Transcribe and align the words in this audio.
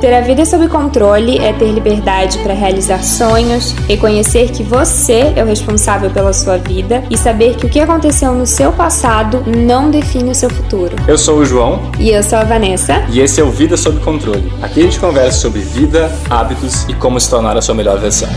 Ter 0.00 0.14
a 0.14 0.20
vida 0.20 0.46
sob 0.46 0.68
controle 0.68 1.38
é 1.38 1.52
ter 1.52 1.72
liberdade 1.72 2.38
para 2.38 2.54
realizar 2.54 3.02
sonhos, 3.02 3.72
reconhecer 3.88 4.52
que 4.52 4.62
você 4.62 5.32
é 5.34 5.42
o 5.42 5.46
responsável 5.48 6.08
pela 6.08 6.32
sua 6.32 6.56
vida 6.56 7.02
e 7.10 7.18
saber 7.18 7.56
que 7.56 7.66
o 7.66 7.68
que 7.68 7.80
aconteceu 7.80 8.32
no 8.32 8.46
seu 8.46 8.72
passado 8.72 9.42
não 9.44 9.90
define 9.90 10.30
o 10.30 10.34
seu 10.36 10.48
futuro. 10.48 10.94
Eu 11.08 11.18
sou 11.18 11.40
o 11.40 11.44
João. 11.44 11.90
E 11.98 12.10
eu 12.10 12.22
sou 12.22 12.38
a 12.38 12.44
Vanessa. 12.44 13.04
E 13.10 13.18
esse 13.18 13.40
é 13.40 13.42
o 13.42 13.50
Vida 13.50 13.76
Sob 13.76 13.98
Controle. 13.98 14.52
Aqui 14.62 14.78
a 14.78 14.84
gente 14.84 15.00
conversa 15.00 15.40
sobre 15.40 15.62
vida, 15.62 16.08
hábitos 16.30 16.84
e 16.88 16.94
como 16.94 17.18
se 17.18 17.28
tornar 17.28 17.56
a 17.56 17.60
sua 17.60 17.74
melhor 17.74 17.98
versão. 17.98 18.28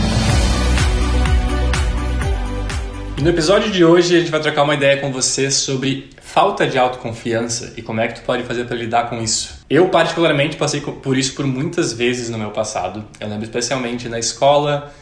E 3.16 3.22
no 3.22 3.30
episódio 3.30 3.70
de 3.70 3.84
hoje 3.84 4.16
a 4.16 4.18
gente 4.18 4.32
vai 4.32 4.40
trocar 4.40 4.64
uma 4.64 4.74
ideia 4.74 4.96
com 4.96 5.12
você 5.12 5.48
sobre 5.48 6.10
falta 6.20 6.66
de 6.66 6.76
autoconfiança 6.76 7.74
e 7.76 7.82
como 7.82 8.00
é 8.00 8.08
que 8.08 8.16
tu 8.16 8.22
pode 8.22 8.42
fazer 8.42 8.64
para 8.64 8.74
lidar 8.74 9.08
com 9.08 9.22
isso. 9.22 9.61
Eu 9.72 9.88
particularmente 9.88 10.58
passei 10.58 10.82
por 10.82 11.16
isso 11.16 11.34
por 11.34 11.46
muitas 11.46 11.94
vezes 11.94 12.28
no 12.28 12.36
meu 12.36 12.50
passado. 12.50 13.06
Eu 13.18 13.26
lembro 13.26 13.44
especialmente 13.44 14.06
na 14.06 14.18
escola, 14.18 14.92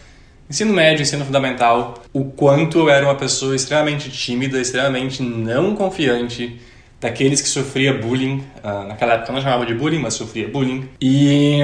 ensino 0.49 0.73
médio, 0.73 1.03
ensino 1.03 1.25
fundamental, 1.25 2.01
o 2.13 2.27
quanto 2.27 2.79
eu 2.79 2.89
era 2.89 3.05
uma 3.05 3.17
pessoa 3.17 3.57
extremamente 3.57 4.09
tímida, 4.09 4.61
extremamente 4.61 5.25
não 5.25 5.75
confiante, 5.75 6.61
daqueles 7.01 7.43
que 7.43 7.49
sofria 7.49 7.93
bullying. 7.93 8.45
Uh, 8.63 8.87
naquela 8.87 9.15
época 9.15 9.33
eu 9.33 9.35
não 9.35 9.43
chamava 9.43 9.67
de 9.67 9.75
bullying, 9.75 9.99
mas 9.99 10.15
sofria 10.15 10.47
bullying. 10.47 10.89
E 11.01 11.63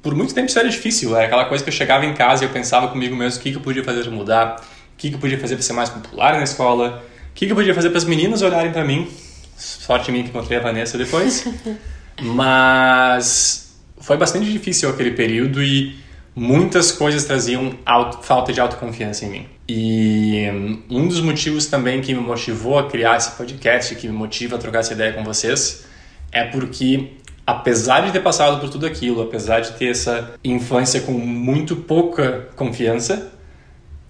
por 0.00 0.14
muito 0.14 0.32
tempo 0.32 0.46
isso 0.46 0.60
era 0.60 0.68
difícil. 0.68 1.16
Era 1.16 1.26
aquela 1.26 1.46
coisa 1.46 1.64
que 1.64 1.70
eu 1.70 1.74
chegava 1.74 2.06
em 2.06 2.14
casa 2.14 2.44
e 2.44 2.46
eu 2.46 2.52
pensava 2.52 2.86
comigo 2.86 3.16
mesmo 3.16 3.40
o 3.40 3.42
que, 3.42 3.50
que 3.50 3.56
eu 3.56 3.62
podia 3.62 3.82
fazer 3.82 4.02
para 4.04 4.12
mudar, 4.12 4.60
o 4.60 4.96
que, 4.96 5.08
que 5.08 5.16
eu 5.16 5.18
podia 5.18 5.40
fazer 5.40 5.56
para 5.56 5.64
ser 5.64 5.72
mais 5.72 5.90
popular 5.90 6.36
na 6.36 6.44
escola, 6.44 7.02
o 7.30 7.34
que, 7.34 7.46
que 7.46 7.50
eu 7.50 7.56
podia 7.56 7.74
fazer 7.74 7.88
para 7.88 7.98
as 7.98 8.04
meninas 8.04 8.42
olharem 8.42 8.70
para 8.70 8.84
mim? 8.84 9.10
Sorte 9.56 10.12
minha 10.12 10.22
que 10.22 10.30
encontrei 10.30 10.60
a 10.60 10.62
Vanessa 10.62 10.96
depois. 10.96 11.44
Mas 12.20 13.76
foi 13.98 14.16
bastante 14.16 14.50
difícil 14.50 14.90
aquele 14.90 15.12
período 15.12 15.62
e 15.62 15.96
muitas 16.34 16.92
coisas 16.92 17.24
traziam 17.24 17.74
auto, 17.84 18.22
falta 18.22 18.52
de 18.52 18.60
autoconfiança 18.60 19.24
em 19.24 19.30
mim. 19.30 19.46
E 19.68 20.46
um 20.90 21.06
dos 21.06 21.20
motivos 21.20 21.66
também 21.66 22.00
que 22.00 22.14
me 22.14 22.20
motivou 22.20 22.78
a 22.78 22.88
criar 22.88 23.16
esse 23.16 23.30
podcast, 23.32 23.94
que 23.94 24.06
me 24.06 24.12
motiva 24.12 24.56
a 24.56 24.58
trocar 24.58 24.80
essa 24.80 24.92
ideia 24.92 25.12
com 25.12 25.22
vocês, 25.22 25.86
é 26.30 26.44
porque 26.44 27.12
apesar 27.46 28.00
de 28.02 28.12
ter 28.12 28.20
passado 28.20 28.60
por 28.60 28.70
tudo 28.70 28.86
aquilo, 28.86 29.22
apesar 29.22 29.60
de 29.60 29.72
ter 29.72 29.90
essa 29.90 30.34
infância 30.42 31.00
com 31.00 31.12
muito 31.12 31.76
pouca 31.76 32.48
confiança, 32.56 33.32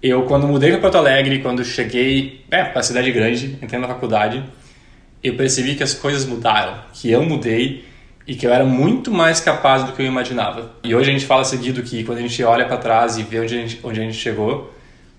eu, 0.03 0.23
quando 0.25 0.49
mudei 0.49 0.71
para 0.73 0.81
Porto 0.81 0.97
Alegre, 0.97 1.41
quando 1.41 1.65
cheguei 1.65 2.45
é, 2.51 2.65
para 2.65 2.81
a 2.81 2.83
cidade 2.83 3.13
grande, 3.13 3.59
entrei 3.63 3.81
na 3.81 3.87
faculdade, 3.87 4.43
eu 5.23 5.37
percebi 5.37 5.77
que 5.77 5.83
as 5.83 5.95
coisas 5.95 6.25
mudaram, 6.25 6.83
que 6.93 7.11
eu 7.11 7.25
mudei 7.25 7.85
e 8.27 8.35
que 8.35 8.47
eu 8.47 8.53
era 8.53 8.65
muito 8.65 9.11
mais 9.11 9.41
capaz 9.41 9.85
do 9.85 9.93
que 9.93 10.03
eu 10.03 10.07
imaginava. 10.07 10.73
E 10.83 10.95
hoje 10.95 11.11
a 11.11 11.13
gente 11.13 11.27
fala 11.27 11.45
seguido 11.45 11.83
que 11.83 12.05
quando 12.05 12.19
a 12.19 12.23
gente 12.23 12.43
olha 12.45 12.65
para 12.67 12.77
trás 12.77 13.19
e 13.19 13.23
vê 13.23 13.41
onde 13.41 13.55
a, 13.55 13.59
gente, 13.59 13.81
onde 13.83 14.01
a 14.01 14.03
gente 14.05 14.17
chegou, 14.17 14.73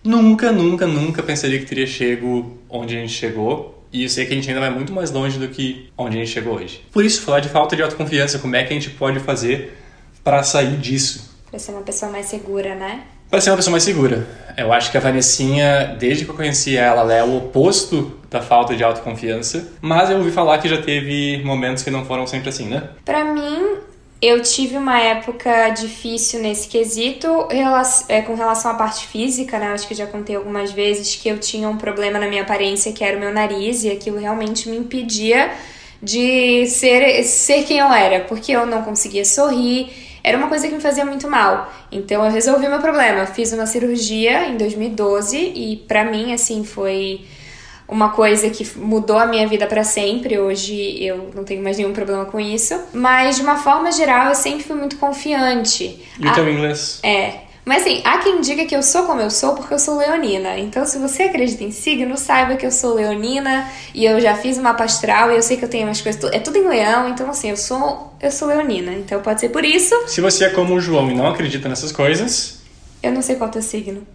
nunca, 0.04 0.52
nunca, 0.52 0.88
nunca 0.88 1.22
pensaria 1.22 1.60
que 1.60 1.66
teria 1.66 1.88
chego 1.88 2.58
onde 2.70 2.96
a 2.96 3.00
gente 3.00 3.14
chegou. 3.14 3.84
E 3.92 4.04
eu 4.04 4.10
sei 4.10 4.26
que 4.26 4.34
a 4.34 4.36
gente 4.36 4.50
ainda 4.50 4.60
vai 4.60 4.72
muito 4.72 4.92
mais 4.92 5.12
longe 5.12 5.38
do 5.38 5.48
que 5.48 5.90
onde 5.98 6.18
a 6.18 6.20
gente 6.20 6.32
chegou 6.32 6.56
hoje. 6.56 6.84
Por 6.92 7.06
isso, 7.06 7.22
falar 7.22 7.42
de 7.42 7.50
falta 7.50 7.76
de 7.76 7.84
autoconfiança, 7.84 8.40
como 8.40 8.56
é 8.56 8.64
que 8.64 8.74
a 8.74 8.76
gente 8.76 8.90
pode 8.90 9.20
fazer 9.20 9.78
para 10.24 10.42
sair 10.42 10.78
disso? 10.78 11.32
Para 11.50 11.60
ser 11.60 11.72
uma 11.74 11.82
pessoa 11.82 12.12
mais 12.12 12.26
segura, 12.26 12.74
né? 12.74 13.04
Para 13.30 13.40
ser 13.40 13.52
uma 13.52 13.58
pessoa 13.58 13.72
mais 13.72 13.84
segura. 13.84 14.28
Eu 14.58 14.74
acho 14.74 14.90
que 14.92 14.98
a 14.98 15.00
Vanessinha, 15.00 15.96
desde 16.00 16.26
que 16.26 16.32
eu 16.32 16.36
conheci 16.36 16.76
ela, 16.76 17.02
ela 17.02 17.14
é 17.14 17.24
o 17.24 17.38
oposto 17.38 18.20
da 18.34 18.42
falta 18.42 18.76
de 18.76 18.84
autoconfiança. 18.84 19.72
Mas 19.80 20.10
eu 20.10 20.18
ouvi 20.18 20.32
falar 20.32 20.58
que 20.58 20.68
já 20.68 20.82
teve 20.82 21.42
momentos 21.46 21.84
que 21.84 21.92
não 21.92 22.04
foram 22.04 22.26
sempre 22.26 22.50
assim, 22.50 22.68
né? 22.68 22.90
Para 23.06 23.24
mim, 23.24 23.78
eu 24.20 24.42
tive 24.42 24.76
uma 24.76 25.00
época 25.00 25.70
difícil 25.70 26.42
nesse 26.42 26.68
quesito 26.68 27.48
é, 28.10 28.22
com 28.24 28.34
relação 28.36 28.72
à 28.72 28.74
parte 28.74 29.06
física, 29.06 29.60
né? 29.60 29.68
Acho 29.68 29.88
que 29.88 29.94
já 29.94 30.08
contei 30.08 30.36
algumas 30.36 30.72
vezes 30.72 31.16
que 31.16 31.30
eu 31.30 31.38
tinha 31.38 31.70
um 31.70 31.78
problema 31.78 32.18
na 32.18 32.28
minha 32.28 32.42
aparência, 32.42 32.92
que 32.92 33.04
era 33.04 33.16
o 33.16 33.20
meu 33.20 33.32
nariz, 33.32 33.84
e 33.84 33.92
aquilo 33.92 34.18
realmente 34.18 34.68
me 34.68 34.78
impedia 34.78 35.52
de 36.02 36.66
ser, 36.68 37.24
ser 37.24 37.64
quem 37.64 37.78
eu 37.78 37.94
era, 37.94 38.22
porque 38.26 38.52
eu 38.52 38.66
não 38.66 38.82
conseguia 38.82 39.24
sorrir 39.24 39.90
era 40.24 40.38
uma 40.38 40.48
coisa 40.48 40.68
que 40.70 40.74
me 40.74 40.80
fazia 40.80 41.04
muito 41.04 41.30
mal. 41.30 41.70
Então 41.92 42.24
eu 42.24 42.32
resolvi 42.32 42.68
meu 42.70 42.80
problema. 42.80 43.26
Fiz 43.26 43.52
uma 43.52 43.66
cirurgia 43.66 44.48
em 44.48 44.56
2012 44.56 45.38
e 45.38 45.76
para 45.86 46.06
mim 46.06 46.32
assim 46.34 46.64
foi 46.64 47.26
uma 47.88 48.10
coisa 48.10 48.50
que 48.50 48.68
mudou 48.78 49.18
a 49.18 49.26
minha 49.26 49.48
vida 49.48 49.68
para 49.68 49.84
sempre. 49.84 50.40
Hoje 50.40 51.04
eu 51.04 51.30
não 51.36 51.44
tenho 51.44 51.64
mais 51.64 51.78
nenhum 51.78 51.94
problema 51.94 52.26
com 52.26 52.40
isso, 52.40 52.80
mas 52.94 53.36
de 53.36 53.42
uma 53.42 53.58
forma 53.58 53.92
geral 53.92 54.30
eu 54.30 54.36
sempre 54.36 54.64
fui 54.64 54.76
muito 54.76 54.98
confiante. 54.98 56.02
E 56.20 56.28
o 56.28 56.34
teu 56.34 56.50
inglês? 56.50 57.00
É. 57.04 57.44
Mas 57.66 57.84
assim, 57.84 58.02
há 58.04 58.18
quem 58.18 58.42
diga 58.42 58.66
que 58.66 58.76
eu 58.76 58.84
sou 58.84 59.04
como 59.04 59.22
eu 59.22 59.30
sou 59.30 59.56
porque 59.56 59.74
eu 59.74 59.80
sou 59.80 59.98
leonina. 59.98 60.58
Então, 60.60 60.86
se 60.86 60.98
você 60.98 61.24
acredita 61.24 61.64
em 61.64 61.72
signo, 61.72 62.18
saiba 62.18 62.58
que 62.58 62.66
eu 62.66 62.72
sou 62.72 62.94
leonina 62.94 63.70
e 63.94 64.04
eu 64.06 64.20
já 64.20 64.36
fiz 64.36 64.58
uma 64.58 64.74
pastral 64.74 65.32
e 65.32 65.36
eu 65.36 65.42
sei 65.42 65.56
que 65.56 65.64
eu 65.64 65.70
tenho 65.70 65.88
umas 65.88 66.02
coisas. 66.02 66.22
É 66.34 66.40
tudo 66.40 66.58
em 66.58 66.68
leão, 66.68 67.08
então 67.08 67.30
assim, 67.30 67.50
eu 67.50 67.58
sou, 67.58 68.14
eu 68.22 68.32
sou 68.32 68.50
leonina. 68.50 68.92
Então 68.92 69.22
pode 69.22 69.40
ser 69.40 69.50
por 69.50 69.64
isso. 69.64 69.96
Se 70.08 70.20
você 70.20 70.46
é 70.46 70.50
como 70.50 70.74
o 70.74 70.82
João 70.82 71.10
e 71.10 71.16
não 71.16 71.28
acredita 71.28 71.70
nessas 71.70 71.92
coisas. 71.92 72.62
Eu 73.02 73.12
não 73.14 73.22
sei 73.22 73.36
qual 73.36 73.48
é 73.48 73.52
o 73.52 73.54
teu 73.54 73.62
signo. 73.62 74.06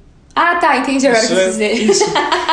Ah, 0.41 0.54
tá, 0.54 0.76
entendi 0.76 1.04
agora 1.04 1.25
o 1.25 1.26
que 1.26 1.34
você 1.34 1.47
dizer. 1.47 1.72
Isso. 1.72 2.04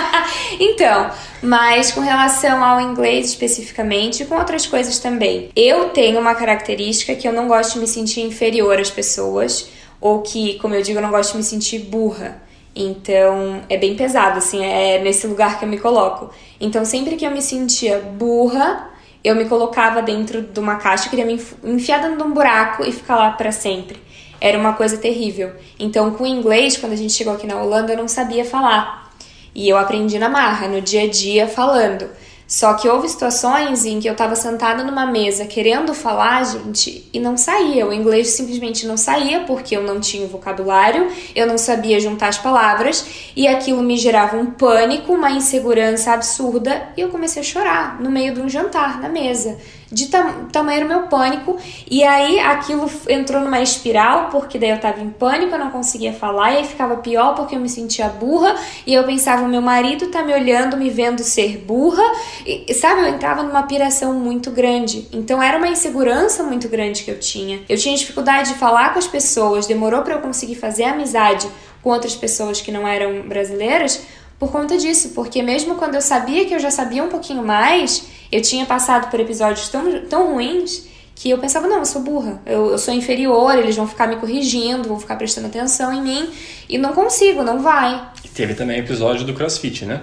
então, 0.60 1.12
mas 1.44 1.92
com 1.92 2.02
relação 2.02 2.64
ao 2.64 2.82
inglês 2.82 3.28
especificamente 3.28 4.24
e 4.24 4.26
com 4.26 4.34
outras 4.36 4.66
coisas 4.66 4.98
também. 4.98 5.52
Eu 5.56 5.90
tenho 5.90 6.20
uma 6.20 6.34
característica 6.34 7.14
que 7.14 7.28
eu 7.28 7.32
não 7.32 7.48
gosto 7.48 7.74
de 7.74 7.80
me 7.82 7.88
sentir 7.88 8.22
inferior 8.22 8.80
às 8.80 8.90
pessoas 8.90 9.70
ou 10.02 10.24
que, 10.24 10.58
como 10.58 10.74
eu 10.74 10.82
digo, 10.82 10.98
eu 10.98 11.02
não 11.04 11.12
gosto 11.12 11.34
de 11.34 11.38
me 11.38 11.44
sentir 11.44 11.78
burra. 11.78 12.42
Então, 12.76 13.62
é 13.70 13.78
bem 13.78 13.96
pesado, 13.96 14.40
assim, 14.40 14.66
é 14.66 15.00
nesse 15.00 15.28
lugar 15.28 15.60
que 15.60 15.66
eu 15.66 15.70
me 15.70 15.78
coloco. 15.78 16.32
Então, 16.60 16.84
sempre 16.84 17.16
que 17.16 17.24
eu 17.24 17.30
me 17.30 17.42
sentia 17.42 18.00
burra, 18.00 18.90
eu 19.24 19.36
me 19.36 19.46
colocava 19.46 20.02
dentro 20.02 20.42
de 20.42 20.60
uma 20.60 20.78
caixa, 20.78 21.08
queria 21.08 21.26
me 21.26 21.40
enfiar 21.64 22.02
dentro 22.02 22.18
de 22.18 22.24
um 22.24 22.34
buraco 22.34 22.84
e 22.84 22.92
ficar 22.92 23.16
lá 23.16 23.30
para 23.30 23.52
sempre. 23.52 24.02
Era 24.46 24.60
uma 24.60 24.74
coisa 24.74 24.96
terrível. 24.96 25.54
Então, 25.80 26.12
com 26.12 26.24
o 26.24 26.28
inglês, 26.28 26.78
quando 26.78 26.94
a 26.94 26.96
gente 26.96 27.14
chegou 27.14 27.34
aqui 27.34 27.48
na 27.48 27.60
Holanda, 27.60 27.94
eu 27.94 27.98
não 27.98 28.08
sabia 28.08 28.46
falar. 28.46 29.12
E 29.56 29.68
eu 29.68 29.76
aprendi 29.76 30.20
na 30.20 30.30
marra, 30.30 30.68
no 30.68 30.80
dia 30.82 31.02
a 31.02 31.10
dia, 31.10 31.48
falando. 31.48 32.08
Só 32.48 32.76
que 32.76 32.88
houve 32.88 33.10
situações 33.10 33.86
em 33.86 34.00
que 34.00 34.08
eu 34.08 34.12
estava 34.12 34.36
sentada 34.36 34.84
numa 34.84 35.08
mesa 35.08 35.48
querendo 35.48 35.96
falar, 35.96 36.44
gente, 36.44 37.10
e 37.12 37.20
não 37.20 37.36
saía. 37.36 37.88
O 37.88 37.92
inglês 37.92 38.36
simplesmente 38.36 38.86
não 38.86 38.98
saía 38.98 39.40
porque 39.48 39.76
eu 39.76 39.82
não 39.82 40.00
tinha 40.00 40.28
vocabulário, 40.28 41.12
eu 41.36 41.48
não 41.48 41.58
sabia 41.58 42.00
juntar 42.00 42.28
as 42.28 42.38
palavras 42.38 43.32
e 43.36 43.48
aquilo 43.48 43.82
me 43.82 43.98
gerava 43.98 44.38
um 44.38 44.52
pânico, 44.52 45.12
uma 45.12 45.32
insegurança 45.32 46.12
absurda 46.12 46.90
e 46.96 47.02
eu 47.02 47.10
comecei 47.10 47.42
a 47.42 47.46
chorar 47.46 48.00
no 48.00 48.12
meio 48.12 48.36
de 48.36 48.42
um 48.42 48.48
jantar 48.48 49.02
na 49.02 49.10
mesa 49.10 49.58
de 49.96 50.08
tam 50.08 50.50
tamanho 50.52 50.82
era 50.82 50.86
meu 50.86 51.04
pânico. 51.04 51.58
E 51.90 52.04
aí 52.04 52.38
aquilo 52.38 52.92
entrou 53.08 53.42
numa 53.42 53.62
espiral, 53.62 54.28
porque 54.30 54.60
daí 54.60 54.72
eu 54.72 54.80
tava 54.80 55.00
em 55.00 55.10
pânico, 55.10 55.54
eu 55.54 55.58
não 55.58 55.72
conseguia 55.72 56.12
falar, 56.12 56.52
e 56.52 56.58
aí 56.58 56.66
ficava 56.66 56.98
pior 56.98 57.34
porque 57.34 57.56
eu 57.56 57.60
me 57.62 57.70
sentia 57.70 58.10
burra, 58.10 58.54
e 58.86 58.94
eu 58.94 59.06
pensava, 59.06 59.48
meu 59.48 59.62
marido 59.62 60.08
tá 60.08 60.22
me 60.22 60.34
olhando, 60.34 60.76
me 60.76 60.90
vendo 60.90 61.24
ser 61.24 61.60
burra, 61.60 62.04
e 62.46 62.74
sabe, 62.74 63.02
eu 63.02 63.08
entrava 63.08 63.42
numa 63.42 63.64
piração 63.64 64.14
muito 64.14 64.52
grande. 64.52 65.08
Então 65.14 65.42
era 65.42 65.58
uma 65.58 65.70
insegurança 65.70 66.44
muito 66.44 66.68
grande 66.68 67.04
que 67.04 67.12
eu 67.12 67.18
tinha. 67.18 67.62
Eu 67.70 67.78
tinha 67.78 67.96
dificuldade 67.96 68.50
de 68.50 68.60
falar 68.60 68.92
com 68.92 69.00
as 69.00 69.08
pessoas, 69.08 69.66
demorou 69.66 70.02
para 70.02 70.16
eu 70.16 70.20
conseguir 70.20 70.56
fazer 70.56 70.84
amizade 70.84 71.48
com 71.82 71.90
outras 71.90 72.16
pessoas 72.16 72.60
que 72.60 72.70
não 72.70 72.86
eram 72.86 73.22
brasileiras 73.30 74.06
por 74.38 74.52
conta 74.52 74.78
disso, 74.78 75.12
porque 75.16 75.42
mesmo 75.42 75.76
quando 75.76 75.96
eu 75.96 76.02
sabia 76.02 76.44
que 76.46 76.54
eu 76.54 76.60
já 76.60 76.70
sabia 76.70 77.02
um 77.02 77.08
pouquinho 77.08 77.42
mais, 77.42 78.06
eu 78.32 78.42
tinha 78.42 78.66
passado 78.66 79.10
por 79.10 79.20
episódios 79.20 79.70
tão, 79.70 80.02
tão 80.02 80.34
ruins 80.34 80.88
que 81.16 81.30
eu 81.30 81.38
pensava, 81.38 81.68
não, 81.68 81.80
eu 81.80 81.86
sou 81.86 82.02
burra, 82.02 82.42
eu, 82.46 82.72
eu 82.72 82.78
sou 82.78 82.94
inferior, 82.94 83.58
eles 83.58 83.76
vão 83.76 83.88
ficar 83.88 84.06
me 84.08 84.18
corrigindo, 84.18 84.88
vão 84.88 85.00
ficar 85.00 85.16
prestando 85.16 85.48
atenção 85.48 85.94
em 85.94 86.02
mim, 86.02 86.30
e 86.68 86.78
não 86.78 86.94
consigo, 86.94 87.42
não 87.42 87.62
vai. 87.62 88.10
E 88.24 88.28
teve 88.28 88.54
também 88.54 88.80
episódio 88.80 89.26
do 89.26 89.34
CrossFit, 89.34 89.86
né? 89.86 90.02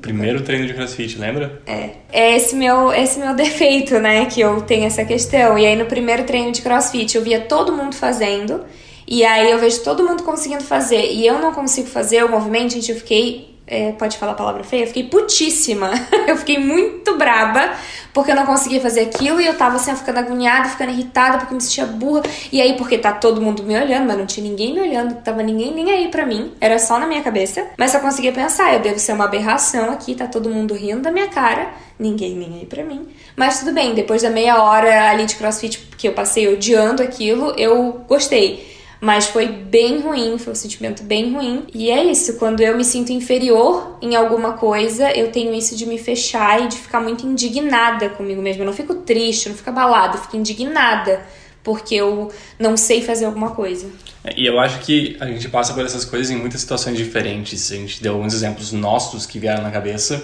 Primeiro 0.00 0.42
treino 0.42 0.66
de 0.66 0.74
crossfit, 0.74 1.18
lembra? 1.18 1.60
É. 1.66 1.90
É 2.12 2.36
esse 2.36 2.54
meu, 2.54 2.92
esse 2.92 3.18
meu 3.18 3.34
defeito, 3.34 3.98
né? 3.98 4.26
Que 4.26 4.40
eu 4.40 4.62
tenho 4.62 4.84
essa 4.84 5.04
questão. 5.04 5.58
E 5.58 5.66
aí 5.66 5.76
no 5.76 5.86
primeiro 5.86 6.24
treino 6.24 6.52
de 6.52 6.62
crossfit 6.62 7.16
eu 7.16 7.22
via 7.22 7.40
todo 7.40 7.72
mundo 7.72 7.94
fazendo. 7.94 8.64
E 9.06 9.24
aí 9.24 9.50
eu 9.50 9.58
vejo 9.58 9.82
todo 9.82 10.04
mundo 10.04 10.22
conseguindo 10.22 10.62
fazer. 10.62 11.12
E 11.12 11.26
eu 11.26 11.38
não 11.40 11.52
consigo 11.52 11.88
fazer 11.88 12.24
o 12.24 12.28
movimento, 12.28 12.74
gente, 12.74 12.92
eu 12.92 12.96
fiquei 12.96 13.57
é, 13.68 13.92
pode 13.92 14.16
falar 14.16 14.32
a 14.32 14.34
palavra 14.34 14.64
feia? 14.64 14.82
Eu 14.82 14.86
fiquei 14.88 15.04
putíssima. 15.04 15.90
eu 16.26 16.36
fiquei 16.36 16.58
muito 16.58 17.16
braba 17.16 17.74
porque 18.12 18.32
eu 18.32 18.34
não 18.34 18.46
conseguia 18.46 18.80
fazer 18.80 19.02
aquilo 19.02 19.40
e 19.40 19.46
eu 19.46 19.56
tava 19.56 19.76
assim, 19.76 19.94
ficando 19.94 20.18
agoniada, 20.18 20.68
ficando 20.68 20.90
irritada 20.90 21.38
porque 21.38 21.54
me 21.54 21.60
sentia 21.60 21.86
burra. 21.86 22.22
E 22.50 22.60
aí, 22.60 22.76
porque 22.76 22.98
tá 22.98 23.12
todo 23.12 23.40
mundo 23.40 23.62
me 23.62 23.76
olhando, 23.78 24.06
mas 24.06 24.18
não 24.18 24.26
tinha 24.26 24.48
ninguém 24.48 24.74
me 24.74 24.80
olhando, 24.80 25.22
tava 25.22 25.42
ninguém 25.42 25.72
nem 25.72 25.90
aí 25.90 26.08
pra 26.08 26.26
mim, 26.26 26.52
era 26.60 26.78
só 26.78 26.98
na 26.98 27.06
minha 27.06 27.22
cabeça. 27.22 27.66
Mas 27.76 27.92
só 27.92 28.00
conseguia 28.00 28.32
pensar, 28.32 28.74
eu 28.74 28.80
devo 28.80 28.98
ser 28.98 29.12
uma 29.12 29.24
aberração 29.24 29.90
aqui, 29.90 30.14
tá 30.14 30.26
todo 30.26 30.50
mundo 30.50 30.74
rindo 30.74 31.02
da 31.02 31.12
minha 31.12 31.28
cara, 31.28 31.68
ninguém 31.98 32.34
nem 32.34 32.60
aí 32.60 32.66
pra 32.66 32.82
mim. 32.82 33.06
Mas 33.36 33.60
tudo 33.60 33.72
bem, 33.72 33.94
depois 33.94 34.22
da 34.22 34.30
meia 34.30 34.62
hora 34.62 35.10
ali 35.10 35.26
de 35.26 35.36
crossfit 35.36 35.78
que 35.96 36.08
eu 36.08 36.12
passei 36.12 36.52
odiando 36.52 37.02
aquilo, 37.02 37.52
eu 37.56 38.04
gostei. 38.08 38.77
Mas 39.00 39.28
foi 39.28 39.46
bem 39.46 40.00
ruim, 40.00 40.38
foi 40.38 40.52
um 40.52 40.56
sentimento 40.56 41.02
bem 41.04 41.32
ruim. 41.32 41.66
E 41.72 41.90
é 41.90 42.04
isso, 42.04 42.36
quando 42.36 42.60
eu 42.60 42.76
me 42.76 42.84
sinto 42.84 43.12
inferior 43.12 43.96
em 44.02 44.16
alguma 44.16 44.54
coisa, 44.54 45.10
eu 45.12 45.30
tenho 45.30 45.54
isso 45.54 45.76
de 45.76 45.86
me 45.86 45.98
fechar 45.98 46.62
e 46.62 46.68
de 46.68 46.76
ficar 46.76 47.00
muito 47.00 47.24
indignada 47.24 48.08
comigo 48.08 48.42
mesma. 48.42 48.62
Eu 48.62 48.66
não 48.66 48.72
fico 48.72 48.96
triste, 48.96 49.46
eu 49.46 49.50
não 49.50 49.56
fico 49.56 49.70
abalada, 49.70 50.16
eu 50.16 50.22
fico 50.22 50.36
indignada 50.36 51.24
porque 51.62 51.94
eu 51.96 52.32
não 52.58 52.76
sei 52.76 53.02
fazer 53.02 53.26
alguma 53.26 53.50
coisa. 53.50 53.86
É, 54.24 54.32
e 54.36 54.46
eu 54.46 54.58
acho 54.58 54.80
que 54.80 55.16
a 55.20 55.26
gente 55.26 55.48
passa 55.48 55.74
por 55.74 55.84
essas 55.84 56.04
coisas 56.04 56.30
em 56.30 56.36
muitas 56.36 56.60
situações 56.60 56.96
diferentes. 56.96 57.70
A 57.70 57.76
gente 57.76 58.02
deu 58.02 58.14
alguns 58.14 58.34
exemplos 58.34 58.72
nossos 58.72 59.26
que 59.26 59.38
vieram 59.38 59.62
na 59.62 59.70
cabeça, 59.70 60.22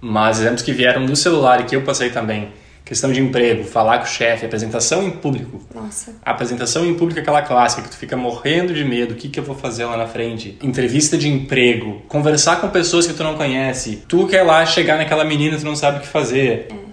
mas 0.00 0.40
exemplos 0.40 0.62
que 0.62 0.72
vieram 0.72 1.04
do 1.04 1.16
celular 1.16 1.60
e 1.60 1.64
que 1.64 1.74
eu 1.74 1.82
passei 1.82 2.10
também 2.10 2.52
questão 2.84 3.10
de 3.10 3.20
emprego, 3.20 3.64
falar 3.64 3.98
com 3.98 4.04
o 4.04 4.08
chefe, 4.08 4.44
apresentação 4.44 5.02
em 5.02 5.10
público. 5.10 5.60
Nossa. 5.74 6.14
A 6.22 6.32
apresentação 6.32 6.84
em 6.84 6.94
público 6.94 7.18
é 7.18 7.22
aquela 7.22 7.40
clássica 7.40 7.82
que 7.82 7.88
tu 7.88 7.96
fica 7.96 8.16
morrendo 8.16 8.74
de 8.74 8.84
medo, 8.84 9.14
o 9.14 9.16
que, 9.16 9.28
que 9.28 9.40
eu 9.40 9.44
vou 9.44 9.56
fazer 9.56 9.86
lá 9.86 9.96
na 9.96 10.06
frente? 10.06 10.58
Entrevista 10.62 11.16
de 11.16 11.28
emprego, 11.28 12.02
conversar 12.08 12.60
com 12.60 12.68
pessoas 12.68 13.06
que 13.06 13.14
tu 13.14 13.22
não 13.22 13.36
conhece. 13.36 14.02
Tu 14.06 14.26
quer 14.26 14.42
lá 14.42 14.66
chegar 14.66 14.98
naquela 14.98 15.24
menina, 15.24 15.56
tu 15.56 15.64
não 15.64 15.74
sabe 15.74 15.98
o 15.98 16.00
que 16.02 16.06
fazer. 16.06 16.68
É. 16.70 16.84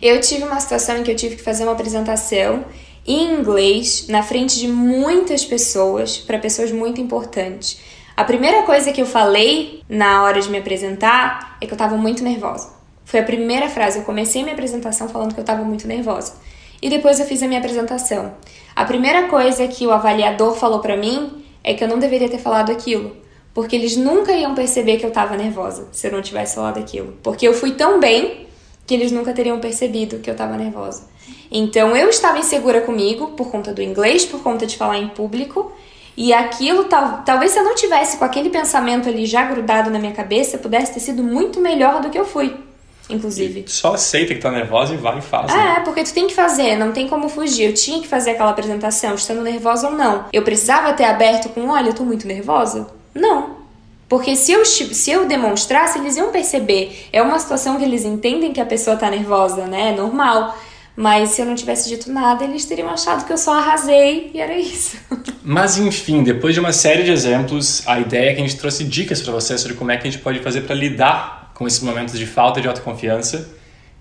Eu 0.00 0.20
tive 0.20 0.44
uma 0.44 0.60
situação 0.60 0.98
em 0.98 1.02
que 1.02 1.10
eu 1.10 1.16
tive 1.16 1.36
que 1.36 1.42
fazer 1.42 1.64
uma 1.64 1.72
apresentação 1.72 2.64
em 3.06 3.34
inglês 3.34 4.06
na 4.08 4.22
frente 4.22 4.58
de 4.58 4.68
muitas 4.68 5.44
pessoas, 5.44 6.18
para 6.18 6.38
pessoas 6.38 6.70
muito 6.70 7.00
importantes. 7.00 7.80
A 8.16 8.24
primeira 8.24 8.62
coisa 8.62 8.92
que 8.92 9.00
eu 9.00 9.06
falei 9.06 9.82
na 9.88 10.22
hora 10.22 10.40
de 10.40 10.48
me 10.50 10.58
apresentar 10.58 11.56
é 11.60 11.66
que 11.66 11.72
eu 11.72 11.76
estava 11.76 11.96
muito 11.96 12.22
nervosa. 12.22 12.81
Foi 13.12 13.20
a 13.20 13.24
primeira 13.24 13.68
frase. 13.68 13.98
Eu 13.98 14.04
comecei 14.04 14.42
minha 14.42 14.54
apresentação 14.54 15.06
falando 15.06 15.34
que 15.34 15.38
eu 15.38 15.42
estava 15.42 15.62
muito 15.62 15.86
nervosa. 15.86 16.32
E 16.80 16.88
depois 16.88 17.20
eu 17.20 17.26
fiz 17.26 17.42
a 17.42 17.46
minha 17.46 17.60
apresentação. 17.60 18.32
A 18.74 18.86
primeira 18.86 19.28
coisa 19.28 19.68
que 19.68 19.86
o 19.86 19.92
avaliador 19.92 20.54
falou 20.54 20.80
para 20.80 20.96
mim 20.96 21.44
é 21.62 21.74
que 21.74 21.84
eu 21.84 21.88
não 21.88 21.98
deveria 21.98 22.26
ter 22.30 22.38
falado 22.38 22.72
aquilo, 22.72 23.14
porque 23.52 23.76
eles 23.76 23.98
nunca 23.98 24.32
iam 24.32 24.54
perceber 24.54 24.96
que 24.96 25.04
eu 25.04 25.10
estava 25.10 25.36
nervosa 25.36 25.88
se 25.92 26.06
eu 26.06 26.10
não 26.10 26.22
tivesse 26.22 26.54
falado 26.54 26.78
aquilo, 26.78 27.12
porque 27.22 27.46
eu 27.46 27.52
fui 27.52 27.72
tão 27.72 28.00
bem 28.00 28.46
que 28.86 28.94
eles 28.94 29.12
nunca 29.12 29.34
teriam 29.34 29.60
percebido 29.60 30.20
que 30.20 30.30
eu 30.30 30.32
estava 30.32 30.56
nervosa. 30.56 31.06
Então 31.50 31.94
eu 31.94 32.08
estava 32.08 32.38
insegura 32.38 32.80
comigo 32.80 33.32
por 33.32 33.50
conta 33.50 33.74
do 33.74 33.82
inglês, 33.82 34.24
por 34.24 34.42
conta 34.42 34.64
de 34.66 34.74
falar 34.74 34.96
em 34.96 35.08
público, 35.08 35.70
e 36.16 36.32
aquilo 36.32 36.84
tal, 36.84 37.22
talvez 37.26 37.52
se 37.52 37.58
eu 37.58 37.64
não 37.64 37.74
tivesse 37.74 38.16
com 38.16 38.24
aquele 38.24 38.48
pensamento 38.48 39.10
ali 39.10 39.26
já 39.26 39.44
grudado 39.44 39.90
na 39.90 39.98
minha 39.98 40.12
cabeça, 40.12 40.56
pudesse 40.56 40.94
ter 40.94 41.00
sido 41.00 41.22
muito 41.22 41.60
melhor 41.60 42.00
do 42.00 42.08
que 42.08 42.18
eu 42.18 42.24
fui 42.24 42.71
inclusive. 43.08 43.64
E 43.66 43.70
só 43.70 43.94
aceita 43.94 44.34
que 44.34 44.40
tá 44.40 44.50
nervosa 44.50 44.94
e 44.94 44.96
vai 44.96 45.18
e 45.18 45.22
faz. 45.22 45.52
É, 45.52 45.56
né? 45.56 45.82
porque 45.84 46.02
tu 46.04 46.12
tem 46.12 46.26
que 46.26 46.34
fazer, 46.34 46.76
não 46.76 46.92
tem 46.92 47.08
como 47.08 47.28
fugir. 47.28 47.66
Eu 47.66 47.74
tinha 47.74 48.00
que 48.00 48.08
fazer 48.08 48.32
aquela 48.32 48.50
apresentação, 48.50 49.14
estando 49.14 49.42
nervosa 49.42 49.88
ou 49.88 49.94
não. 49.94 50.26
Eu 50.32 50.42
precisava 50.42 50.92
ter 50.92 51.04
aberto 51.04 51.48
com, 51.50 51.68
olha, 51.68 51.88
eu 51.88 51.94
tô 51.94 52.04
muito 52.04 52.26
nervosa? 52.26 52.88
Não. 53.14 53.62
Porque 54.08 54.36
se 54.36 54.52
eu, 54.52 54.64
se 54.64 55.10
eu 55.10 55.26
demonstrasse, 55.26 55.98
eles 55.98 56.16
iam 56.16 56.30
perceber. 56.30 57.08
É 57.12 57.22
uma 57.22 57.38
situação 57.38 57.78
que 57.78 57.84
eles 57.84 58.04
entendem 58.04 58.52
que 58.52 58.60
a 58.60 58.66
pessoa 58.66 58.96
tá 58.96 59.10
nervosa, 59.10 59.66
né? 59.66 59.90
É 59.92 59.96
normal. 59.96 60.54
Mas 60.94 61.30
se 61.30 61.40
eu 61.40 61.46
não 61.46 61.54
tivesse 61.54 61.88
dito 61.88 62.12
nada, 62.12 62.44
eles 62.44 62.66
teriam 62.66 62.90
achado 62.90 63.24
que 63.24 63.32
eu 63.32 63.38
só 63.38 63.54
arrasei 63.54 64.30
e 64.34 64.40
era 64.40 64.56
isso. 64.58 64.98
Mas 65.42 65.78
enfim, 65.78 66.22
depois 66.22 66.52
de 66.52 66.60
uma 66.60 66.72
série 66.72 67.02
de 67.02 67.10
exemplos, 67.10 67.82
a 67.88 67.98
ideia 67.98 68.30
é 68.30 68.34
que 68.34 68.42
a 68.42 68.46
gente 68.46 68.58
trouxe 68.58 68.84
dicas 68.84 69.22
para 69.22 69.32
você 69.32 69.56
sobre 69.56 69.76
como 69.76 69.90
é 69.90 69.96
que 69.96 70.06
a 70.06 70.10
gente 70.10 70.22
pode 70.22 70.40
fazer 70.40 70.62
para 70.62 70.74
lidar 70.74 71.41
com 71.62 71.68
esses 71.68 71.80
momentos 71.80 72.18
de 72.18 72.26
falta 72.26 72.60
de 72.60 72.66
autoconfiança. 72.66 73.48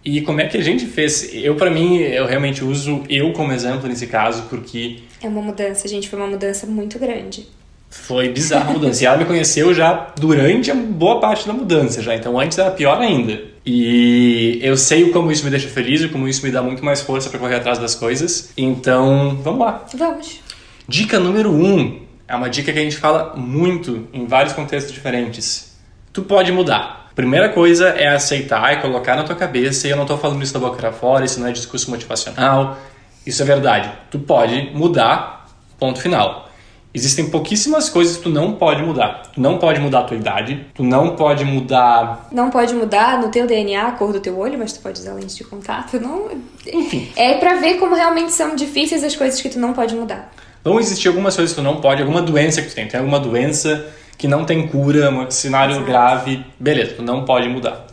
E 0.04 0.22
como 0.22 0.42
é 0.42 0.48
que 0.48 0.58
a 0.58 0.64
gente 0.64 0.88
fez? 0.88 1.30
Eu, 1.32 1.56
para 1.56 1.70
mim, 1.70 1.98
eu 1.98 2.26
realmente 2.26 2.64
uso 2.64 3.04
eu 3.08 3.32
como 3.34 3.54
exemplo 3.54 3.88
nesse 3.88 4.08
caso, 4.08 4.48
porque. 4.50 5.04
É 5.22 5.28
uma 5.28 5.44
mudança, 5.44 5.88
gente, 5.88 6.10
foi 6.10 6.18
uma 6.18 6.28
mudança 6.28 6.66
muito 6.66 6.98
grande. 6.98 7.48
Foi 7.88 8.30
bizarra 8.30 8.72
a 8.72 8.74
mudança. 8.74 9.04
E 9.04 9.06
ela 9.06 9.18
me 9.18 9.26
conheceu 9.26 9.76
já 9.76 10.12
durante 10.18 10.72
a 10.72 10.76
boa 10.76 11.20
parte 11.20 11.46
da 11.46 11.54
mudança, 11.54 12.02
já. 12.02 12.16
Então 12.16 12.40
antes 12.40 12.58
era 12.58 12.72
pior 12.72 13.00
ainda. 13.00 13.40
E 13.64 14.58
eu 14.64 14.76
sei 14.76 15.12
como 15.12 15.32
isso 15.32 15.44
me 15.44 15.52
deixa 15.52 15.68
feliz 15.68 16.02
e 16.02 16.10
como 16.10 16.28
isso 16.28 16.44
me 16.44 16.52
dá 16.52 16.64
muito 16.64 16.84
mais 16.84 17.02
força 17.02 17.30
para 17.30 17.38
correr 17.38 17.58
atrás 17.58 17.78
das 17.78 17.94
coisas. 17.94 18.52
Então, 18.58 19.38
vamos 19.44 19.60
lá. 19.60 19.86
Vamos. 19.94 20.40
Dica 20.88 21.20
número 21.20 21.52
um 21.52 22.02
é 22.28 22.36
uma 22.36 22.50
dica 22.50 22.74
que 22.74 22.80
a 22.80 22.82
gente 22.82 22.98
fala 22.98 23.36
muito 23.36 24.08
em 24.12 24.26
vários 24.26 24.54
contextos 24.54 24.92
diferentes. 24.92 25.78
Tu 26.12 26.24
pode 26.24 26.52
mudar. 26.52 27.01
Primeira 27.16 27.50
coisa 27.50 27.90
é 27.90 28.08
aceitar 28.08 28.74
e 28.74 28.82
colocar 28.82 29.16
na 29.16 29.24
tua 29.24 29.36
cabeça, 29.36 29.88
e 29.88 29.92
eu 29.92 29.96
não 29.96 30.04
estou 30.04 30.18
falando 30.18 30.42
isso 30.42 30.54
da 30.54 30.60
boca 30.60 30.78
para 30.78 30.92
fora, 30.92 31.26
isso 31.26 31.40
não 31.40 31.48
é 31.48 31.52
discurso 31.52 31.90
motivacional, 31.90 32.78
isso 33.26 33.42
é 33.42 33.46
verdade. 33.46 33.92
Tu 34.10 34.20
pode 34.20 34.72
mudar, 34.74 35.48
ponto 35.78 36.00
final. 36.00 36.50
Existem 36.94 37.30
pouquíssimas 37.30 37.90
coisas 37.90 38.18
que 38.18 38.24
tu 38.24 38.30
não 38.30 38.54
pode 38.54 38.84
mudar. 38.84 39.24
Tu 39.34 39.40
não 39.40 39.58
pode 39.58 39.80
mudar 39.80 40.00
a 40.00 40.04
tua 40.04 40.18
idade, 40.18 40.68
tu 40.74 40.84
não 40.84 41.16
pode 41.16 41.46
mudar. 41.46 42.28
Não 42.32 42.50
pode 42.50 42.74
mudar 42.74 43.22
no 43.22 43.30
teu 43.30 43.48
DNA 43.48 43.88
a 43.88 43.92
cor 43.94 44.12
do 44.12 44.20
teu 44.20 44.38
olho, 44.38 44.60
mas 44.60 44.74
tu 44.74 44.82
pode 44.82 45.00
usar 45.00 45.14
lente 45.14 45.36
de 45.36 45.44
contato. 45.46 46.00
Não... 46.02 46.30
Enfim. 46.68 47.10
É 47.16 47.36
para 47.36 47.56
ver 47.56 47.76
como 47.76 47.96
realmente 47.96 48.34
são 48.34 48.56
difíceis 48.56 49.04
as 49.06 49.16
coisas 49.16 49.42
que 49.42 49.48
tu 49.48 49.58
não 49.58 49.72
pode 49.72 49.96
mudar. 49.96 50.34
Vão 50.64 50.80
existir 50.80 51.08
algumas 51.08 51.36
coisas 51.36 51.56
que 51.56 51.62
tu 51.62 51.64
não 51.64 51.80
pode, 51.80 52.02
alguma 52.02 52.22
doença 52.22 52.62
que 52.62 52.68
tu 52.68 52.76
tem. 52.76 52.88
Tem 52.88 53.00
alguma 53.00 53.20
doença 53.20 53.88
que 54.22 54.28
não 54.28 54.46
tem 54.46 54.68
cura, 54.68 55.10
um 55.10 55.32
cenário 55.32 55.74
Exato. 55.74 55.88
grave, 55.88 56.46
beleza, 56.60 56.94
tu 56.98 57.02
não 57.02 57.26
pode 57.26 57.50
mudar. 57.50 57.88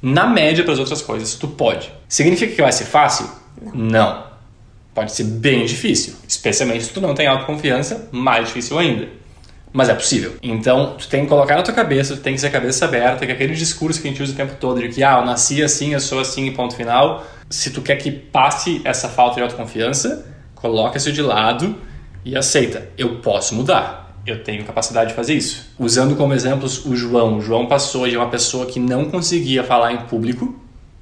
Na 0.00 0.26
média, 0.26 0.64
para 0.64 0.72
as 0.72 0.78
outras 0.78 1.02
coisas, 1.02 1.34
tu 1.34 1.48
pode. 1.48 1.92
Significa 2.08 2.54
que 2.54 2.62
vai 2.62 2.72
ser 2.72 2.86
fácil? 2.86 3.28
Não. 3.60 3.74
não. 3.74 4.26
Pode 4.94 5.12
ser 5.12 5.24
bem 5.24 5.66
difícil, 5.66 6.14
especialmente 6.26 6.84
se 6.84 6.92
tu 6.94 7.00
não 7.02 7.14
tem 7.14 7.26
autoconfiança, 7.26 8.08
mais 8.10 8.46
difícil 8.46 8.78
ainda. 8.78 9.06
Mas 9.70 9.90
é 9.90 9.94
possível. 9.94 10.36
Então, 10.42 10.94
tu 10.96 11.06
tem 11.10 11.24
que 11.24 11.28
colocar 11.28 11.56
na 11.56 11.62
tua 11.62 11.74
cabeça, 11.74 12.16
tu 12.16 12.22
tem 12.22 12.32
que 12.32 12.40
ser 12.40 12.48
cabeça 12.48 12.86
aberta, 12.86 13.26
que 13.26 13.32
aquele 13.32 13.54
discurso 13.54 14.00
que 14.00 14.08
a 14.08 14.10
gente 14.10 14.22
usa 14.22 14.32
o 14.32 14.36
tempo 14.36 14.54
todo 14.58 14.80
de 14.80 14.88
que, 14.88 15.04
ah, 15.04 15.18
eu 15.18 15.26
nasci 15.26 15.62
assim, 15.62 15.92
eu 15.92 16.00
sou 16.00 16.20
assim 16.20 16.46
e 16.46 16.52
ponto 16.52 16.74
final. 16.74 17.22
Se 17.50 17.68
tu 17.68 17.82
quer 17.82 17.96
que 17.96 18.10
passe 18.10 18.80
essa 18.82 19.10
falta 19.10 19.34
de 19.34 19.42
autoconfiança, 19.42 20.24
coloca 20.54 20.96
isso 20.96 21.12
de 21.12 21.20
lado 21.20 21.76
e 22.24 22.34
aceita. 22.34 22.88
Eu 22.96 23.16
posso 23.16 23.54
mudar 23.54 24.05
eu 24.26 24.42
tenho 24.42 24.64
capacidade 24.64 25.10
de 25.10 25.16
fazer 25.16 25.34
isso. 25.34 25.70
Usando 25.78 26.16
como 26.16 26.34
exemplos 26.34 26.84
o 26.84 26.96
João. 26.96 27.38
O 27.38 27.40
João 27.40 27.66
passou 27.66 28.08
de 28.08 28.16
uma 28.16 28.28
pessoa 28.28 28.66
que 28.66 28.80
não 28.80 29.06
conseguia 29.06 29.62
falar 29.62 29.92
em 29.92 29.98
público 29.98 30.54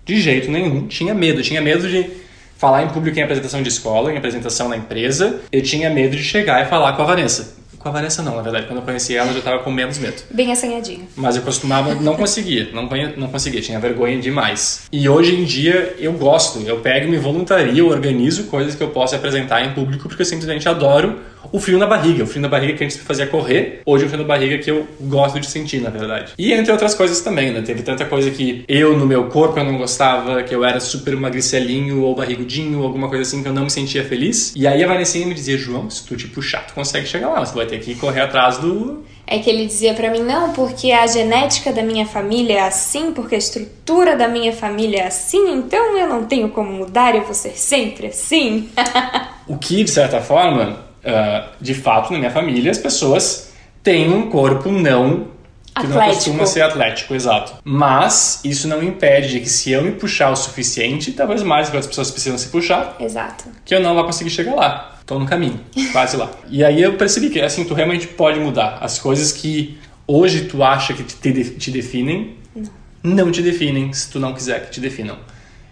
de 0.05 0.21
jeito 0.21 0.51
nenhum, 0.51 0.87
tinha 0.87 1.15
medo, 1.15 1.43
tinha 1.43 1.63
medo 1.63 1.89
de 1.89 2.11
falar 2.59 2.83
em 2.83 2.89
público 2.89 3.19
em 3.19 3.23
apresentação 3.23 3.63
de 3.63 3.69
escola, 3.69 4.13
em 4.13 4.17
apresentação 4.17 4.69
na 4.69 4.77
empresa, 4.77 5.41
eu 5.51 5.63
tinha 5.63 5.91
medo 5.91 6.15
de 6.17 6.23
chegar 6.23 6.65
e 6.65 6.69
falar 6.69 6.93
com 6.93 7.03
a 7.03 7.07
Vanessa. 7.07 7.57
Com 7.79 7.89
a 7.89 7.93
Vanessa 7.93 8.23
não, 8.23 8.37
na 8.37 8.43
verdade, 8.43 8.67
quando 8.67 8.79
eu 8.79 8.85
conheci 8.85 9.15
ela 9.15 9.29
eu 9.29 9.35
já 9.35 9.41
estava 9.41 9.63
com 9.63 9.71
menos 9.71 9.99
medo. 9.99 10.23
Bem 10.31 10.51
assanhadinha. 10.53 11.07
Mas 11.17 11.37
eu 11.37 11.43
costumava, 11.43 11.95
não 11.95 12.17
conseguia, 12.17 12.71
não, 12.73 12.89
não 13.17 13.29
conseguia, 13.29 13.61
tinha 13.61 13.79
vergonha 13.79 14.19
demais. 14.19 14.87
E 14.91 15.07
hoje 15.09 15.35
em 15.35 15.45
dia 15.45 15.95
eu 15.99 16.13
gosto, 16.15 16.61
eu 16.61 16.81
pego, 16.81 17.11
me 17.11 17.19
voluntario, 17.19 17.77
eu 17.77 17.89
organizo 17.89 18.45
coisas 18.45 18.75
que 18.75 18.83
eu 18.83 18.89
posso 18.89 19.15
apresentar 19.15 19.63
em 19.63 19.75
público 19.75 20.09
porque 20.09 20.23
eu 20.23 20.27
simplesmente 20.27 20.67
adoro 20.69 21.21
o 21.55 21.61
frio 21.61 21.79
na 21.79 21.87
barriga. 21.87 22.25
O 22.25 22.27
frio 22.27 22.43
na 22.43 22.49
barriga 22.49 22.73
que 22.73 22.83
a 22.83 22.89
gente 22.89 23.01
fazia 23.01 23.29
correr, 23.29 23.81
hoje 23.87 24.03
é 24.03 24.07
o 24.09 24.11
frio 24.11 24.23
na 24.23 24.27
barriga 24.27 24.59
que 24.59 24.69
eu 24.69 24.89
gosto 25.03 25.39
de 25.39 25.47
sentir, 25.47 25.81
na 25.81 25.89
verdade. 25.89 26.33
E 26.37 26.53
entre 26.53 26.73
outras 26.73 26.97
coisas 26.97 27.21
também, 27.21 27.53
né? 27.53 27.63
Teve 27.63 27.85
tanta 27.85 28.05
coisa 28.05 28.29
que 28.29 28.65
eu, 28.67 28.99
no 28.99 29.07
meu 29.07 29.27
corpo, 29.29 29.57
eu 29.61 29.65
não 29.65 29.79
gostava, 29.79 30.43
que 30.43 30.53
eu 30.53 30.65
era 30.65 30.81
super 30.81 31.15
magricelinho 31.15 32.03
ou 32.03 32.13
barrigudinho, 32.13 32.81
ou 32.81 32.87
alguma 32.87 33.09
coisa 33.09 33.23
assim 33.23 33.41
que 33.41 33.49
eu 33.49 33.53
não 33.53 33.65
me 33.65 33.71
sentia 33.71 34.03
feliz. 34.03 34.53
E 34.57 34.67
aí 34.67 34.83
a 34.83 34.89
Vanessinha 34.89 35.29
me 35.29 35.35
dizia, 35.35 35.57
João, 35.57 35.89
se 35.89 36.05
tu 36.05 36.17
te 36.17 36.27
puxar, 36.27 36.67
tu 36.67 36.75
consegue 36.75 37.07
chegar 37.07 37.29
lá, 37.29 37.47
você 37.47 37.55
vai 37.55 37.67
ter 37.67 37.79
que 37.79 37.95
correr 37.95 38.23
atrás 38.23 38.59
do 38.59 39.05
é 39.27 39.39
que 39.39 39.49
ele 39.49 39.65
dizia 39.65 39.95
para 39.95 40.11
mim 40.11 40.21
não, 40.21 40.53
porque 40.53 40.93
a 40.93 41.07
genética 41.07 41.73
da 41.73 41.83
minha 41.83 42.05
família 42.05 42.59
é 42.59 42.61
assim, 42.61 43.11
porque 43.11 43.35
a 43.35 43.39
estrutura 43.39 44.15
da 44.17 44.29
minha 44.29 44.53
família 44.53 44.99
é 44.99 45.07
assim, 45.07 45.51
então 45.55 45.97
eu 45.97 46.07
não 46.07 46.27
tenho 46.27 46.51
como 46.51 46.71
mudar, 46.71 47.15
eu 47.15 47.23
vou 47.23 47.33
ser 47.33 47.59
sempre 47.59 48.09
assim. 48.09 48.69
o 49.49 49.57
que 49.57 49.83
de 49.83 49.91
certa 49.91 50.21
forma 50.21 50.85
uh, 51.05 51.49
de 51.61 51.75
fato, 51.75 52.13
na 52.13 52.19
minha 52.19 52.31
família, 52.31 52.71
as 52.71 52.79
pessoas 52.79 53.53
têm 53.83 54.13
um 54.13 54.29
corpo 54.31 54.71
não 54.71 55.35
que 55.75 55.87
atlético. 55.87 55.99
não 55.99 56.15
costuma 56.15 56.47
ser 56.47 56.63
atlético, 56.63 57.15
exato. 57.15 57.55
Mas 57.65 58.41
isso 58.45 58.69
não 58.69 58.83
impede 58.83 59.41
que 59.41 59.49
se 59.49 59.73
eu 59.73 59.83
me 59.83 59.93
puxar 59.93 60.31
o 60.31 60.37
suficiente, 60.37 61.13
talvez 61.13 61.43
mais 61.43 61.69
que 61.69 61.77
as 61.77 61.87
pessoas 61.87 62.11
precisam 62.11 62.39
se 62.39 62.49
puxar, 62.49 62.97
exato. 63.01 63.45
que 63.65 63.75
eu 63.75 63.81
não 63.81 63.95
vá 63.95 64.05
conseguir 64.05 64.31
chegar 64.31 64.55
lá. 64.55 64.99
Estou 65.01 65.19
no 65.19 65.27
caminho, 65.27 65.61
quase 65.93 66.17
lá. 66.17 66.31
E 66.49 66.65
aí 66.65 66.81
eu 66.81 66.95
percebi 66.95 67.29
que 67.29 67.41
assim, 67.41 67.65
tu 67.65 67.75
realmente 67.75 68.07
pode 68.07 68.39
mudar 68.41 68.79
as 68.81 68.99
coisas 68.99 69.33
que 69.33 69.77
hoje 70.07 70.45
tu 70.45 70.63
acha 70.63 70.95
que 70.95 71.03
te, 71.03 71.51
te 71.51 71.71
definem, 71.71 72.37
não. 72.55 72.71
não 73.03 73.31
te 73.31 73.43
definem 73.43 73.93
se 73.93 74.11
tu 74.11 74.19
não 74.19 74.33
quiser 74.33 74.65
que 74.65 74.71
te 74.71 74.81
definam. 74.81 75.19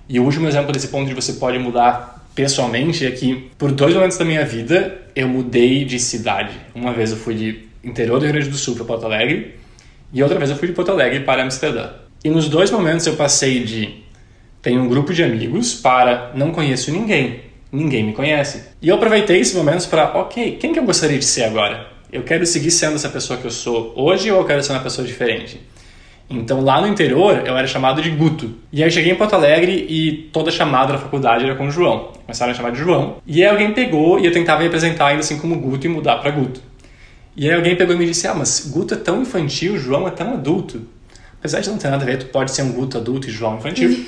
E 0.08 0.18
o 0.20 0.24
último 0.24 0.48
exemplo 0.48 0.72
desse 0.72 0.88
ponto 0.88 1.08
de 1.08 1.14
você 1.14 1.34
pode 1.34 1.58
mudar 1.58 2.26
pessoalmente 2.34 3.06
é 3.06 3.10
que 3.10 3.50
por 3.56 3.72
dois 3.72 3.94
momentos 3.94 4.18
da 4.18 4.24
minha 4.24 4.44
vida 4.44 5.01
eu 5.14 5.28
mudei 5.28 5.84
de 5.84 5.98
cidade. 5.98 6.58
Uma 6.74 6.92
vez 6.92 7.10
eu 7.10 7.16
fui 7.16 7.34
de 7.34 7.64
interior 7.84 8.18
do 8.18 8.24
Rio 8.24 8.34
Grande 8.34 8.50
do 8.50 8.56
Sul 8.56 8.74
para 8.74 8.84
Porto 8.84 9.06
Alegre 9.06 9.56
e 10.12 10.22
outra 10.22 10.38
vez 10.38 10.50
eu 10.50 10.56
fui 10.56 10.68
de 10.68 10.74
Porto 10.74 10.90
Alegre 10.90 11.20
para 11.20 11.42
Amsterdã. 11.42 11.90
E 12.24 12.28
nos 12.28 12.48
dois 12.48 12.70
momentos 12.70 13.06
eu 13.06 13.16
passei 13.16 13.64
de 13.64 14.02
tenho 14.60 14.80
um 14.80 14.88
grupo 14.88 15.12
de 15.12 15.22
amigos 15.22 15.74
para 15.74 16.30
não 16.34 16.52
conheço 16.52 16.92
ninguém, 16.92 17.40
ninguém 17.70 18.04
me 18.04 18.12
conhece. 18.12 18.62
E 18.80 18.88
eu 18.88 18.94
aproveitei 18.94 19.40
esses 19.40 19.54
momentos 19.54 19.86
para, 19.86 20.16
ok, 20.18 20.56
quem 20.60 20.72
que 20.72 20.78
eu 20.78 20.84
gostaria 20.84 21.18
de 21.18 21.24
ser 21.24 21.44
agora? 21.44 21.88
Eu 22.12 22.22
quero 22.22 22.46
seguir 22.46 22.70
sendo 22.70 22.94
essa 22.94 23.08
pessoa 23.08 23.38
que 23.38 23.46
eu 23.46 23.50
sou 23.50 23.92
hoje 23.96 24.30
ou 24.30 24.38
eu 24.38 24.44
quero 24.44 24.62
ser 24.62 24.72
uma 24.72 24.82
pessoa 24.82 25.06
diferente? 25.06 25.60
Então 26.28 26.60
lá 26.62 26.80
no 26.80 26.86
interior 26.86 27.42
eu 27.46 27.56
era 27.56 27.66
chamado 27.66 28.00
de 28.00 28.10
Guto. 28.10 28.54
E 28.72 28.82
aí 28.82 28.88
eu 28.88 28.92
cheguei 28.92 29.12
em 29.12 29.14
Porto 29.14 29.34
Alegre 29.34 29.86
e 29.88 30.30
toda 30.32 30.50
chamada 30.50 30.94
da 30.94 30.98
faculdade 30.98 31.44
era 31.44 31.54
com 31.54 31.70
João. 31.70 32.12
Começaram 32.24 32.52
a 32.52 32.54
chamar 32.54 32.70
de 32.70 32.78
João. 32.78 33.16
E 33.26 33.42
aí 33.42 33.50
alguém 33.50 33.72
pegou 33.72 34.18
e 34.18 34.26
eu 34.26 34.32
tentava 34.32 34.60
me 34.60 34.66
apresentar 34.66 35.08
ainda 35.08 35.20
assim 35.20 35.38
como 35.38 35.58
Guto 35.58 35.86
e 35.86 35.90
mudar 35.90 36.16
para 36.16 36.30
Guto. 36.30 36.60
E 37.36 37.48
aí 37.48 37.54
alguém 37.54 37.76
pegou 37.76 37.94
e 37.94 37.98
me 37.98 38.06
disse: 38.06 38.26
Ah, 38.26 38.34
mas 38.34 38.70
Guto 38.72 38.94
é 38.94 38.96
tão 38.96 39.22
infantil, 39.22 39.76
João 39.78 40.06
é 40.06 40.10
tão 40.10 40.34
adulto. 40.34 40.82
Apesar 41.38 41.60
de 41.60 41.70
não 41.70 41.78
ter 41.78 41.90
nada 41.90 42.02
a 42.02 42.06
ver, 42.06 42.18
tu 42.18 42.26
pode 42.26 42.52
ser 42.52 42.62
um 42.62 42.72
Guto 42.72 42.98
adulto 42.98 43.28
e 43.28 43.32
João 43.32 43.58
infantil. 43.58 43.98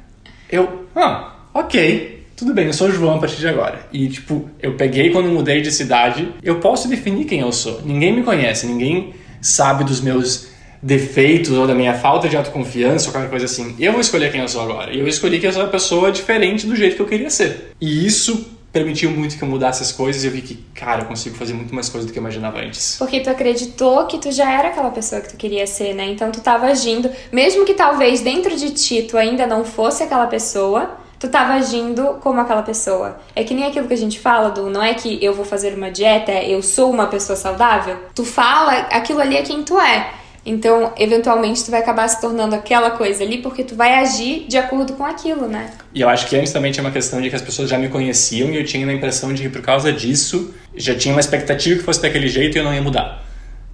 eu, 0.50 0.86
ah, 0.94 1.36
ok, 1.54 2.26
tudo 2.36 2.52
bem, 2.52 2.66
eu 2.66 2.72
sou 2.72 2.90
João 2.90 3.16
a 3.16 3.18
partir 3.18 3.38
de 3.38 3.48
agora. 3.48 3.86
E, 3.92 4.08
tipo, 4.08 4.50
eu 4.60 4.74
peguei 4.74 5.10
quando 5.10 5.28
mudei 5.28 5.62
de 5.62 5.70
cidade, 5.70 6.28
eu 6.42 6.60
posso 6.60 6.88
definir 6.88 7.24
quem 7.24 7.40
eu 7.40 7.52
sou. 7.52 7.80
Ninguém 7.82 8.12
me 8.12 8.22
conhece, 8.22 8.66
ninguém 8.66 9.14
sabe 9.40 9.84
dos 9.84 10.00
meus 10.00 10.51
defeitos 10.82 11.52
ou 11.52 11.66
da 11.66 11.74
minha 11.74 11.94
falta 11.94 12.28
de 12.28 12.36
autoconfiança 12.36 13.06
ou 13.06 13.12
qualquer 13.12 13.30
coisa 13.30 13.44
assim. 13.44 13.76
Eu 13.78 13.92
vou 13.92 14.00
escolher 14.00 14.32
quem 14.32 14.40
eu 14.40 14.48
sou 14.48 14.62
agora. 14.62 14.92
E 14.92 14.98
eu 14.98 15.06
escolhi 15.06 15.38
que 15.38 15.46
eu 15.46 15.52
sou 15.52 15.62
uma 15.62 15.68
pessoa 15.68 16.10
diferente 16.10 16.66
do 16.66 16.74
jeito 16.74 16.96
que 16.96 17.02
eu 17.02 17.06
queria 17.06 17.30
ser. 17.30 17.72
E 17.80 18.04
isso 18.04 18.52
permitiu 18.72 19.10
muito 19.10 19.36
que 19.36 19.44
eu 19.44 19.48
mudasse 19.48 19.82
as 19.82 19.92
coisas 19.92 20.24
e 20.24 20.26
eu 20.26 20.32
vi 20.32 20.40
que, 20.40 20.54
cara, 20.74 21.02
eu 21.02 21.06
consigo 21.06 21.36
fazer 21.36 21.52
muito 21.52 21.74
mais 21.74 21.88
coisas 21.88 22.08
do 22.08 22.12
que 22.12 22.18
eu 22.18 22.22
imaginava 22.22 22.58
antes. 22.58 22.96
Porque 22.98 23.20
tu 23.20 23.28
acreditou 23.28 24.06
que 24.06 24.18
tu 24.18 24.32
já 24.32 24.50
era 24.50 24.68
aquela 24.68 24.90
pessoa 24.90 25.20
que 25.20 25.28
tu 25.28 25.36
queria 25.36 25.66
ser, 25.66 25.94
né? 25.94 26.06
Então 26.06 26.32
tu 26.32 26.40
tava 26.40 26.66
agindo, 26.66 27.10
mesmo 27.30 27.66
que 27.66 27.74
talvez 27.74 28.22
dentro 28.22 28.56
de 28.56 28.70
ti 28.70 29.02
tu 29.02 29.18
ainda 29.18 29.46
não 29.46 29.62
fosse 29.62 30.02
aquela 30.02 30.26
pessoa, 30.26 30.90
tu 31.20 31.28
tava 31.28 31.52
agindo 31.52 32.18
como 32.22 32.40
aquela 32.40 32.62
pessoa. 32.62 33.18
É 33.36 33.44
que 33.44 33.52
nem 33.52 33.66
aquilo 33.66 33.86
que 33.86 33.94
a 33.94 33.98
gente 33.98 34.18
fala 34.18 34.50
do 34.50 34.70
não 34.70 34.82
é 34.82 34.94
que 34.94 35.22
eu 35.22 35.34
vou 35.34 35.44
fazer 35.44 35.74
uma 35.74 35.90
dieta, 35.90 36.32
é 36.32 36.50
eu 36.50 36.62
sou 36.62 36.90
uma 36.90 37.06
pessoa 37.06 37.36
saudável. 37.36 37.96
Tu 38.14 38.24
fala, 38.24 38.72
aquilo 38.90 39.20
ali 39.20 39.36
é 39.36 39.42
quem 39.42 39.62
tu 39.62 39.78
é. 39.78 40.21
Então, 40.44 40.92
eventualmente, 40.98 41.64
tu 41.64 41.70
vai 41.70 41.80
acabar 41.80 42.08
se 42.08 42.20
tornando 42.20 42.54
aquela 42.54 42.90
coisa 42.90 43.22
ali 43.22 43.38
porque 43.38 43.62
tu 43.62 43.76
vai 43.76 43.94
agir 43.94 44.46
de 44.48 44.58
acordo 44.58 44.94
com 44.94 45.04
aquilo, 45.04 45.46
né? 45.46 45.70
E 45.94 46.00
eu 46.00 46.08
acho 46.08 46.26
que 46.26 46.36
antes 46.36 46.52
também 46.52 46.72
tinha 46.72 46.82
uma 46.82 46.90
questão 46.90 47.20
de 47.20 47.30
que 47.30 47.36
as 47.36 47.42
pessoas 47.42 47.70
já 47.70 47.78
me 47.78 47.88
conheciam 47.88 48.50
e 48.50 48.56
eu 48.56 48.64
tinha 48.64 48.86
a 48.86 48.92
impressão 48.92 49.32
de 49.32 49.42
que 49.42 49.48
por 49.48 49.62
causa 49.62 49.92
disso 49.92 50.52
já 50.74 50.94
tinha 50.96 51.14
uma 51.14 51.20
expectativa 51.20 51.78
que 51.78 51.84
fosse 51.84 52.02
daquele 52.02 52.26
jeito 52.26 52.56
e 52.56 52.58
eu 52.58 52.64
não 52.64 52.74
ia 52.74 52.82
mudar. 52.82 53.22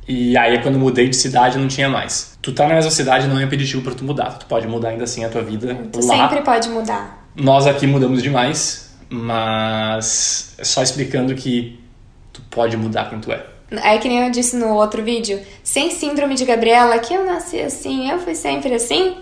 E 0.07 0.37
aí, 0.37 0.63
quando 0.63 0.79
mudei 0.79 1.09
de 1.09 1.17
cidade, 1.17 1.59
não 1.59 1.69
tinha 1.69 1.89
mais. 1.89 2.39
Tu 2.41 2.53
tá 2.53 2.67
na 2.67 2.75
mesma 2.75 2.91
cidade 2.91 3.27
não 3.27 3.39
é 3.39 3.43
impeditivo 3.43 3.83
para 3.83 3.95
tu 3.95 4.05
mudar. 4.05 4.39
Tu 4.39 4.47
pode 4.47 4.67
mudar 4.67 4.91
ainda 4.91 5.05
assim 5.05 5.25
a 5.25 5.29
tua 5.29 5.43
vida 5.43 5.79
tu 5.93 6.01
lá. 6.07 6.17
sempre 6.17 6.43
pode 6.43 6.69
mudar. 6.71 7.27
Nós 7.37 7.67
aqui 7.67 7.87
mudamos 7.87 8.23
demais, 8.23 8.95
mas 9.11 10.55
é 10.59 10.65
só 10.65 10.83
explicando 10.83 11.35
que 11.35 11.79
tu 12.33 12.41
pode 12.51 12.77
mudar 12.77 13.11
quem 13.11 13.21
tu 13.21 13.31
é. 13.33 13.45
É 13.71 13.99
que 13.99 14.09
nem 14.09 14.25
eu 14.25 14.31
disse 14.31 14.57
no 14.57 14.75
outro 14.75 15.03
vídeo, 15.05 15.41
sem 15.63 15.91
síndrome 15.91 16.35
de 16.35 16.45
Gabriela, 16.45 16.99
que 16.99 17.13
eu 17.13 17.25
nasci 17.25 17.61
assim, 17.61 18.11
eu 18.11 18.19
fui 18.19 18.35
sempre 18.35 18.73
assim, 18.75 19.17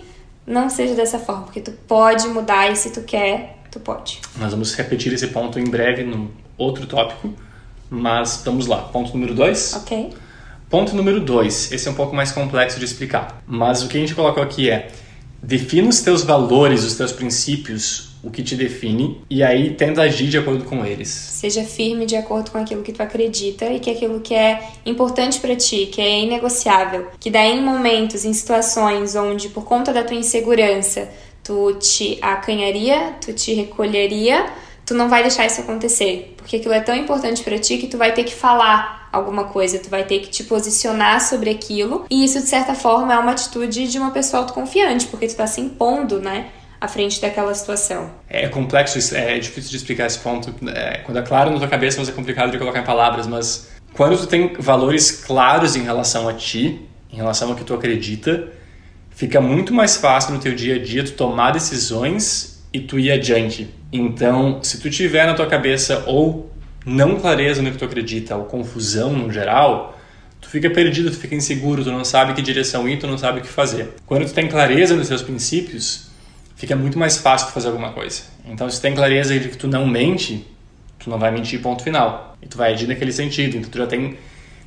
não 0.45 0.69
seja 0.69 0.95
dessa 0.95 1.19
forma, 1.19 1.43
porque 1.43 1.59
tu 1.59 1.71
pode 1.85 2.27
mudar 2.29 2.71
e 2.71 2.75
se 2.75 2.91
tu 2.91 3.01
quer, 3.01 3.57
tu 3.69 3.79
pode. 3.79 4.21
Nós 4.37 4.51
vamos 4.51 4.73
repetir 4.73 5.11
esse 5.11 5.27
ponto 5.27 5.59
em 5.59 5.65
breve 5.65 6.03
no 6.03 6.31
outro 6.57 6.85
tópico, 6.85 7.33
mas 7.89 8.41
vamos 8.45 8.67
lá. 8.67 8.77
Ponto 8.83 9.11
número 9.13 9.33
dois. 9.33 9.73
Ok. 9.75 10.13
Ponto 10.69 10.95
número 10.95 11.19
dois. 11.19 11.71
Esse 11.71 11.87
é 11.87 11.91
um 11.91 11.95
pouco 11.95 12.15
mais 12.15 12.31
complexo 12.31 12.79
de 12.79 12.85
explicar, 12.85 13.41
mas 13.45 13.83
o 13.83 13.89
que 13.89 13.97
a 13.97 13.99
gente 13.99 14.15
colocou 14.15 14.41
aqui 14.41 14.69
é 14.69 14.89
defina 15.41 15.89
os 15.89 16.01
teus 16.01 16.23
valores, 16.23 16.83
os 16.83 16.95
teus 16.95 17.11
princípios, 17.11 18.16
o 18.27 18.31
que 18.31 18.43
te 18.43 18.55
define 18.55 19.21
e 19.29 19.41
aí 19.41 19.73
tenta 19.73 20.01
agir 20.01 20.27
de 20.27 20.37
acordo 20.37 20.65
com 20.65 20.85
eles. 20.85 21.07
Seja 21.07 21.63
firme 21.63 22.05
de 22.05 22.15
acordo 22.15 22.51
com 22.51 22.57
aquilo 22.57 22.83
que 22.83 22.91
tu 22.91 23.01
acredita 23.01 23.65
e 23.65 23.79
que 23.79 23.89
aquilo 23.89 24.19
que 24.19 24.33
é 24.33 24.61
importante 24.85 25.39
para 25.39 25.55
ti, 25.55 25.87
que 25.87 26.01
é 26.01 26.19
inegociável, 26.21 27.07
que 27.19 27.31
daí 27.31 27.57
em 27.57 27.63
momentos, 27.63 28.25
em 28.25 28.33
situações 28.33 29.15
onde 29.15 29.49
por 29.49 29.63
conta 29.63 29.93
da 29.93 30.03
tua 30.03 30.17
insegurança 30.17 31.09
tu 31.43 31.73
te 31.75 32.17
acanharia, 32.21 33.13
tu 33.21 33.31
te 33.31 33.53
recolheria, 33.53 34.45
tu 34.85 34.93
não 34.93 35.07
vai 35.07 35.21
deixar 35.21 35.45
isso 35.45 35.61
acontecer, 35.61 36.33
porque 36.35 36.57
aquilo 36.57 36.73
é 36.73 36.81
tão 36.81 36.95
importante 36.95 37.43
para 37.43 37.57
ti 37.57 37.77
que 37.77 37.87
tu 37.87 37.97
vai 37.97 38.13
ter 38.13 38.23
que 38.25 38.33
falar 38.33 39.09
alguma 39.11 39.45
coisa, 39.45 39.79
tu 39.79 39.89
vai 39.89 40.03
ter 40.03 40.19
que 40.19 40.29
te 40.29 40.43
posicionar 40.43 41.21
sobre 41.21 41.49
aquilo, 41.49 42.05
e 42.09 42.23
isso 42.23 42.39
de 42.41 42.47
certa 42.47 42.73
forma 42.73 43.13
é 43.13 43.17
uma 43.17 43.31
atitude 43.31 43.87
de 43.87 43.97
uma 43.97 44.11
pessoa 44.11 44.43
autoconfiante, 44.43 45.07
porque 45.07 45.27
tu 45.27 45.35
tá 45.35 45.47
se 45.47 45.61
impondo, 45.61 46.19
né? 46.19 46.47
À 46.79 46.87
frente 46.87 47.19
daquela 47.21 47.53
situação. 47.53 48.11
É 48.29 48.47
complexo, 48.47 49.15
é 49.15 49.39
difícil 49.39 49.71
de 49.71 49.77
explicar 49.77 50.05
esse 50.05 50.19
ponto. 50.19 50.53
É, 50.69 50.99
quando 50.99 51.17
é 51.17 51.21
claro 51.21 51.51
na 51.51 51.57
tua 51.57 51.67
cabeça, 51.67 51.99
mas 51.99 52.09
é 52.09 52.11
complicado 52.11 52.51
de 52.51 52.57
colocar 52.57 52.79
em 52.79 52.83
palavras, 52.83 53.27
mas 53.27 53.69
quando 53.93 54.17
tu 54.17 54.27
tem 54.27 54.53
valores 54.59 55.11
claros 55.11 55.75
em 55.75 55.83
relação 55.83 56.27
a 56.27 56.33
ti, 56.33 56.81
em 57.11 57.15
relação 57.15 57.49
ao 57.49 57.55
que 57.55 57.63
tu 57.63 57.73
acredita, 57.73 58.47
fica 59.09 59.41
muito 59.41 59.73
mais 59.73 59.97
fácil 59.97 60.33
no 60.33 60.39
teu 60.39 60.53
dia 60.53 60.75
a 60.75 60.79
dia 60.79 61.03
tu 61.03 61.13
tomar 61.13 61.51
decisões 61.51 62.63
e 62.71 62.79
tu 62.79 62.99
ir 62.99 63.11
adiante. 63.11 63.73
Então, 63.91 64.59
se 64.61 64.79
tu 64.79 64.89
tiver 64.89 65.25
na 65.25 65.33
tua 65.33 65.47
cabeça 65.47 66.03
ou 66.05 66.51
não 66.85 67.19
clareza 67.19 67.61
no 67.61 67.71
que 67.71 67.77
tu 67.77 67.85
acredita, 67.85 68.35
ou 68.35 68.45
confusão 68.45 69.11
no 69.13 69.31
geral, 69.31 69.97
tu 70.39 70.47
fica 70.47 70.69
perdido, 70.69 71.09
tu 71.09 71.17
fica 71.17 71.35
inseguro, 71.35 71.83
tu 71.83 71.91
não 71.91 72.05
sabe 72.05 72.33
que 72.33 72.41
direção 72.41 72.87
ir, 72.87 72.97
tu 72.97 73.07
não 73.07 73.17
sabe 73.17 73.39
o 73.39 73.41
que 73.41 73.47
fazer. 73.47 73.89
Quando 74.05 74.25
tu 74.25 74.33
tem 74.33 74.47
clareza 74.47 74.95
nos 74.95 75.07
teus 75.07 75.21
princípios, 75.21 76.06
fica 76.57 76.75
muito 76.75 76.99
mais 76.99 77.17
fácil 77.17 77.49
fazer 77.49 77.67
alguma 77.67 77.91
coisa. 77.91 78.23
Então, 78.45 78.69
se 78.69 78.81
tem 78.81 78.93
clareza 78.93 79.39
de 79.39 79.47
que 79.47 79.55
tu 79.55 79.67
não 79.67 79.87
mente, 79.87 80.45
tu 80.99 81.09
não 81.09 81.17
vai 81.17 81.31
mentir 81.31 81.61
ponto 81.61 81.83
final. 81.83 82.35
E 82.41 82.47
tu 82.47 82.57
vai 82.57 82.73
agir 82.73 82.87
naquele 82.87 83.11
sentido. 83.11 83.57
Então, 83.57 83.69
tu 83.69 83.77
já 83.77 83.85
tem, 83.85 84.17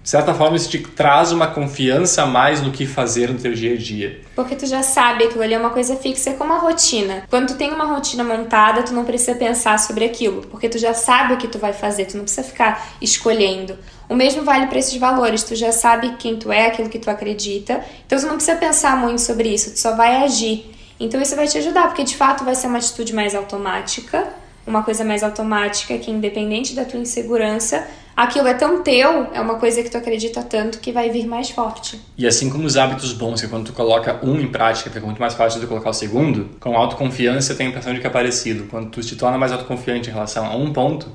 de 0.02 0.08
certa 0.08 0.32
forma, 0.32 0.56
isso 0.56 0.70
te 0.70 0.78
traz 0.78 1.32
uma 1.32 1.48
confiança 1.48 2.22
a 2.22 2.26
mais 2.26 2.62
no 2.62 2.70
que 2.70 2.86
fazer 2.86 3.28
no 3.28 3.40
teu 3.40 3.52
dia 3.54 3.74
a 3.74 3.76
dia. 3.76 4.20
Porque 4.36 4.54
tu 4.54 4.66
já 4.66 4.84
sabe 4.84 5.24
aquilo 5.24 5.42
ali 5.42 5.52
é 5.52 5.58
uma 5.58 5.70
coisa 5.70 5.96
fixa, 5.96 6.30
é 6.30 6.34
como 6.34 6.52
a 6.52 6.58
rotina. 6.58 7.24
Quando 7.28 7.48
tu 7.48 7.54
tem 7.56 7.72
uma 7.72 7.86
rotina 7.86 8.22
montada, 8.22 8.84
tu 8.84 8.92
não 8.92 9.04
precisa 9.04 9.34
pensar 9.34 9.76
sobre 9.80 10.04
aquilo, 10.04 10.42
porque 10.42 10.68
tu 10.68 10.78
já 10.78 10.94
sabe 10.94 11.34
o 11.34 11.38
que 11.38 11.48
tu 11.48 11.58
vai 11.58 11.72
fazer, 11.72 12.04
tu 12.04 12.16
não 12.16 12.22
precisa 12.22 12.44
ficar 12.44 12.94
escolhendo. 13.02 13.76
O 14.08 14.14
mesmo 14.14 14.44
vale 14.44 14.68
para 14.68 14.78
esses 14.78 14.96
valores, 14.96 15.42
tu 15.42 15.56
já 15.56 15.72
sabe 15.72 16.14
quem 16.18 16.36
tu 16.36 16.52
é, 16.52 16.66
aquilo 16.66 16.88
que 16.88 17.00
tu 17.00 17.10
acredita, 17.10 17.84
então 18.06 18.18
tu 18.18 18.26
não 18.26 18.36
precisa 18.36 18.56
pensar 18.56 18.96
muito 18.96 19.20
sobre 19.20 19.48
isso, 19.48 19.72
tu 19.72 19.78
só 19.78 19.96
vai 19.96 20.22
agir. 20.22 20.78
Então 21.00 21.20
isso 21.20 21.34
vai 21.34 21.48
te 21.48 21.56
ajudar, 21.56 21.86
porque 21.86 22.04
de 22.04 22.14
fato 22.14 22.44
vai 22.44 22.54
ser 22.54 22.66
uma 22.66 22.76
atitude 22.76 23.14
mais 23.14 23.34
automática, 23.34 24.28
uma 24.66 24.82
coisa 24.82 25.02
mais 25.02 25.22
automática 25.22 25.96
que 25.96 26.10
independente 26.10 26.74
da 26.74 26.84
tua 26.84 27.00
insegurança, 27.00 27.86
aquilo 28.14 28.46
é 28.46 28.52
tão 28.52 28.82
teu, 28.82 29.28
é 29.32 29.40
uma 29.40 29.54
coisa 29.54 29.82
que 29.82 29.88
tu 29.88 29.96
acredita 29.96 30.42
tanto 30.42 30.78
que 30.78 30.92
vai 30.92 31.08
vir 31.08 31.26
mais 31.26 31.48
forte. 31.48 31.98
E 32.18 32.26
assim 32.26 32.50
como 32.50 32.66
os 32.66 32.76
hábitos 32.76 33.14
bons, 33.14 33.40
que 33.40 33.48
quando 33.48 33.64
tu 33.64 33.72
coloca 33.72 34.20
um 34.22 34.38
em 34.38 34.48
prática 34.48 34.90
fica 34.90 35.04
muito 35.04 35.18
mais 35.18 35.32
fácil 35.32 35.58
que 35.58 35.66
colocar 35.66 35.88
o 35.88 35.94
segundo, 35.94 36.50
com 36.60 36.76
autoconfiança 36.76 37.54
tenho 37.54 37.70
a 37.70 37.72
impressão 37.72 37.94
de 37.94 38.00
que 38.00 38.06
é 38.06 38.10
parecido. 38.10 38.64
Quando 38.64 38.90
tu 38.90 39.00
te 39.00 39.16
torna 39.16 39.38
mais 39.38 39.52
autoconfiante 39.52 40.10
em 40.10 40.12
relação 40.12 40.44
a 40.44 40.54
um 40.54 40.70
ponto, 40.70 41.10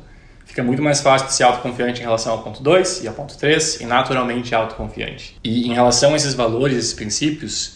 fica 0.46 0.64
muito 0.64 0.82
mais 0.82 1.00
fácil 1.00 1.28
de 1.28 1.34
ser 1.34 1.44
autoconfiante 1.44 2.02
em 2.02 2.04
relação 2.04 2.34
ao 2.34 2.42
ponto 2.42 2.64
2 2.64 3.04
e 3.04 3.08
ao 3.08 3.14
ponto 3.14 3.38
3 3.38 3.82
e 3.82 3.86
naturalmente 3.86 4.56
autoconfiante. 4.56 5.38
E 5.44 5.68
em 5.68 5.74
relação 5.74 6.14
a 6.14 6.16
esses 6.16 6.34
valores, 6.34 6.78
esses 6.78 6.94
princípios, 6.94 7.75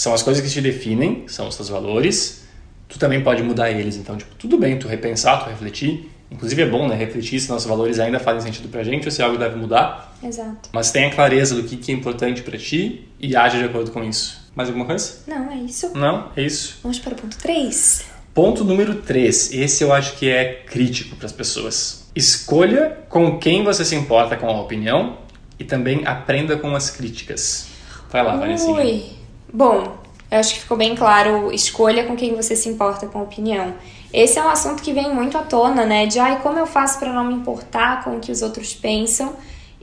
são 0.00 0.14
as 0.14 0.22
coisas 0.22 0.42
que 0.42 0.48
te 0.48 0.62
definem, 0.62 1.24
são 1.26 1.46
os 1.46 1.56
teus 1.56 1.68
valores. 1.68 2.46
Tu 2.88 2.98
também 2.98 3.22
pode 3.22 3.42
mudar 3.42 3.70
eles. 3.70 3.96
Então, 3.96 4.16
tipo, 4.16 4.34
tudo 4.36 4.56
bem 4.56 4.78
tu 4.78 4.88
repensar, 4.88 5.44
tu 5.44 5.50
refletir. 5.50 6.10
Inclusive 6.30 6.62
é 6.62 6.66
bom, 6.66 6.88
né? 6.88 6.94
Refletir 6.94 7.38
se 7.38 7.50
nossos 7.50 7.68
valores 7.68 8.00
ainda 8.00 8.18
fazem 8.18 8.40
sentido 8.40 8.70
pra 8.70 8.82
gente 8.82 9.04
ou 9.04 9.10
se 9.10 9.22
algo 9.22 9.36
deve 9.36 9.56
mudar. 9.56 10.16
Exato. 10.24 10.70
Mas 10.72 10.90
tenha 10.90 11.10
clareza 11.10 11.54
do 11.54 11.64
que, 11.64 11.76
que 11.76 11.92
é 11.92 11.94
importante 11.94 12.40
para 12.40 12.56
ti 12.56 13.10
e 13.20 13.36
age 13.36 13.58
de 13.58 13.64
acordo 13.64 13.90
com 13.90 14.02
isso. 14.02 14.40
Mais 14.54 14.70
alguma 14.70 14.86
coisa? 14.86 15.18
Não, 15.26 15.52
é 15.52 15.56
isso. 15.56 15.92
Não, 15.94 16.32
é 16.34 16.44
isso. 16.44 16.78
Vamos 16.82 16.98
para 16.98 17.12
o 17.12 17.16
ponto 17.16 17.36
3. 17.36 18.04
Ponto 18.32 18.64
número 18.64 19.02
3. 19.02 19.52
Esse 19.52 19.84
eu 19.84 19.92
acho 19.92 20.16
que 20.16 20.30
é 20.30 20.62
crítico 20.66 21.14
para 21.14 21.26
as 21.26 21.32
pessoas. 21.32 22.10
Escolha 22.16 23.00
com 23.10 23.38
quem 23.38 23.64
você 23.64 23.84
se 23.84 23.94
importa 23.94 24.34
com 24.34 24.48
a 24.48 24.62
opinião 24.62 25.18
e 25.58 25.64
também 25.64 26.06
aprenda 26.06 26.56
com 26.56 26.74
as 26.74 26.88
críticas. 26.88 27.66
Vai 28.10 28.24
lá, 28.24 28.36
Vanessa. 28.36 28.70
Ui. 28.70 29.19
Bom, 29.52 29.98
eu 30.30 30.38
acho 30.38 30.54
que 30.54 30.60
ficou 30.60 30.76
bem 30.76 30.94
claro, 30.94 31.52
escolha 31.52 32.04
com 32.04 32.14
quem 32.14 32.34
você 32.34 32.54
se 32.54 32.68
importa 32.68 33.06
com 33.06 33.18
a 33.18 33.22
opinião. 33.22 33.74
Esse 34.12 34.38
é 34.38 34.42
um 34.42 34.48
assunto 34.48 34.82
que 34.82 34.92
vem 34.92 35.12
muito 35.12 35.36
à 35.36 35.42
tona, 35.42 35.84
né? 35.84 36.06
De 36.06 36.18
ai, 36.18 36.40
como 36.40 36.58
eu 36.58 36.66
faço 36.66 36.98
para 36.98 37.12
não 37.12 37.24
me 37.24 37.34
importar 37.34 38.04
com 38.04 38.16
o 38.16 38.20
que 38.20 38.30
os 38.30 38.42
outros 38.42 38.74
pensam 38.74 39.34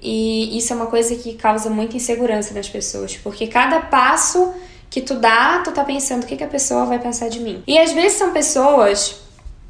E 0.02 0.58
isso 0.58 0.72
é 0.72 0.76
uma 0.76 0.88
coisa 0.88 1.16
que 1.16 1.34
causa 1.34 1.70
muita 1.70 1.98
insegurança 1.98 2.54
nas 2.54 2.70
pessoas, 2.70 3.18
porque 3.18 3.48
cada 3.48 3.80
passo 3.82 4.54
que 4.90 5.02
tu 5.02 5.16
dá, 5.16 5.60
tu 5.64 5.72
tá 5.72 5.84
pensando 5.84 6.24
o 6.24 6.26
que, 6.26 6.38
que 6.38 6.44
a 6.44 6.48
pessoa 6.48 6.86
vai 6.86 7.00
pensar 7.00 7.30
de 7.30 7.40
mim. 7.40 7.64
E 7.68 7.78
às 7.78 7.92
vezes 7.92 8.18
são 8.18 8.32
pessoas, 8.32 9.20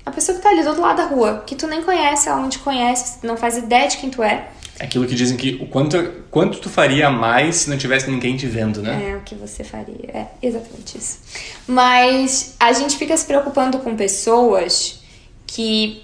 a 0.05 0.11
pessoa 0.11 0.37
que 0.37 0.43
tá 0.43 0.49
ali 0.49 0.61
do 0.61 0.69
outro 0.69 0.83
lado 0.83 0.97
da 0.97 1.05
rua, 1.05 1.43
que 1.45 1.55
tu 1.55 1.65
nem 1.65 1.81
conhece, 1.81 2.29
ela 2.29 2.39
não 2.39 2.49
te 2.49 2.59
conhece, 2.59 3.25
não 3.25 3.37
faz 3.37 3.57
ideia 3.57 3.87
de 3.87 3.97
quem 3.97 4.09
tu 4.09 4.21
é. 4.21 4.47
É 4.79 4.85
aquilo 4.85 5.07
que 5.07 5.15
dizem 5.15 5.35
que 5.35 5.55
o 5.61 5.67
quanto, 5.67 5.97
quanto 6.29 6.59
tu 6.59 6.69
faria 6.69 7.09
mais 7.09 7.55
se 7.57 7.69
não 7.69 7.77
tivesse 7.77 8.09
ninguém 8.09 8.37
te 8.37 8.45
vendo, 8.45 8.81
né? 8.81 9.11
É, 9.11 9.15
o 9.15 9.21
que 9.21 9.33
você 9.33 9.63
faria. 9.63 10.09
É 10.13 10.27
exatamente 10.41 10.97
isso. 10.97 11.19
Mas 11.67 12.55
a 12.59 12.71
gente 12.73 12.95
fica 12.95 13.17
se 13.17 13.25
preocupando 13.25 13.79
com 13.79 13.95
pessoas 13.95 15.01
que 15.47 16.03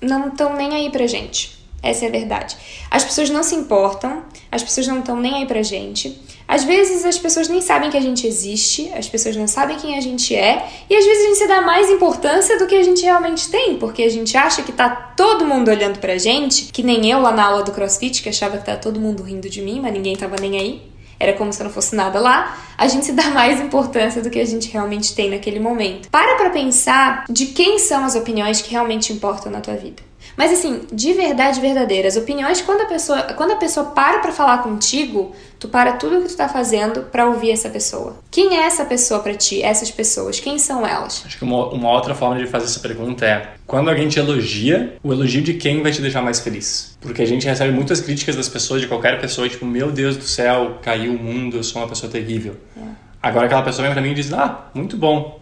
não 0.00 0.28
estão 0.28 0.54
nem 0.56 0.74
aí 0.74 0.90
pra 0.90 1.06
gente. 1.06 1.63
Essa 1.84 2.06
é 2.06 2.08
a 2.08 2.10
verdade. 2.10 2.56
As 2.90 3.04
pessoas 3.04 3.28
não 3.28 3.42
se 3.42 3.54
importam, 3.54 4.22
as 4.50 4.62
pessoas 4.62 4.86
não 4.86 5.00
estão 5.00 5.20
nem 5.20 5.34
aí 5.34 5.46
pra 5.46 5.62
gente. 5.62 6.18
Às 6.48 6.64
vezes 6.64 7.04
as 7.04 7.18
pessoas 7.18 7.46
nem 7.46 7.60
sabem 7.60 7.90
que 7.90 7.96
a 7.96 8.00
gente 8.00 8.26
existe, 8.26 8.90
as 8.96 9.06
pessoas 9.06 9.36
não 9.36 9.46
sabem 9.46 9.76
quem 9.76 9.96
a 9.96 10.00
gente 10.00 10.34
é, 10.34 10.66
e 10.88 10.96
às 10.96 11.04
vezes 11.04 11.24
a 11.24 11.26
gente 11.28 11.38
se 11.38 11.46
dá 11.46 11.60
mais 11.60 11.90
importância 11.90 12.58
do 12.58 12.66
que 12.66 12.74
a 12.74 12.82
gente 12.82 13.02
realmente 13.02 13.50
tem, 13.50 13.76
porque 13.76 14.02
a 14.02 14.10
gente 14.10 14.34
acha 14.34 14.62
que 14.62 14.72
tá 14.72 14.88
todo 14.88 15.44
mundo 15.44 15.70
olhando 15.70 15.98
pra 15.98 16.16
gente, 16.16 16.72
que 16.72 16.82
nem 16.82 17.10
eu 17.10 17.20
lá 17.20 17.32
na 17.32 17.44
aula 17.44 17.62
do 17.62 17.72
CrossFit, 17.72 18.22
que 18.22 18.30
achava 18.30 18.56
que 18.56 18.64
tá 18.64 18.76
todo 18.76 18.98
mundo 18.98 19.22
rindo 19.22 19.48
de 19.50 19.60
mim, 19.60 19.80
mas 19.80 19.92
ninguém 19.92 20.16
tava 20.16 20.36
nem 20.40 20.58
aí. 20.58 20.94
Era 21.20 21.32
como 21.34 21.52
se 21.52 21.62
não 21.62 21.70
fosse 21.70 21.94
nada 21.94 22.18
lá. 22.18 22.58
A 22.76 22.88
gente 22.88 23.06
se 23.06 23.12
dá 23.12 23.30
mais 23.30 23.60
importância 23.60 24.20
do 24.20 24.30
que 24.30 24.40
a 24.40 24.44
gente 24.44 24.70
realmente 24.70 25.14
tem 25.14 25.30
naquele 25.30 25.60
momento. 25.60 26.08
Para 26.10 26.36
pra 26.36 26.50
pensar 26.50 27.24
de 27.30 27.46
quem 27.46 27.78
são 27.78 28.04
as 28.04 28.16
opiniões 28.16 28.60
que 28.60 28.72
realmente 28.72 29.12
importam 29.12 29.50
na 29.50 29.60
tua 29.60 29.76
vida. 29.76 30.02
Mas 30.36 30.52
assim, 30.52 30.82
de 30.92 31.12
verdade 31.12 31.60
verdadeira, 31.60 32.08
as 32.08 32.16
opiniões 32.16 32.60
quando 32.60 32.82
a 32.82 32.86
pessoa, 32.86 33.22
quando 33.34 33.52
a 33.52 33.56
pessoa 33.56 33.86
para 33.86 34.18
para 34.18 34.32
falar 34.32 34.58
contigo, 34.62 35.32
tu 35.58 35.68
para 35.68 35.92
tudo 35.92 36.18
o 36.18 36.22
que 36.22 36.28
tu 36.28 36.36
tá 36.36 36.48
fazendo 36.48 37.02
para 37.02 37.26
ouvir 37.26 37.50
essa 37.50 37.68
pessoa. 37.68 38.16
Quem 38.30 38.56
é 38.56 38.66
essa 38.66 38.84
pessoa 38.84 39.20
para 39.20 39.34
ti? 39.34 39.62
Essas 39.62 39.90
pessoas, 39.90 40.40
quem 40.40 40.58
são 40.58 40.86
elas? 40.86 41.22
Acho 41.24 41.38
que 41.38 41.44
uma, 41.44 41.68
uma 41.68 41.90
outra 41.90 42.14
forma 42.14 42.36
de 42.36 42.46
fazer 42.46 42.66
essa 42.66 42.80
pergunta 42.80 43.24
é: 43.24 43.54
quando 43.66 43.88
alguém 43.88 44.08
te 44.08 44.18
elogia, 44.18 44.96
o 45.02 45.12
elogio 45.12 45.42
de 45.42 45.54
quem 45.54 45.82
vai 45.82 45.92
te 45.92 46.02
deixar 46.02 46.22
mais 46.22 46.40
feliz? 46.40 46.98
Porque 47.00 47.22
a 47.22 47.26
gente 47.26 47.46
recebe 47.46 47.72
muitas 47.72 48.00
críticas 48.00 48.36
das 48.36 48.48
pessoas, 48.48 48.80
de 48.80 48.88
qualquer 48.88 49.20
pessoa, 49.20 49.48
tipo, 49.48 49.64
meu 49.64 49.90
Deus 49.92 50.16
do 50.16 50.24
céu, 50.24 50.78
caiu 50.82 51.12
o 51.12 51.18
mundo, 51.18 51.56
eu 51.56 51.64
sou 51.64 51.80
uma 51.80 51.88
pessoa 51.88 52.10
terrível. 52.10 52.56
É. 52.76 52.80
Agora 53.22 53.46
aquela 53.46 53.62
pessoa 53.62 53.84
vem 53.84 53.92
pra 53.92 54.02
mim 54.02 54.10
e 54.10 54.14
diz: 54.14 54.32
"Ah, 54.32 54.68
muito 54.74 54.96
bom". 54.96 55.40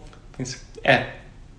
É, 0.83 1.07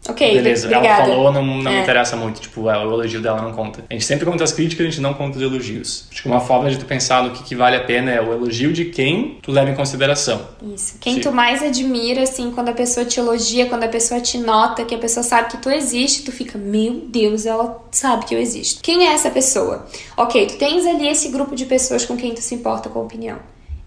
Ok, 0.08 0.34
Beleza, 0.34 0.66
obrigada. 0.66 1.04
ela 1.04 1.14
falou, 1.14 1.32
não, 1.32 1.42
não 1.42 1.70
é. 1.70 1.76
me 1.76 1.82
interessa 1.82 2.14
muito, 2.14 2.40
tipo, 2.40 2.68
é, 2.68 2.76
o 2.78 2.92
elogio 2.92 3.22
dela 3.22 3.40
não 3.40 3.52
conta. 3.52 3.84
A 3.88 3.92
gente 3.94 4.04
sempre 4.04 4.26
conta 4.26 4.44
as 4.44 4.52
críticas, 4.52 4.86
a 4.86 4.90
gente 4.90 5.00
não 5.00 5.14
conta 5.14 5.38
os 5.38 5.42
elogios. 5.42 6.06
Acho 6.12 6.22
que 6.22 6.28
uma 6.28 6.40
forma 6.40 6.68
de 6.68 6.78
tu 6.78 6.84
pensar 6.84 7.22
no 7.22 7.30
que, 7.30 7.42
que 7.42 7.54
vale 7.54 7.76
a 7.76 7.84
pena 7.84 8.10
é 8.10 8.20
o 8.20 8.32
elogio 8.32 8.72
de 8.72 8.86
quem 8.86 9.38
tu 9.40 9.50
leva 9.50 9.70
em 9.70 9.74
consideração. 9.74 10.46
Isso. 10.74 10.98
Quem 11.00 11.14
Sim. 11.14 11.20
tu 11.20 11.32
mais 11.32 11.62
admira, 11.62 12.22
assim, 12.22 12.50
quando 12.50 12.68
a 12.68 12.74
pessoa 12.74 13.06
te 13.06 13.18
elogia, 13.18 13.66
quando 13.66 13.84
a 13.84 13.88
pessoa 13.88 14.20
te 14.20 14.36
nota, 14.36 14.84
que 14.84 14.94
a 14.94 14.98
pessoa 14.98 15.24
sabe 15.24 15.50
que 15.50 15.56
tu 15.56 15.70
existe, 15.70 16.22
tu 16.22 16.32
fica, 16.32 16.58
meu 16.58 17.04
Deus, 17.08 17.46
ela 17.46 17.82
sabe 17.90 18.26
que 18.26 18.34
eu 18.34 18.38
existo. 18.38 18.82
Quem 18.82 19.08
é 19.08 19.12
essa 19.14 19.30
pessoa? 19.30 19.86
Ok, 20.16 20.46
tu 20.46 20.58
tens 20.58 20.86
ali 20.86 21.08
esse 21.08 21.28
grupo 21.28 21.56
de 21.56 21.64
pessoas 21.64 22.04
com 22.04 22.16
quem 22.16 22.34
tu 22.34 22.42
se 22.42 22.54
importa 22.54 22.90
com 22.90 22.98
a 22.98 23.02
opinião. 23.02 23.38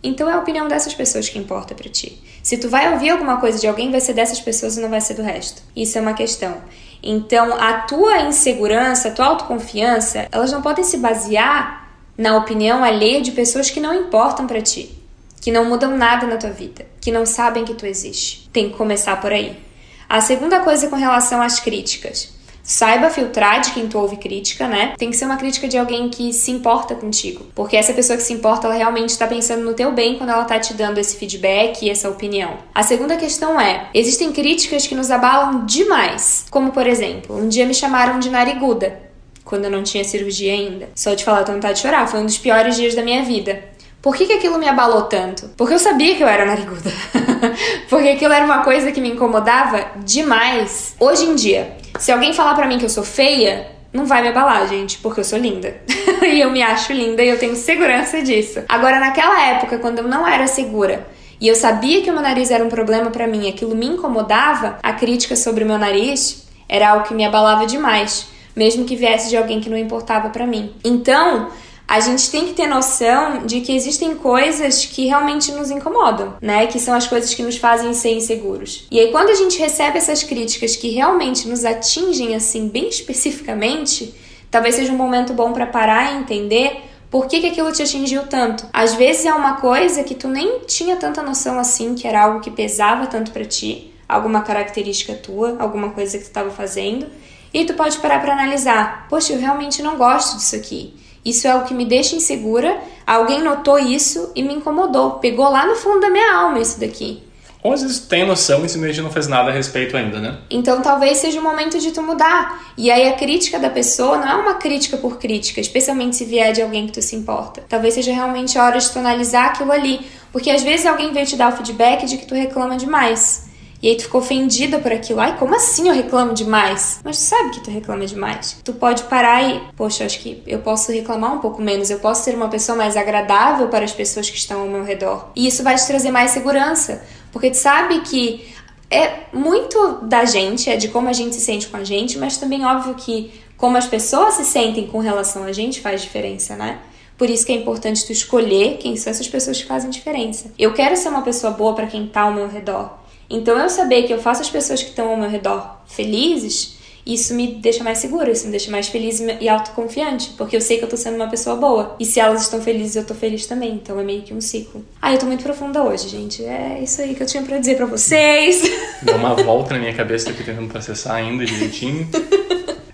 Então 0.08 0.30
é 0.30 0.34
a 0.34 0.40
opinião 0.40 0.70
dessas 0.70 0.94
pessoas 0.94 1.28
que 1.28 1.38
importa 1.38 1.76
para 1.76 1.90
ti. 1.90 2.18
Se 2.42 2.58
tu 2.58 2.70
vai 2.70 2.94
ouvir 2.94 3.10
alguma 3.10 3.42
coisa 3.42 3.60
de 3.60 3.68
alguém, 3.68 3.92
vai 3.92 4.00
ser 4.00 4.14
dessas 4.14 4.40
pessoas 4.40 4.78
e 4.78 4.80
não 4.80 4.90
vai 4.90 5.02
ser 5.02 5.16
do 5.16 5.22
resto. 5.22 5.62
Isso 5.76 5.98
é 5.98 6.02
uma 6.02 6.14
questão. 6.14 6.62
Então, 7.04 7.54
a 7.54 7.82
tua 7.82 8.22
insegurança, 8.22 9.10
a 9.10 9.12
tua 9.12 9.26
autoconfiança, 9.26 10.26
elas 10.32 10.50
não 10.50 10.62
podem 10.62 10.86
se 10.86 10.98
basear 10.98 11.90
na 12.18 12.38
opinião 12.38 12.86
alheia 12.86 13.22
de 13.22 13.34
pessoas 13.34 13.70
que 13.70 13.82
não 13.82 13.94
importam 13.94 14.48
para 14.48 14.62
ti, 14.62 14.98
que 15.42 15.52
não 15.52 15.66
mudam 15.66 15.96
nada 15.98 16.26
na 16.26 16.38
tua 16.38 16.52
vida, 16.52 16.86
que 17.02 17.12
não 17.12 17.26
sabem 17.26 17.66
que 17.66 17.76
tu 17.76 17.86
existe. 17.86 18.50
Tem 18.54 18.70
que 18.70 18.78
começar 18.78 19.20
por 19.20 19.34
aí. 19.34 19.60
A 20.08 20.22
segunda 20.22 20.62
coisa 20.62 20.88
com 20.88 20.96
relação 20.96 21.42
às 21.42 21.60
críticas. 21.60 22.30
Saiba 22.69 23.09
filtrar 23.09 23.62
de 23.62 23.71
quem 23.71 23.88
tu 23.88 23.97
ouve 23.97 24.17
crítica, 24.17 24.67
né? 24.67 24.93
Tem 24.97 25.09
que 25.09 25.15
ser 25.15 25.24
uma 25.24 25.38
crítica 25.38 25.69
de 25.69 25.77
alguém 25.77 26.09
que 26.09 26.33
se 26.33 26.51
importa 26.51 26.95
contigo. 26.95 27.45
Porque 27.55 27.77
essa 27.77 27.93
pessoa 27.93 28.17
que 28.17 28.24
se 28.24 28.33
importa, 28.33 28.67
ela 28.67 28.75
realmente 28.75 29.12
está 29.12 29.25
pensando 29.25 29.63
no 29.63 29.74
teu 29.74 29.93
bem 29.93 30.17
quando 30.17 30.31
ela 30.31 30.43
tá 30.43 30.59
te 30.59 30.74
dando 30.74 30.97
esse 30.97 31.15
feedback 31.15 31.81
e 31.81 31.89
essa 31.89 32.09
opinião. 32.09 32.57
A 32.75 32.83
segunda 32.83 33.15
questão 33.15 33.57
é: 33.57 33.89
existem 33.93 34.33
críticas 34.33 34.86
que 34.86 34.93
nos 34.93 35.09
abalam 35.09 35.65
demais. 35.65 36.45
Como, 36.51 36.74
por 36.74 36.86
exemplo, 36.86 37.38
um 37.38 37.47
dia 37.47 37.65
me 37.65 37.74
chamaram 37.74 38.19
de 38.19 38.29
nariguda 38.29 39.00
quando 39.45 39.63
eu 39.63 39.71
não 39.71 39.81
tinha 39.81 40.03
cirurgia 40.03 40.51
ainda. 40.51 40.89
Só 40.93 41.13
de 41.13 41.24
falar, 41.24 41.39
eu 41.39 41.45
tô 41.45 41.53
vontade 41.53 41.75
de 41.75 41.83
chorar. 41.83 42.05
Foi 42.09 42.19
um 42.19 42.25
dos 42.25 42.38
piores 42.38 42.75
dias 42.75 42.93
da 42.93 43.01
minha 43.01 43.24
vida. 43.24 43.63
Por 44.01 44.15
que, 44.15 44.25
que 44.25 44.33
aquilo 44.33 44.57
me 44.57 44.67
abalou 44.67 45.03
tanto? 45.03 45.49
Porque 45.56 45.73
eu 45.73 45.80
sabia 45.80 46.15
que 46.15 46.23
eu 46.23 46.27
era 46.27 46.45
nariguda. 46.45 46.91
Porque 47.89 48.10
aquilo 48.10 48.34
era 48.34 48.45
uma 48.45 48.62
coisa 48.62 48.91
que 48.91 49.01
me 49.01 49.10
incomodava 49.10 49.86
demais. 50.03 50.95
Hoje 50.99 51.25
em 51.25 51.36
dia, 51.36 51.75
se 51.99 52.12
alguém 52.12 52.33
falar 52.33 52.55
para 52.55 52.67
mim 52.67 52.77
que 52.77 52.86
eu 52.86 52.89
sou 52.89 53.03
feia, 53.03 53.67
não 53.91 54.05
vai 54.05 54.21
me 54.21 54.29
abalar, 54.29 54.67
gente, 54.67 54.97
porque 54.99 55.19
eu 55.19 55.23
sou 55.23 55.39
linda. 55.39 55.77
e 56.21 56.39
eu 56.39 56.51
me 56.51 56.62
acho 56.62 56.93
linda 56.93 57.23
e 57.23 57.29
eu 57.29 57.39
tenho 57.39 57.55
segurança 57.55 58.21
disso. 58.21 58.63
Agora, 58.67 58.99
naquela 58.99 59.41
época, 59.47 59.77
quando 59.79 59.99
eu 59.99 60.07
não 60.07 60.27
era 60.27 60.47
segura 60.47 61.07
e 61.39 61.47
eu 61.47 61.55
sabia 61.55 62.01
que 62.01 62.10
o 62.10 62.13
meu 62.13 62.21
nariz 62.21 62.51
era 62.51 62.63
um 62.63 62.69
problema 62.69 63.12
para 63.12 63.27
mim, 63.27 63.47
aquilo 63.47 63.75
me 63.75 63.86
incomodava, 63.86 64.79
a 64.81 64.93
crítica 64.93 65.36
sobre 65.36 65.63
o 65.63 65.67
meu 65.67 65.77
nariz 65.77 66.47
era 66.67 66.89
algo 66.89 67.07
que 67.07 67.13
me 67.13 67.25
abalava 67.25 67.65
demais, 67.65 68.27
mesmo 68.55 68.86
que 68.86 68.95
viesse 68.95 69.29
de 69.29 69.38
alguém 69.38 69.62
que 69.62 69.69
não 69.69 69.77
importava 69.77 70.29
para 70.29 70.47
mim. 70.47 70.73
Então, 70.83 71.49
a 71.88 72.02
gente 72.02 72.30
tem 72.30 72.47
que 72.47 72.54
ter 72.54 72.67
noção 72.67 73.45
de 73.45 73.62
que 73.62 73.73
existem 73.73 74.15
coisas 74.15 74.86
que 74.86 75.06
realmente 75.06 75.52
nos 75.54 75.71
incomodam, 75.71 76.36
né? 76.41 76.67
Que 76.67 76.80
são 76.80 76.93
as 76.93 77.08
coisas 77.08 77.34
que 77.34 77.41
nos 77.41 77.56
fazem 77.56 77.93
ser 77.93 78.12
inseguros. 78.12 78.86
E 78.91 79.00
aí, 79.00 79.12
quando 79.12 79.30
a 79.30 79.36
gente 79.36 79.58
recebe 79.58 79.97
essas 79.97 80.21
críticas 80.21 80.76
que 80.76 80.89
realmente 80.89 81.47
nos 81.47 81.63
atingem, 81.63 82.36
assim, 82.36 82.67
bem 82.67 82.89
especificamente, 82.89 84.13
talvez 84.52 84.76
seja 84.76 84.91
um 84.91 84.97
momento 84.97 85.32
bom 85.34 85.54
para 85.54 85.65
parar 85.65 86.13
e 86.13 86.17
entender 86.17 86.84
por 87.10 87.28
que, 87.28 87.39
que 87.39 87.47
aquilo 87.47 87.71
te 87.71 87.82
atingiu 87.82 88.28
tanto? 88.28 88.67
Às 88.73 88.93
vezes 88.93 89.26
é 89.26 89.34
uma 89.34 89.56
coisa 89.62 90.04
que 90.04 90.13
tu 90.13 90.28
nem 90.28 90.60
tinha 90.67 90.97
tanta 90.97 91.23
noção 91.23 91.58
assim, 91.58 91.95
que 91.95 92.06
era 92.06 92.23
algo 92.23 92.41
que 92.41 92.52
pesava 92.52 93.08
tanto 93.08 93.32
para 93.32 93.45
ti, 93.45 93.93
alguma 94.10 94.41
característica 94.41 95.13
tua, 95.13 95.56
alguma 95.58 95.91
coisa 95.91 96.17
que 96.17 96.26
tu 96.26 96.28
estava 96.28 96.50
fazendo, 96.50 97.08
e 97.54 97.63
tu 97.63 97.76
pode 97.76 97.97
parar 98.00 98.21
para 98.21 98.34
analisar. 98.34 99.08
Poxa, 99.10 99.32
eu 99.32 99.39
realmente 99.39 99.82
não 99.82 99.95
gosto 99.95 100.36
disso 100.36 100.58
aqui. 100.58 100.93
Isso 101.28 101.46
é 101.46 101.54
o 101.54 101.66
que 101.66 101.74
me 101.74 101.84
deixa 101.84 102.16
insegura. 102.16 102.80
Alguém 103.06 103.44
notou 103.44 103.78
isso 103.78 104.32
e 104.34 104.42
me 104.42 104.54
incomodou. 104.54 105.20
Pegou 105.20 105.50
lá 105.50 105.66
no 105.66 105.76
fundo 105.76 106.00
da 106.00 106.10
minha 106.10 106.34
alma 106.34 106.58
isso 106.58 106.80
daqui. 106.80 107.22
Ou 107.62 107.74
às 107.74 107.82
vezes 107.82 108.00
tem 108.00 108.26
noção 108.26 108.63
e 108.63 108.70
simplesmente 108.70 109.02
não 109.02 109.12
fez 109.12 109.28
nada 109.28 109.50
a 109.50 109.54
respeito 109.54 109.98
ainda, 109.98 110.22
né? 110.22 110.38
Então 110.50 110.82
talvez 110.82 111.18
seja 111.18 111.38
o 111.42 111.44
momento 111.44 111.80
de 111.80 111.92
tu 111.92 112.02
mudar. 112.02 112.72
E 112.78 112.90
aí 112.90 113.10
a 113.10 113.13
crítica 113.18 113.60
da 113.60 113.70
pessoa 113.70 114.18
não 114.18 114.28
é 114.30 114.36
uma 114.36 114.54
crítica 114.54 114.96
por 114.96 115.18
crítica, 115.18 115.60
especialmente 115.60 116.16
se 116.16 116.24
vier 116.24 116.54
de 116.54 116.62
alguém 116.62 116.86
que 116.86 116.94
tu 116.94 117.02
se 117.02 117.18
importa. 117.18 117.62
Talvez 117.68 117.96
seja 117.96 118.13
realmente 118.13 118.58
a 118.58 118.63
hora 118.63 118.80
de 118.80 118.90
tu 118.90 118.98
analisar 118.98 119.48
aquilo 119.48 119.74
ali. 119.74 120.00
Porque 120.32 120.50
às 120.50 120.63
vezes 120.63 120.86
alguém 120.86 121.12
veio 121.12 121.26
te 121.26 121.36
dar 121.36 121.52
o 121.52 121.58
feedback 121.58 122.06
de 122.06 122.18
que 122.18 122.26
tu 122.26 122.36
reclama 122.36 122.78
demais. 122.78 123.46
E 123.82 123.90
aí 123.90 123.96
tu 123.96 124.04
ficou 124.04 124.22
ofendida 124.22 124.80
por 124.80 124.92
aquilo. 124.92 125.20
Ai, 125.20 125.38
como 125.38 125.56
assim 125.56 125.88
eu 125.88 125.94
reclamo 125.94 126.34
demais? 126.34 127.00
Mas 127.04 127.18
tu 127.18 127.24
sabe 127.24 127.52
que 127.52 127.60
tu 127.62 127.70
reclama 127.70 128.06
demais. 128.06 128.58
Tu 128.63 128.74
pode 128.74 129.04
parar 129.04 129.44
e, 129.44 129.62
poxa, 129.76 130.06
acho 130.06 130.20
que 130.20 130.42
eu 130.48 130.60
posso 130.60 130.92
reclamar 130.92 131.34
um 131.34 131.40
pouco 131.40 131.62
menos. 131.62 131.90
Eu 131.90 132.00
posso 132.00 132.24
ser 132.24 132.36
uma 132.36 132.50
pessoa 132.50 132.78
mais 132.78 132.98
agradável 132.98 133.68
para 133.68 133.86
as 133.86 133.92
pessoas 133.92 134.30
que 134.30 134.38
estão 134.38 134.62
ao 134.62 134.68
meu 134.68 134.84
redor. 134.84 135.30
E 135.36 135.48
isso 135.48 135.63
vai 135.63 135.76
te 135.76 135.86
trazer 135.86 136.12
mais 136.12 136.32
segurança. 136.32 137.04
Porque 137.32 137.52
tu 137.52 137.58
sabe 137.58 138.02
que 138.02 138.48
é 138.90 139.26
muito 139.34 140.00
da 140.04 140.26
gente, 140.26 140.70
é 140.70 140.78
de 140.78 140.88
como 140.88 141.10
a 141.10 141.13
gente 141.13 141.36
se 141.36 141.42
sente 141.42 141.68
com 141.68 141.78
a 141.78 141.84
gente, 141.84 142.18
mas 142.18 142.38
também 142.38 142.66
óbvio 142.66 142.96
que 142.96 143.32
como 143.58 143.76
as 143.76 143.86
pessoas 143.86 144.36
se 144.36 144.46
sentem 144.46 144.88
com 144.88 145.00
relação 145.00 145.44
a 145.44 145.52
gente 145.52 145.82
faz 145.82 146.02
diferença, 146.02 146.56
né? 146.56 146.80
Por 147.18 147.30
isso 147.30 147.46
que 147.46 147.52
é 147.52 147.56
importante 147.56 148.06
tu 148.06 148.12
escolher 148.12 148.78
quem 148.78 148.96
são 148.96 149.10
essas 149.10 149.28
pessoas 149.28 149.60
que 149.60 149.68
fazem 149.68 149.90
diferença. 149.90 150.52
Eu 150.58 150.74
quero 150.74 150.96
ser 150.96 151.10
uma 151.10 151.24
pessoa 151.24 151.52
boa 151.52 151.74
para 151.74 151.88
quem 151.88 152.06
tá 152.08 152.22
ao 152.22 152.34
meu 152.34 152.48
redor. 152.48 152.96
Então 153.30 153.58
eu 153.58 153.70
saber 153.70 154.04
que 154.04 154.13
eu 154.13 154.20
faço 154.20 154.42
as 154.42 154.50
pessoas 154.50 154.82
que 154.82 154.90
estão 154.90 155.10
ao 155.10 155.18
meu 155.18 155.30
redor 155.30 155.78
felizes, 155.86 156.78
isso 157.08 157.34
me 157.34 157.48
deixa 157.48 157.84
mais 157.84 158.00
segura, 158.00 158.30
isso 158.30 158.46
me 158.46 158.52
deixa 158.52 158.70
mais 158.70 158.90
feliz 158.90 159.22
e 159.40 159.48
autoconfiante, 159.48 160.32
porque 160.38 160.58
eu 160.58 160.62
sei 160.62 160.78
que 160.78 160.84
eu 160.84 160.90
tô 160.90 160.98
sendo 160.98 161.16
uma 161.16 161.30
pessoa 161.30 161.56
boa. 161.56 161.96
E 161.98 162.06
se 162.06 162.20
elas 162.20 162.42
estão 162.42 162.62
felizes, 162.62 162.98
eu 162.98 163.06
tô 163.06 163.13
feliz 163.13 163.46
também. 163.46 163.76
Então 163.76 163.98
é 163.98 164.04
meio 164.04 164.24
que 164.24 164.34
um 164.34 164.42
ciclo. 164.42 164.84
Ah, 165.02 165.13
eu 165.13 165.18
tô 165.18 165.26
muito 165.26 165.42
profunda 165.42 165.82
hoje, 165.82 166.10
gente. 166.10 166.44
É 166.44 166.82
isso 166.84 167.02
aí 167.02 167.16
que 167.16 167.24
eu 167.24 167.28
tinha 167.28 167.42
para 167.44 167.58
dizer 167.58 167.78
para 167.78 167.86
vocês. 167.86 168.62
Deu 169.02 169.16
uma 169.16 169.34
volta 169.36 169.74
na 169.76 169.80
minha 169.80 169.94
cabeça, 169.94 170.26
tô 170.26 170.32
aqui 170.32 170.44
tentando 170.44 170.68
processar 170.68 171.16
ainda 171.16 171.46
direitinho. 171.46 172.08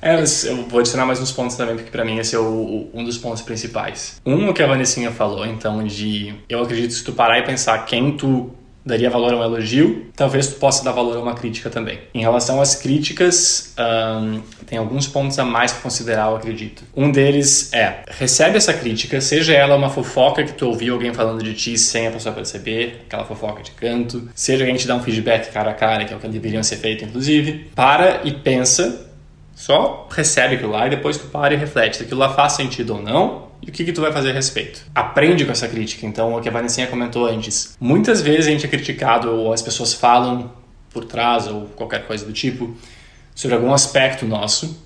É, 0.05 0.21
eu 0.49 0.67
vou 0.67 0.81
adicionar 0.81 1.05
mais 1.05 1.21
uns 1.21 1.31
pontos 1.31 1.55
também, 1.55 1.77
porque 1.77 1.89
para 1.89 2.03
mim 2.03 2.17
esse 2.17 2.35
é 2.35 2.37
o, 2.37 2.89
um 2.93 3.05
dos 3.05 3.17
pontos 3.17 3.41
principais. 3.41 4.19
Um, 4.25 4.49
o 4.49 4.53
que 4.53 4.61
a 4.61 4.67
Vanessinha 4.67 5.11
falou, 5.11 5.45
então, 5.45 5.81
de 5.81 6.35
eu 6.49 6.61
acredito 6.61 6.89
que 6.89 6.97
se 6.97 7.05
tu 7.05 7.13
parar 7.13 7.39
e 7.39 7.43
pensar 7.43 7.85
quem 7.85 8.17
tu 8.17 8.51
daria 8.85 9.09
valor 9.09 9.33
a 9.33 9.37
um 9.37 9.43
elogio, 9.43 10.07
talvez 10.15 10.47
tu 10.47 10.55
possa 10.55 10.83
dar 10.83 10.91
valor 10.91 11.17
a 11.17 11.21
uma 11.21 11.33
crítica 11.33 11.69
também. 11.69 11.99
Em 12.13 12.21
relação 12.21 12.61
às 12.61 12.75
críticas, 12.75 13.73
um, 13.77 14.41
tem 14.65 14.77
alguns 14.77 15.07
pontos 15.07 15.37
a 15.39 15.45
mais 15.45 15.71
para 15.71 15.81
considerar, 15.81 16.29
eu 16.29 16.35
acredito. 16.35 16.83
Um 16.95 17.11
deles 17.11 17.71
é, 17.73 18.03
recebe 18.07 18.57
essa 18.57 18.73
crítica, 18.73 19.19
seja 19.21 19.53
ela 19.53 19.75
uma 19.75 19.89
fofoca 19.89 20.43
que 20.43 20.53
tu 20.53 20.67
ouviu 20.67 20.93
alguém 20.95 21.13
falando 21.13 21.43
de 21.43 21.53
ti 21.53 21.77
sem 21.77 22.07
a 22.07 22.11
pessoa 22.11 22.33
perceber, 22.33 23.03
aquela 23.05 23.25
fofoca 23.25 23.63
de 23.63 23.71
canto, 23.71 24.29
seja 24.35 24.63
alguém 24.63 24.75
te 24.75 24.87
dar 24.87 24.95
um 24.95 25.03
feedback 25.03 25.51
cara 25.51 25.71
a 25.71 25.73
cara, 25.73 26.05
que 26.05 26.13
é 26.13 26.15
o 26.15 26.19
que 26.19 26.27
deveria 26.27 26.63
ser 26.63 26.77
feito, 26.77 27.05
inclusive, 27.05 27.71
para 27.75 28.21
e 28.23 28.31
pensa, 28.31 29.12
só 29.55 30.07
recebe 30.11 30.55
aquilo 30.55 30.71
lá 30.71 30.87
e 30.87 30.89
depois 30.89 31.17
tu 31.17 31.27
para 31.27 31.53
e 31.53 31.57
reflete 31.57 31.97
se 31.97 32.03
aquilo 32.03 32.19
lá 32.19 32.33
faz 32.33 32.53
sentido 32.53 32.95
ou 32.95 33.01
não 33.01 33.53
e 33.65 33.69
o 33.69 33.71
que, 33.71 33.85
que 33.85 33.93
tu 33.93 34.01
vai 34.01 34.11
fazer 34.11 34.31
a 34.31 34.33
respeito? 34.33 34.85
Aprende 34.93 35.45
com 35.45 35.51
essa 35.51 35.67
crítica. 35.69 36.05
Então, 36.05 36.35
o 36.35 36.41
que 36.41 36.49
a 36.49 36.51
Vanessinha 36.51 36.85
comentou 36.87 37.25
antes. 37.25 37.77
Muitas 37.79 38.21
vezes 38.21 38.47
a 38.47 38.49
gente 38.49 38.65
é 38.65 38.69
criticado 38.69 39.31
ou 39.31 39.53
as 39.53 39.61
pessoas 39.61 39.93
falam 39.93 40.51
por 40.89 41.05
trás 41.05 41.47
ou 41.47 41.67
qualquer 41.67 42.05
coisa 42.05 42.25
do 42.25 42.33
tipo 42.33 42.75
sobre 43.33 43.55
algum 43.55 43.73
aspecto 43.73 44.25
nosso 44.25 44.77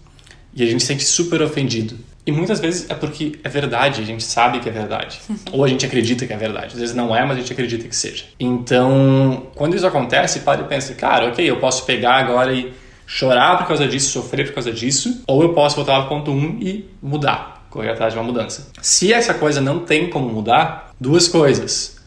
e 0.53 0.63
a 0.63 0.65
gente 0.65 0.82
se 0.82 0.88
sente 0.88 1.03
super 1.03 1.41
ofendido. 1.41 1.97
E 2.25 2.32
muitas 2.32 2.60
vezes 2.60 2.89
é 2.89 2.93
porque 2.93 3.39
é 3.43 3.49
verdade, 3.49 4.01
a 4.01 4.06
gente 4.06 4.23
sabe 4.23 4.60
que 4.60 4.67
é 4.67 4.71
verdade. 4.71 5.19
Ou 5.51 5.63
a 5.63 5.67
gente 5.67 5.86
acredita 5.86 6.27
que 6.27 6.34
é 6.34 6.38
verdade. 6.38 6.73
Às 6.73 6.80
vezes 6.80 6.93
não 6.93 7.15
é, 7.15 7.23
mas 7.23 7.38
a 7.38 7.39
gente 7.39 7.53
acredita 7.53 7.88
que 7.88 7.95
seja. 7.95 8.25
Então, 8.38 9.47
quando 9.56 9.75
isso 9.75 9.88
acontece, 9.88 10.41
para 10.41 10.60
e 10.60 10.65
pensa, 10.65 10.93
cara, 10.93 11.30
ok, 11.30 11.49
eu 11.49 11.58
posso 11.58 11.86
pegar 11.86 12.15
agora 12.15 12.53
e 12.53 12.73
chorar 13.08 13.58
por 13.58 13.65
causa 13.65 13.88
disso, 13.88 14.12
sofrer 14.12 14.46
por 14.48 14.54
causa 14.54 14.72
disso, 14.72 15.24
ou 15.26 15.41
eu 15.41 15.54
posso 15.54 15.76
voltar 15.76 15.96
ao 15.96 16.08
ponto 16.08 16.30
1 16.30 16.36
um 16.36 16.60
e 16.62 16.88
mudar 17.02 17.58
correr 17.70 17.91
atrás 17.91 18.13
de 18.13 18.20
uma 18.20 18.26
mudança. 18.26 18.72
Se 18.82 19.13
essa 19.13 19.34
coisa 19.34 19.62
não 19.62 19.80
tem 19.80 20.10
como 20.10 20.30
mudar, 20.30 20.91
duas 21.00 21.28
coisas. 21.28 21.98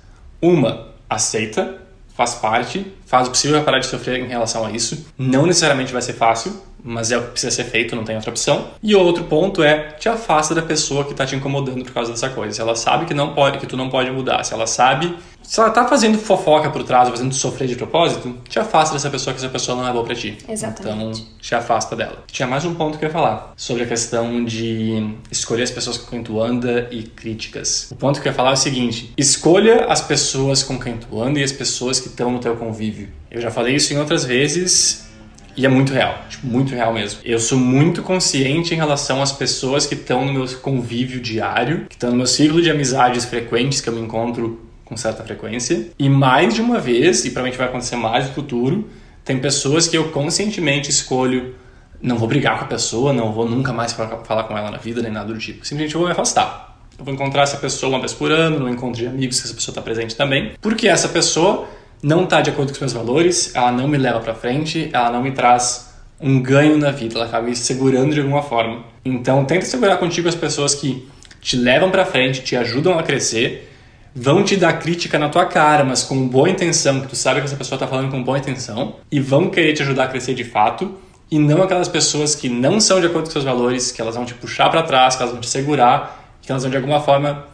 Uma, 0.41 0.89
aceita, 1.09 1.79
faz 2.15 2.35
parte, 2.35 2.87
faz 3.07 3.29
o 3.29 3.31
possível 3.31 3.57
para 3.59 3.65
parar 3.65 3.79
de 3.79 3.87
sofrer 3.87 4.21
em 4.21 4.27
relação 4.27 4.65
a 4.65 4.71
isso. 4.73 5.07
Não 5.17 5.47
necessariamente 5.47 5.93
vai 5.93 6.03
ser 6.03 6.15
fácil, 6.15 6.61
mas 6.85 7.11
é 7.11 7.19
o 7.19 7.23
que 7.23 7.31
precisa 7.33 7.51
ser 7.55 7.65
feito, 7.65 7.97
não 7.97 8.05
tem 8.05 8.17
outra 8.17 8.31
opção. 8.31 8.69
E 8.83 8.95
outro 8.95 9.25
ponto 9.25 9.63
é 9.63 9.93
te 9.99 10.09
afasta 10.09 10.55
da 10.55 10.63
pessoa 10.63 11.05
que 11.05 11.13
está 11.13 11.27
te 11.27 11.37
incomodando 11.37 11.85
por 11.85 11.93
causa 11.93 12.11
dessa 12.11 12.29
coisa. 12.29 12.55
Se 12.55 12.61
ela 12.61 12.75
sabe 12.75 13.07
que 13.07 13.15
não 13.15 13.35
pode, 13.35 13.59
que 13.59 13.67
tu 13.67 13.77
não 13.77 13.89
pode 13.89 14.11
mudar, 14.11 14.45
se 14.45 14.53
ela 14.53 14.67
sabe, 14.67 15.15
se 15.43 15.59
ela 15.59 15.71
tá 15.71 15.87
fazendo 15.89 16.17
fofoca 16.17 16.71
por 16.71 16.85
trás, 16.85 17.09
fazendo 17.09 17.35
sofrer 17.35 17.67
de 17.67 17.75
propósito, 17.75 18.37
te 18.49 18.59
afasta 18.59 18.95
dessa 18.95 19.11
pessoa 19.11 19.35
que 19.35 19.41
essa 19.41 19.49
pessoa 19.49 19.77
não 19.77 19.89
é 19.89 19.93
boa 19.93 20.05
para 20.05 20.15
ti. 20.15 20.39
Exatamente. 20.49 21.23
Então, 21.23 21.37
te 21.41 21.55
afasta 21.55 21.97
dela. 21.97 22.23
Tinha 22.31 22.47
mais 22.47 22.65
um 22.65 22.75
ponto 22.75 22.99
que 22.99 23.05
eu 23.05 23.09
ia 23.09 23.13
falar 23.13 23.53
sobre 23.57 23.83
a 23.83 23.87
questão 23.87 24.45
de 24.45 25.13
escolher 25.31 25.65
as 25.65 25.71
pessoas 25.71 25.99
com 25.99 26.09
quem 26.09 26.23
tu 26.23 26.41
anda 26.41 26.89
e 26.91 27.03
críticas. 27.03 27.91
O 27.91 27.97
ponto 27.97 28.21
que 28.21 28.29
eu 28.29 28.31
ia 28.31 28.37
falar 28.37 28.51
é 28.51 28.55
o 28.55 28.57
seguinte: 28.57 29.13
escolha 29.17 29.87
as 29.87 30.01
pessoas 30.01 30.63
com 30.63 30.79
quem 30.79 30.97
tu 30.97 31.21
anda 31.21 31.41
e 31.41 31.43
as 31.43 31.53
pessoas 31.53 31.99
que 31.99 32.07
estão 32.07 32.31
no 32.31 32.39
teu 32.39 32.57
convívio. 32.57 33.09
Eu 33.31 33.41
já 33.41 33.51
falei 33.51 33.75
isso 33.75 33.93
em 33.93 33.99
outras 33.99 34.25
vezes 34.25 35.10
e 35.57 35.67
é 35.67 35.69
muito 35.69 35.93
real, 35.93 36.25
tipo, 36.29 36.47
muito 36.47 36.75
real 36.75 36.93
mesmo. 36.93 37.21
Eu 37.25 37.39
sou 37.39 37.59
muito 37.59 38.03
consciente 38.03 38.75
em 38.75 38.77
relação 38.77 39.23
às 39.23 39.33
pessoas 39.33 39.87
que 39.87 39.95
estão 39.95 40.25
no 40.25 40.33
meu 40.33 40.47
convívio 40.59 41.21
diário, 41.21 41.87
que 41.89 41.95
estão 41.95 42.11
no 42.11 42.17
meu 42.17 42.27
ciclo 42.27 42.63
de 42.63 42.71
amizades 42.71 43.25
frequentes 43.25 43.81
que 43.81 43.89
eu 43.89 43.93
me 43.93 44.01
encontro 44.01 44.61
com 44.85 44.97
certa 44.97 45.23
frequência. 45.23 45.91
E 45.99 46.09
mais 46.09 46.55
de 46.55 46.61
uma 46.61 46.79
vez, 46.79 47.25
e 47.25 47.31
provavelmente 47.31 47.59
vai 47.59 47.69
acontecer 47.69 47.97
mais 47.97 48.27
no 48.27 48.35
futuro, 48.35 48.89
tem 49.25 49.39
pessoas 49.39 49.87
que 49.87 49.97
eu 49.97 50.11
conscientemente 50.11 50.91
escolho 50.91 51.55
não 52.03 52.17
vou 52.17 52.27
brigar 52.27 52.59
com 52.59 52.65
a 52.65 52.69
pessoa, 52.69 53.13
não 53.13 53.33
vou 53.33 53.49
nunca 53.49 53.73
mais 53.73 53.93
falar 53.93 54.45
com 54.45 54.57
ela 54.57 54.71
na 54.71 54.79
vida, 54.79 55.03
nem 55.03 55.13
nada 55.13 55.33
do 55.33 55.39
tipo. 55.39 55.67
Simplesmente 55.67 55.95
vou 55.95 56.07
me 56.07 56.13
afastar. 56.13 56.79
Eu 56.99 57.05
vou 57.05 57.13
encontrar 57.13 57.43
essa 57.43 57.57
pessoa 57.57 57.91
uma 57.91 57.99
vez 57.99 58.13
por 58.13 58.31
ano, 58.31 58.59
no 58.59 58.69
encontro 58.69 59.01
de 59.01 59.07
amigos, 59.07 59.41
que 59.41 59.47
essa 59.47 59.55
pessoa 59.55 59.73
está 59.73 59.83
presente 59.83 60.17
também. 60.17 60.53
Porque 60.61 60.89
essa 60.89 61.09
pessoa 61.09 61.69
não 62.03 62.25
está 62.25 62.41
de 62.41 62.51
acordo 62.51 62.69
com 62.69 62.75
os 62.75 62.81
meus 62.81 62.93
valores, 62.93 63.55
ela 63.55 63.71
não 63.73 63.87
me 63.87 63.99
leva 63.99 64.21
para 64.21 64.35
frente, 64.35 64.89
ela 64.93 65.11
não 65.11 65.23
me 65.23 65.33
traz 65.33 65.91
um 66.21 66.41
ganho 66.41 66.77
na 66.77 66.91
vida, 66.91 67.15
ela 67.15 67.27
acaba 67.27 67.47
me 67.47 67.57
segurando 67.57 68.13
de 68.13 68.21
alguma 68.21 68.43
forma. 68.43 68.85
Então, 69.05 69.45
tenta 69.45 69.65
segurar 69.65 69.97
contigo 69.97 70.29
as 70.29 70.35
pessoas 70.35 70.75
que 70.75 71.09
te 71.41 71.57
levam 71.57 71.91
para 71.91 72.05
frente, 72.05 72.43
te 72.43 72.57
ajudam 72.57 72.99
a 72.99 73.03
crescer, 73.03 73.71
vão 74.15 74.43
te 74.43 74.57
dar 74.57 74.75
crítica 74.75 75.19
na 75.19 75.29
tua 75.29 75.47
cara, 75.47 75.85
mas 75.85 76.03
com 76.03 76.29
boa 76.29 76.49
intenção, 76.49 77.01
que 77.01 77.09
tu 77.09 77.17
sabe 77.17 77.41
que 77.41 77.47
essa 77.47 77.57
pessoa 77.57 77.77
está 77.77 77.87
falando 77.87 78.11
com 78.11 78.23
boa 78.23 78.39
intenção, 78.39 78.97
e 79.11 79.21
vão 79.21 79.49
querer 79.49 79.73
te 79.73 79.83
ajudar 79.83 80.05
a 80.05 80.09
crescer 80.09 80.35
de 80.35 80.45
fato, 80.45 80.95
e 81.31 81.39
não 81.39 81.63
aquelas 81.63 81.89
pessoas 81.89 82.35
que 82.35 82.49
não 82.49 82.81
são 82.81 83.01
de 83.01 83.07
acordo 83.07 83.27
com 83.27 83.31
seus 83.31 83.45
valores, 83.45 83.93
que 83.93 84.03
elas 84.03 84.17
vão 84.17 84.25
te 84.25 84.35
puxar 84.35 84.69
para 84.69 84.83
trás, 84.83 85.17
que 85.17 85.23
elas 85.23 85.33
vão 85.33 85.41
te 85.41 85.49
segurar, 85.49 86.37
que 86.43 86.51
elas 86.51 86.63
vão 86.63 86.71
de 86.71 86.77
alguma 86.77 87.01
forma 87.01 87.47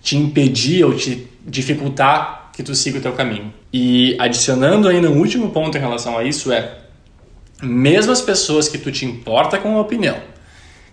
te 0.00 0.16
impedir 0.16 0.84
ou 0.84 0.94
te 0.94 1.28
dificultar 1.44 2.50
que 2.54 2.62
tu 2.62 2.74
siga 2.74 2.98
o 2.98 3.00
teu 3.00 3.12
caminho. 3.12 3.52
E 3.76 4.16
adicionando 4.20 4.86
ainda 4.86 5.10
um 5.10 5.18
último 5.18 5.50
ponto 5.50 5.76
em 5.76 5.80
relação 5.80 6.16
a 6.16 6.22
isso 6.22 6.52
é, 6.52 6.74
mesmo 7.60 8.12
as 8.12 8.20
pessoas 8.20 8.68
que 8.68 8.78
tu 8.78 8.92
te 8.92 9.04
importa 9.04 9.58
com 9.58 9.76
a 9.76 9.80
opinião, 9.80 10.16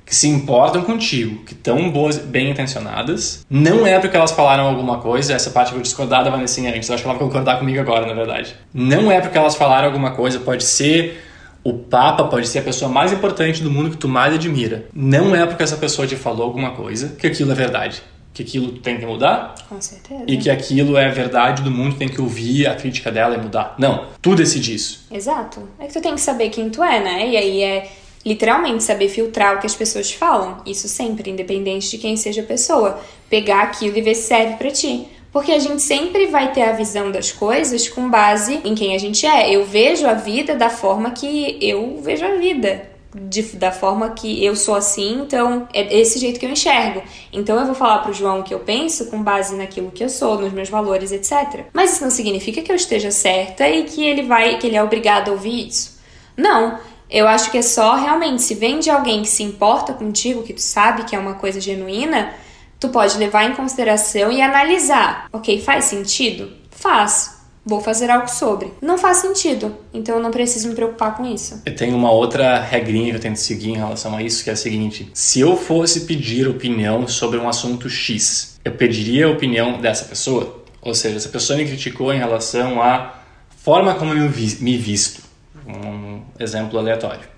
que 0.04 0.16
se 0.16 0.28
importam 0.28 0.82
contigo, 0.82 1.44
que 1.46 1.54
estão 1.54 1.92
boas, 1.92 2.18
bem 2.18 2.50
intencionadas, 2.50 3.46
não 3.48 3.86
é 3.86 4.00
porque 4.00 4.18
elas 4.18 4.32
falaram 4.32 4.66
alguma 4.66 4.98
coisa, 4.98 5.34
essa 5.34 5.52
parte 5.52 5.68
eu 5.68 5.74
vou 5.76 5.84
discordar 5.84 6.24
da 6.24 6.32
Vanessinha 6.32 6.76
antes, 6.76 6.90
eu 6.90 6.96
acho 6.96 7.04
que 7.04 7.08
ela 7.08 7.20
vai 7.20 7.28
concordar 7.28 7.60
comigo 7.60 7.80
agora, 7.80 8.08
na 8.08 8.16
verdade. 8.16 8.56
Não 8.74 9.12
é 9.12 9.22
porque 9.22 9.38
elas 9.38 9.54
falaram 9.54 9.86
alguma 9.86 10.16
coisa, 10.16 10.40
pode 10.40 10.64
ser 10.64 11.22
o 11.64 11.74
Papa 11.74 12.24
pode 12.24 12.48
ser 12.48 12.58
a 12.58 12.64
pessoa 12.64 12.90
mais 12.90 13.14
importante 13.14 13.62
do 13.62 13.70
mundo 13.70 13.92
que 13.92 13.98
tu 13.98 14.08
mais 14.08 14.34
admira. 14.34 14.86
Não 14.92 15.36
é 15.36 15.46
porque 15.46 15.62
essa 15.62 15.78
pessoa 15.78 16.08
te 16.08 16.16
falou 16.16 16.42
alguma 16.42 16.72
coisa 16.72 17.10
que 17.10 17.28
aquilo 17.28 17.52
é 17.52 17.56
verdade 17.56 18.02
que 18.34 18.44
aquilo 18.44 18.80
tem 18.80 18.98
que 18.98 19.06
mudar. 19.06 19.56
Com 19.68 19.82
certeza. 19.82 20.24
E 20.28 20.38
que 20.38 20.50
aquilo 20.50 20.98
é 20.98 21.10
verdade 21.10 21.62
do 21.62 21.72
mundo, 21.72 21.96
tem 21.96 22.08
que 22.08 22.22
ouvir 22.22 22.68
a 22.68 22.76
crítica 22.76 23.12
dela 23.12 23.36
e 23.36 23.38
mudar. 23.38 23.76
Não, 23.78 24.08
tu 24.22 24.36
decide 24.36 24.76
isso. 24.76 25.06
Exato. 25.12 25.68
É 25.80 25.88
que 25.88 25.94
tu 25.94 26.02
tem 26.02 26.16
que 26.16 26.22
saber 26.22 26.50
quem 26.50 26.70
tu 26.70 26.84
é, 26.84 27.00
né? 27.00 27.30
E 27.30 27.38
aí 27.38 27.64
é 27.64 27.92
literalmente 28.26 28.84
saber 28.84 29.10
filtrar 29.10 29.58
o 29.58 29.60
que 29.60 29.66
as 29.66 29.76
pessoas 29.76 30.12
falam. 30.12 30.62
Isso 30.66 30.88
sempre, 30.88 31.30
independente 31.30 31.90
de 31.92 31.98
quem 31.98 32.16
seja 32.16 32.42
a 32.42 32.46
pessoa. 32.46 33.02
Pegar 33.30 33.64
aquilo 33.64 33.98
e 33.98 34.02
ver 34.02 34.16
se 34.16 34.28
serve 34.28 34.56
para 34.56 34.72
ti. 34.72 35.08
Porque 35.32 35.52
a 35.52 35.60
gente 35.60 35.82
sempre 35.82 36.28
vai 36.28 36.52
ter 36.52 36.64
a 36.64 36.74
visão 36.74 37.10
das 37.10 37.32
coisas 37.32 37.88
com 37.88 38.10
base 38.10 38.60
em 38.66 38.76
quem 38.76 38.94
a 38.94 38.98
gente 38.98 39.26
é. 39.26 39.50
Eu 39.50 39.66
vejo 39.66 40.06
a 40.06 40.14
vida 40.14 40.56
da 40.56 40.70
forma 40.70 41.12
que 41.12 41.58
eu 41.62 42.02
vejo 42.02 42.26
a 42.26 42.36
vida 42.36 42.91
de, 43.14 43.42
da 43.58 43.72
forma 43.72 44.12
que 44.12 44.44
eu 44.44 44.56
sou 44.56 44.74
assim, 44.74 45.22
então 45.22 45.68
é 45.74 46.00
esse 46.00 46.18
jeito 46.18 46.40
que 46.40 46.46
eu 46.46 46.50
enxergo. 46.50 47.04
Então 47.32 47.60
eu 47.60 47.66
vou 47.66 47.76
falar 47.76 48.00
pro 48.00 48.14
João 48.14 48.40
o 48.40 48.44
que 48.44 48.54
eu 48.54 48.60
penso 48.60 49.08
com 49.08 49.22
base 49.22 49.56
naquilo 49.56 49.92
que 49.92 50.04
eu 50.04 50.10
sou, 50.10 50.40
nos 50.40 50.54
meus 50.54 50.70
valores, 50.70 51.12
etc. 51.12 51.66
Mas 51.74 51.94
isso 51.94 52.04
não 52.04 52.12
significa 52.12 52.62
que 52.62 52.72
eu 52.72 52.76
esteja 52.76 53.12
certa 53.12 53.68
e 53.68 53.84
que 53.84 54.04
ele 54.04 54.24
vai, 54.24 54.58
que 54.58 54.68
ele 54.68 54.78
é 54.78 54.84
obrigado 54.84 55.30
a 55.30 55.32
ouvir 55.32 55.68
isso. 55.68 56.00
Não. 56.38 56.80
Eu 57.10 57.28
acho 57.28 57.52
que 57.52 57.58
é 57.58 57.62
só 57.62 57.96
realmente 57.96 58.42
se 58.42 58.56
vem 58.56 58.80
de 58.80 58.90
alguém 58.90 59.22
que 59.22 59.28
se 59.28 59.44
importa 59.44 59.94
contigo, 59.94 60.44
que 60.44 60.54
tu 60.54 60.62
sabe 60.62 61.04
que 61.04 61.14
é 61.14 61.20
uma 61.20 61.34
coisa 61.34 61.60
genuína, 61.60 62.34
tu 62.80 62.88
pode 62.88 63.18
levar 63.18 63.44
em 63.44 63.54
consideração 63.54 64.32
e 64.32 64.42
analisar. 64.42 65.28
OK, 65.34 65.62
faz 65.62 65.86
sentido? 65.86 66.54
Faz 66.70 67.41
vou 67.66 67.80
fazer 67.82 68.10
algo 68.10 68.28
sobre. 68.28 68.74
Não 68.82 68.98
faz 68.98 69.18
sentido, 69.18 69.76
então 69.94 70.16
eu 70.16 70.22
não 70.22 70.32
preciso 70.32 70.68
me 70.68 70.76
preocupar 70.76 71.16
com 71.16 71.26
isso. 71.26 71.62
Eu 71.66 71.76
tenho 71.76 71.96
uma 71.96 72.12
outra 72.12 72.60
regrinha 72.60 73.12
que 73.12 73.18
eu 73.18 73.22
tento 73.22 73.38
seguir 73.38 73.70
em 73.70 73.78
relação 73.78 74.16
a 74.16 74.24
isso, 74.24 74.44
que 74.44 74.50
é 74.50 74.54
a 74.54 74.56
seguinte: 74.56 75.10
se 75.14 75.40
eu 75.40 75.56
fosse 75.56 76.02
pedir 76.02 76.48
opinião 76.48 77.08
sobre 77.08 77.38
um 77.38 77.48
assunto 77.48 77.90
X, 77.90 78.60
eu 78.64 78.72
pediria 78.74 79.28
a 79.28 79.30
opinião 79.30 79.80
dessa 79.80 80.06
pessoa? 80.06 80.64
Ou 80.82 80.96
seja, 80.96 81.18
essa 81.18 81.30
pessoa 81.30 81.58
me 81.58 81.66
criticou 81.66 82.12
em 82.12 82.18
relação 82.18 82.82
à 82.82 83.22
forma 83.58 83.94
como 83.96 84.14
eu 84.14 84.32
me 84.60 84.78
visto. 84.78 85.22
Um 85.68 86.22
exemplo 86.40 86.80
aleatório. 86.80 87.30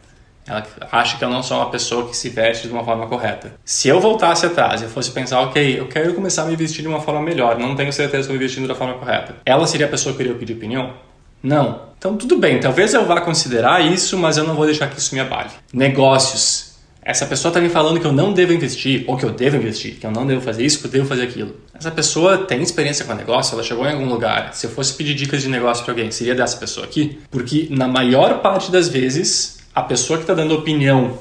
Ela 0.45 0.65
acha 0.91 1.17
que 1.17 1.23
eu 1.23 1.29
não 1.29 1.41
sou 1.41 1.57
uma 1.57 1.69
pessoa 1.69 2.07
que 2.07 2.15
se 2.15 2.29
veste 2.29 2.67
de 2.67 2.73
uma 2.73 2.83
forma 2.83 3.07
correta. 3.07 3.53
Se 3.63 3.87
eu 3.87 3.99
voltasse 3.99 4.45
atrás 4.45 4.81
e 4.81 4.87
fosse 4.87 5.11
pensar, 5.11 5.41
ok, 5.41 5.79
eu 5.79 5.87
quero 5.87 6.13
começar 6.13 6.43
a 6.43 6.45
me 6.45 6.55
vestir 6.55 6.81
de 6.81 6.87
uma 6.87 6.99
forma 6.99 7.21
melhor, 7.21 7.57
não 7.57 7.75
tenho 7.75 7.93
certeza 7.93 8.27
que 8.27 8.33
eu 8.33 8.37
me 8.37 8.43
vestindo 8.43 8.67
da 8.67 8.75
forma 8.75 8.95
correta. 8.95 9.35
Ela 9.45 9.65
seria 9.65 9.85
a 9.85 9.89
pessoa 9.89 10.15
que 10.15 10.21
iria 10.21 10.35
pedir 10.35 10.53
opinião? 10.53 10.93
Não. 11.41 11.93
Então 11.97 12.17
tudo 12.17 12.37
bem, 12.37 12.59
talvez 12.59 12.93
eu 12.93 13.05
vá 13.05 13.21
considerar 13.21 13.81
isso, 13.81 14.17
mas 14.17 14.37
eu 14.37 14.43
não 14.43 14.55
vou 14.55 14.65
deixar 14.65 14.89
que 14.89 14.99
isso 14.99 15.13
me 15.15 15.21
abale. 15.21 15.51
Negócios. 15.73 16.73
Essa 17.05 17.25
pessoa 17.25 17.49
está 17.49 17.59
me 17.59 17.67
falando 17.67 17.99
que 17.99 18.07
eu 18.07 18.13
não 18.13 18.31
devo 18.31 18.53
investir, 18.53 19.03
ou 19.07 19.17
que 19.17 19.25
eu 19.25 19.31
devo 19.31 19.57
investir, 19.57 19.95
que 19.95 20.05
eu 20.05 20.11
não 20.11 20.25
devo 20.25 20.39
fazer 20.39 20.65
isso, 20.65 20.79
que 20.79 20.87
eu 20.87 20.91
devo 20.91 21.05
fazer 21.05 21.23
aquilo. 21.23 21.53
Essa 21.73 21.91
pessoa 21.91 22.37
tem 22.37 22.61
experiência 22.61 23.03
com 23.03 23.13
negócio, 23.13 23.55
ela 23.55 23.63
chegou 23.63 23.85
em 23.85 23.91
algum 23.91 24.07
lugar. 24.07 24.53
Se 24.53 24.67
eu 24.67 24.71
fosse 24.71 24.93
pedir 24.93 25.13
dicas 25.13 25.41
de 25.41 25.49
negócio 25.49 25.83
para 25.83 25.93
alguém, 25.93 26.11
seria 26.11 26.33
dessa 26.33 26.55
pessoa 26.55 26.85
aqui? 26.85 27.19
Porque 27.29 27.67
na 27.69 27.89
maior 27.89 28.41
parte 28.41 28.71
das 28.71 28.87
vezes, 28.87 29.57
a 29.73 29.81
pessoa 29.81 30.17
que 30.17 30.23
está 30.23 30.33
dando 30.33 30.53
opinião 30.53 31.17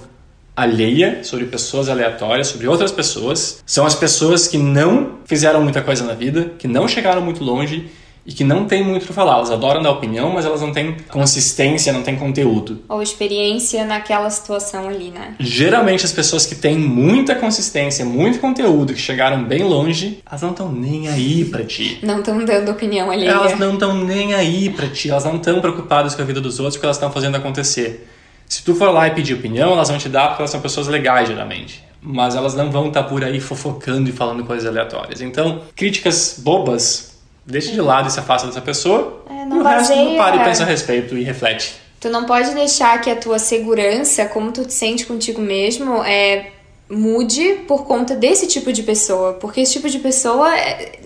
alheia 0.55 1.25
sobre 1.25 1.47
pessoas 1.47 1.89
aleatórias, 1.89 2.49
sobre 2.49 2.69
outras 2.69 2.93
pessoas, 2.93 3.63
são 3.65 3.87
as 3.87 3.95
pessoas 3.95 4.47
que 4.47 4.59
não 4.59 5.19
fizeram 5.25 5.63
muita 5.63 5.81
coisa 5.81 6.05
na 6.05 6.13
vida, 6.13 6.53
que 6.59 6.69
não 6.69 6.87
chegaram 6.87 7.23
muito 7.23 7.43
longe 7.43 7.91
e 8.25 8.33
que 8.33 8.45
não 8.45 8.67
tem 8.67 8.85
muito 8.85 9.07
para 9.07 9.15
falar. 9.15 9.35
Elas 9.37 9.51
adoram 9.51 9.83
dar 9.83 9.91
opinião, 9.91 10.31
mas 10.31 10.45
elas 10.45 10.61
não 10.61 10.71
têm 10.71 10.95
consistência, 11.09 11.93
não 11.93 12.03
têm 12.03 12.17
conteúdo. 12.17 12.83
Ou 12.89 13.03
experiência 13.03 13.85
naquela 13.85 14.29
situação 14.31 14.89
ali, 14.89 15.11
né? 15.11 15.35
Geralmente 15.41 16.05
as 16.05 16.13
pessoas 16.13 16.47
que 16.47 16.55
têm 16.55 16.79
muita 16.79 17.35
consistência, 17.35 18.05
muito 18.05 18.39
conteúdo, 18.39 18.93
que 18.93 19.01
chegaram 19.01 19.43
bem 19.43 19.65
longe, 19.65 20.23
elas 20.25 20.43
não 20.43 20.51
estão 20.51 20.71
nem 20.71 21.09
aí 21.09 21.47
para 21.47 21.65
ti. 21.65 21.99
Não 22.03 22.21
estão 22.21 22.45
dando 22.45 22.71
opinião 22.71 23.11
ali. 23.11 23.27
Elas 23.27 23.59
não 23.59 23.73
estão 23.73 24.05
nem 24.05 24.35
aí 24.35 24.71
para 24.71 24.87
ti, 24.89 25.11
elas 25.11 25.25
não 25.25 25.37
estão 25.37 25.61
preocupadas 25.61 26.15
com 26.15 26.23
a 26.23 26.25
vida 26.25 26.41
dos 26.41 26.61
outros 26.61 26.77
porque 26.77 26.87
elas 26.87 26.97
estão 26.97 27.11
fazendo 27.11 27.37
acontecer. 27.37 28.07
Se 28.53 28.63
tu 28.63 28.75
for 28.75 28.91
lá 28.91 29.09
e 29.09 29.13
pedir 29.13 29.33
opinião, 29.33 29.73
elas 29.73 29.89
vão 29.89 29.97
te 29.97 30.11
dar 30.11 30.29
porque 30.29 30.43
elas 30.43 30.51
são 30.51 30.61
pessoas 30.61 30.87
legais, 30.87 31.27
geralmente. 31.27 31.83
Mas 32.03 32.37
elas 32.37 32.55
não 32.55 32.71
vão 32.71 32.89
estar 32.89 33.05
tá 33.05 33.09
por 33.09 33.25
aí 33.25 33.41
fofocando 33.41 34.11
e 34.11 34.13
falando 34.13 34.45
coisas 34.45 34.69
aleatórias. 34.69 35.23
Então, 35.23 35.63
críticas 35.75 36.39
bobas 36.39 37.13
deixa 37.47 37.73
de 37.73 37.81
lado 37.81 38.09
e 38.09 38.11
se 38.11 38.21
afasta 38.21 38.47
dessa 38.47 38.61
pessoa. 38.61 39.25
É, 39.31 39.47
não 39.47 39.61
o 39.61 39.63
resto 39.63 39.97
não 39.97 40.17
para 40.17 40.37
e 40.37 40.45
pensa 40.45 40.65
a 40.65 40.67
respeito 40.67 41.17
e 41.17 41.23
reflete. 41.25 41.77
Tu 41.99 42.11
não 42.11 42.27
pode 42.27 42.53
deixar 42.53 43.01
que 43.01 43.09
a 43.09 43.17
tua 43.17 43.39
segurança, 43.39 44.27
como 44.27 44.53
tu 44.53 44.67
te 44.67 44.75
sente 44.75 45.07
contigo 45.07 45.41
mesmo, 45.41 46.05
é, 46.05 46.51
mude 46.91 47.55
por 47.67 47.87
conta 47.87 48.15
desse 48.15 48.47
tipo 48.47 48.71
de 48.71 48.83
pessoa. 48.83 49.33
Porque 49.33 49.63
esse 49.63 49.73
tipo 49.73 49.89
de 49.89 49.99
pessoa 49.99 50.55
é, 50.55 50.99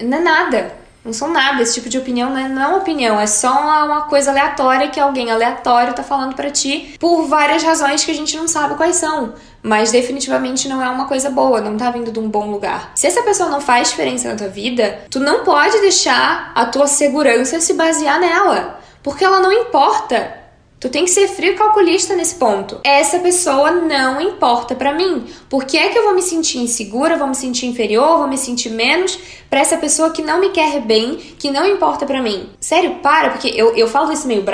não 0.00 0.18
é 0.18 0.20
nada. 0.20 0.81
Não 1.04 1.12
são 1.12 1.32
nada. 1.32 1.62
Esse 1.62 1.74
tipo 1.74 1.88
de 1.88 1.98
opinião 1.98 2.30
não 2.30 2.38
é, 2.38 2.48
não 2.48 2.62
é 2.62 2.66
uma 2.68 2.78
opinião, 2.78 3.20
é 3.20 3.26
só 3.26 3.50
uma, 3.50 3.84
uma 3.84 4.00
coisa 4.02 4.30
aleatória 4.30 4.88
que 4.88 5.00
alguém 5.00 5.30
aleatório 5.30 5.94
tá 5.94 6.02
falando 6.02 6.34
para 6.34 6.50
ti 6.50 6.94
por 6.98 7.26
várias 7.26 7.62
razões 7.62 8.04
que 8.04 8.10
a 8.10 8.14
gente 8.14 8.36
não 8.36 8.46
sabe 8.46 8.76
quais 8.76 8.96
são. 8.96 9.34
Mas 9.62 9.92
definitivamente 9.92 10.68
não 10.68 10.82
é 10.82 10.88
uma 10.88 11.06
coisa 11.06 11.30
boa, 11.30 11.60
não 11.60 11.76
tá 11.76 11.90
vindo 11.90 12.10
de 12.10 12.18
um 12.18 12.28
bom 12.28 12.50
lugar. 12.50 12.92
Se 12.94 13.06
essa 13.06 13.22
pessoa 13.22 13.48
não 13.48 13.60
faz 13.60 13.90
diferença 13.90 14.28
na 14.28 14.36
tua 14.36 14.48
vida, 14.48 15.04
tu 15.10 15.20
não 15.20 15.44
pode 15.44 15.80
deixar 15.80 16.52
a 16.54 16.66
tua 16.66 16.86
segurança 16.86 17.60
se 17.60 17.74
basear 17.74 18.20
nela. 18.20 18.80
Porque 19.02 19.24
ela 19.24 19.40
não 19.40 19.52
importa. 19.52 20.41
Tu 20.82 20.88
tem 20.88 21.04
que 21.04 21.12
ser 21.12 21.28
frio 21.28 21.52
e 21.52 21.54
calculista 21.54 22.16
nesse 22.16 22.34
ponto. 22.34 22.80
Essa 22.82 23.20
pessoa 23.20 23.70
não 23.70 24.20
importa 24.20 24.74
para 24.74 24.92
mim. 24.92 25.26
Por 25.48 25.64
que 25.64 25.78
é 25.78 25.90
que 25.90 25.96
eu 25.96 26.02
vou 26.02 26.12
me 26.12 26.22
sentir 26.22 26.58
insegura, 26.58 27.16
vou 27.16 27.28
me 27.28 27.36
sentir 27.36 27.66
inferior, 27.66 28.18
vou 28.18 28.26
me 28.26 28.36
sentir 28.36 28.70
menos 28.70 29.16
para 29.48 29.60
essa 29.60 29.76
pessoa 29.76 30.10
que 30.10 30.22
não 30.22 30.40
me 30.40 30.50
quer 30.50 30.80
bem, 30.80 31.14
que 31.38 31.52
não 31.52 31.64
importa 31.64 32.04
para 32.04 32.20
mim? 32.20 32.50
Sério, 32.58 32.96
para, 32.96 33.30
porque 33.30 33.46
eu, 33.54 33.76
eu 33.76 33.86
falo 33.86 34.10
isso 34.10 34.26
meio 34.26 34.42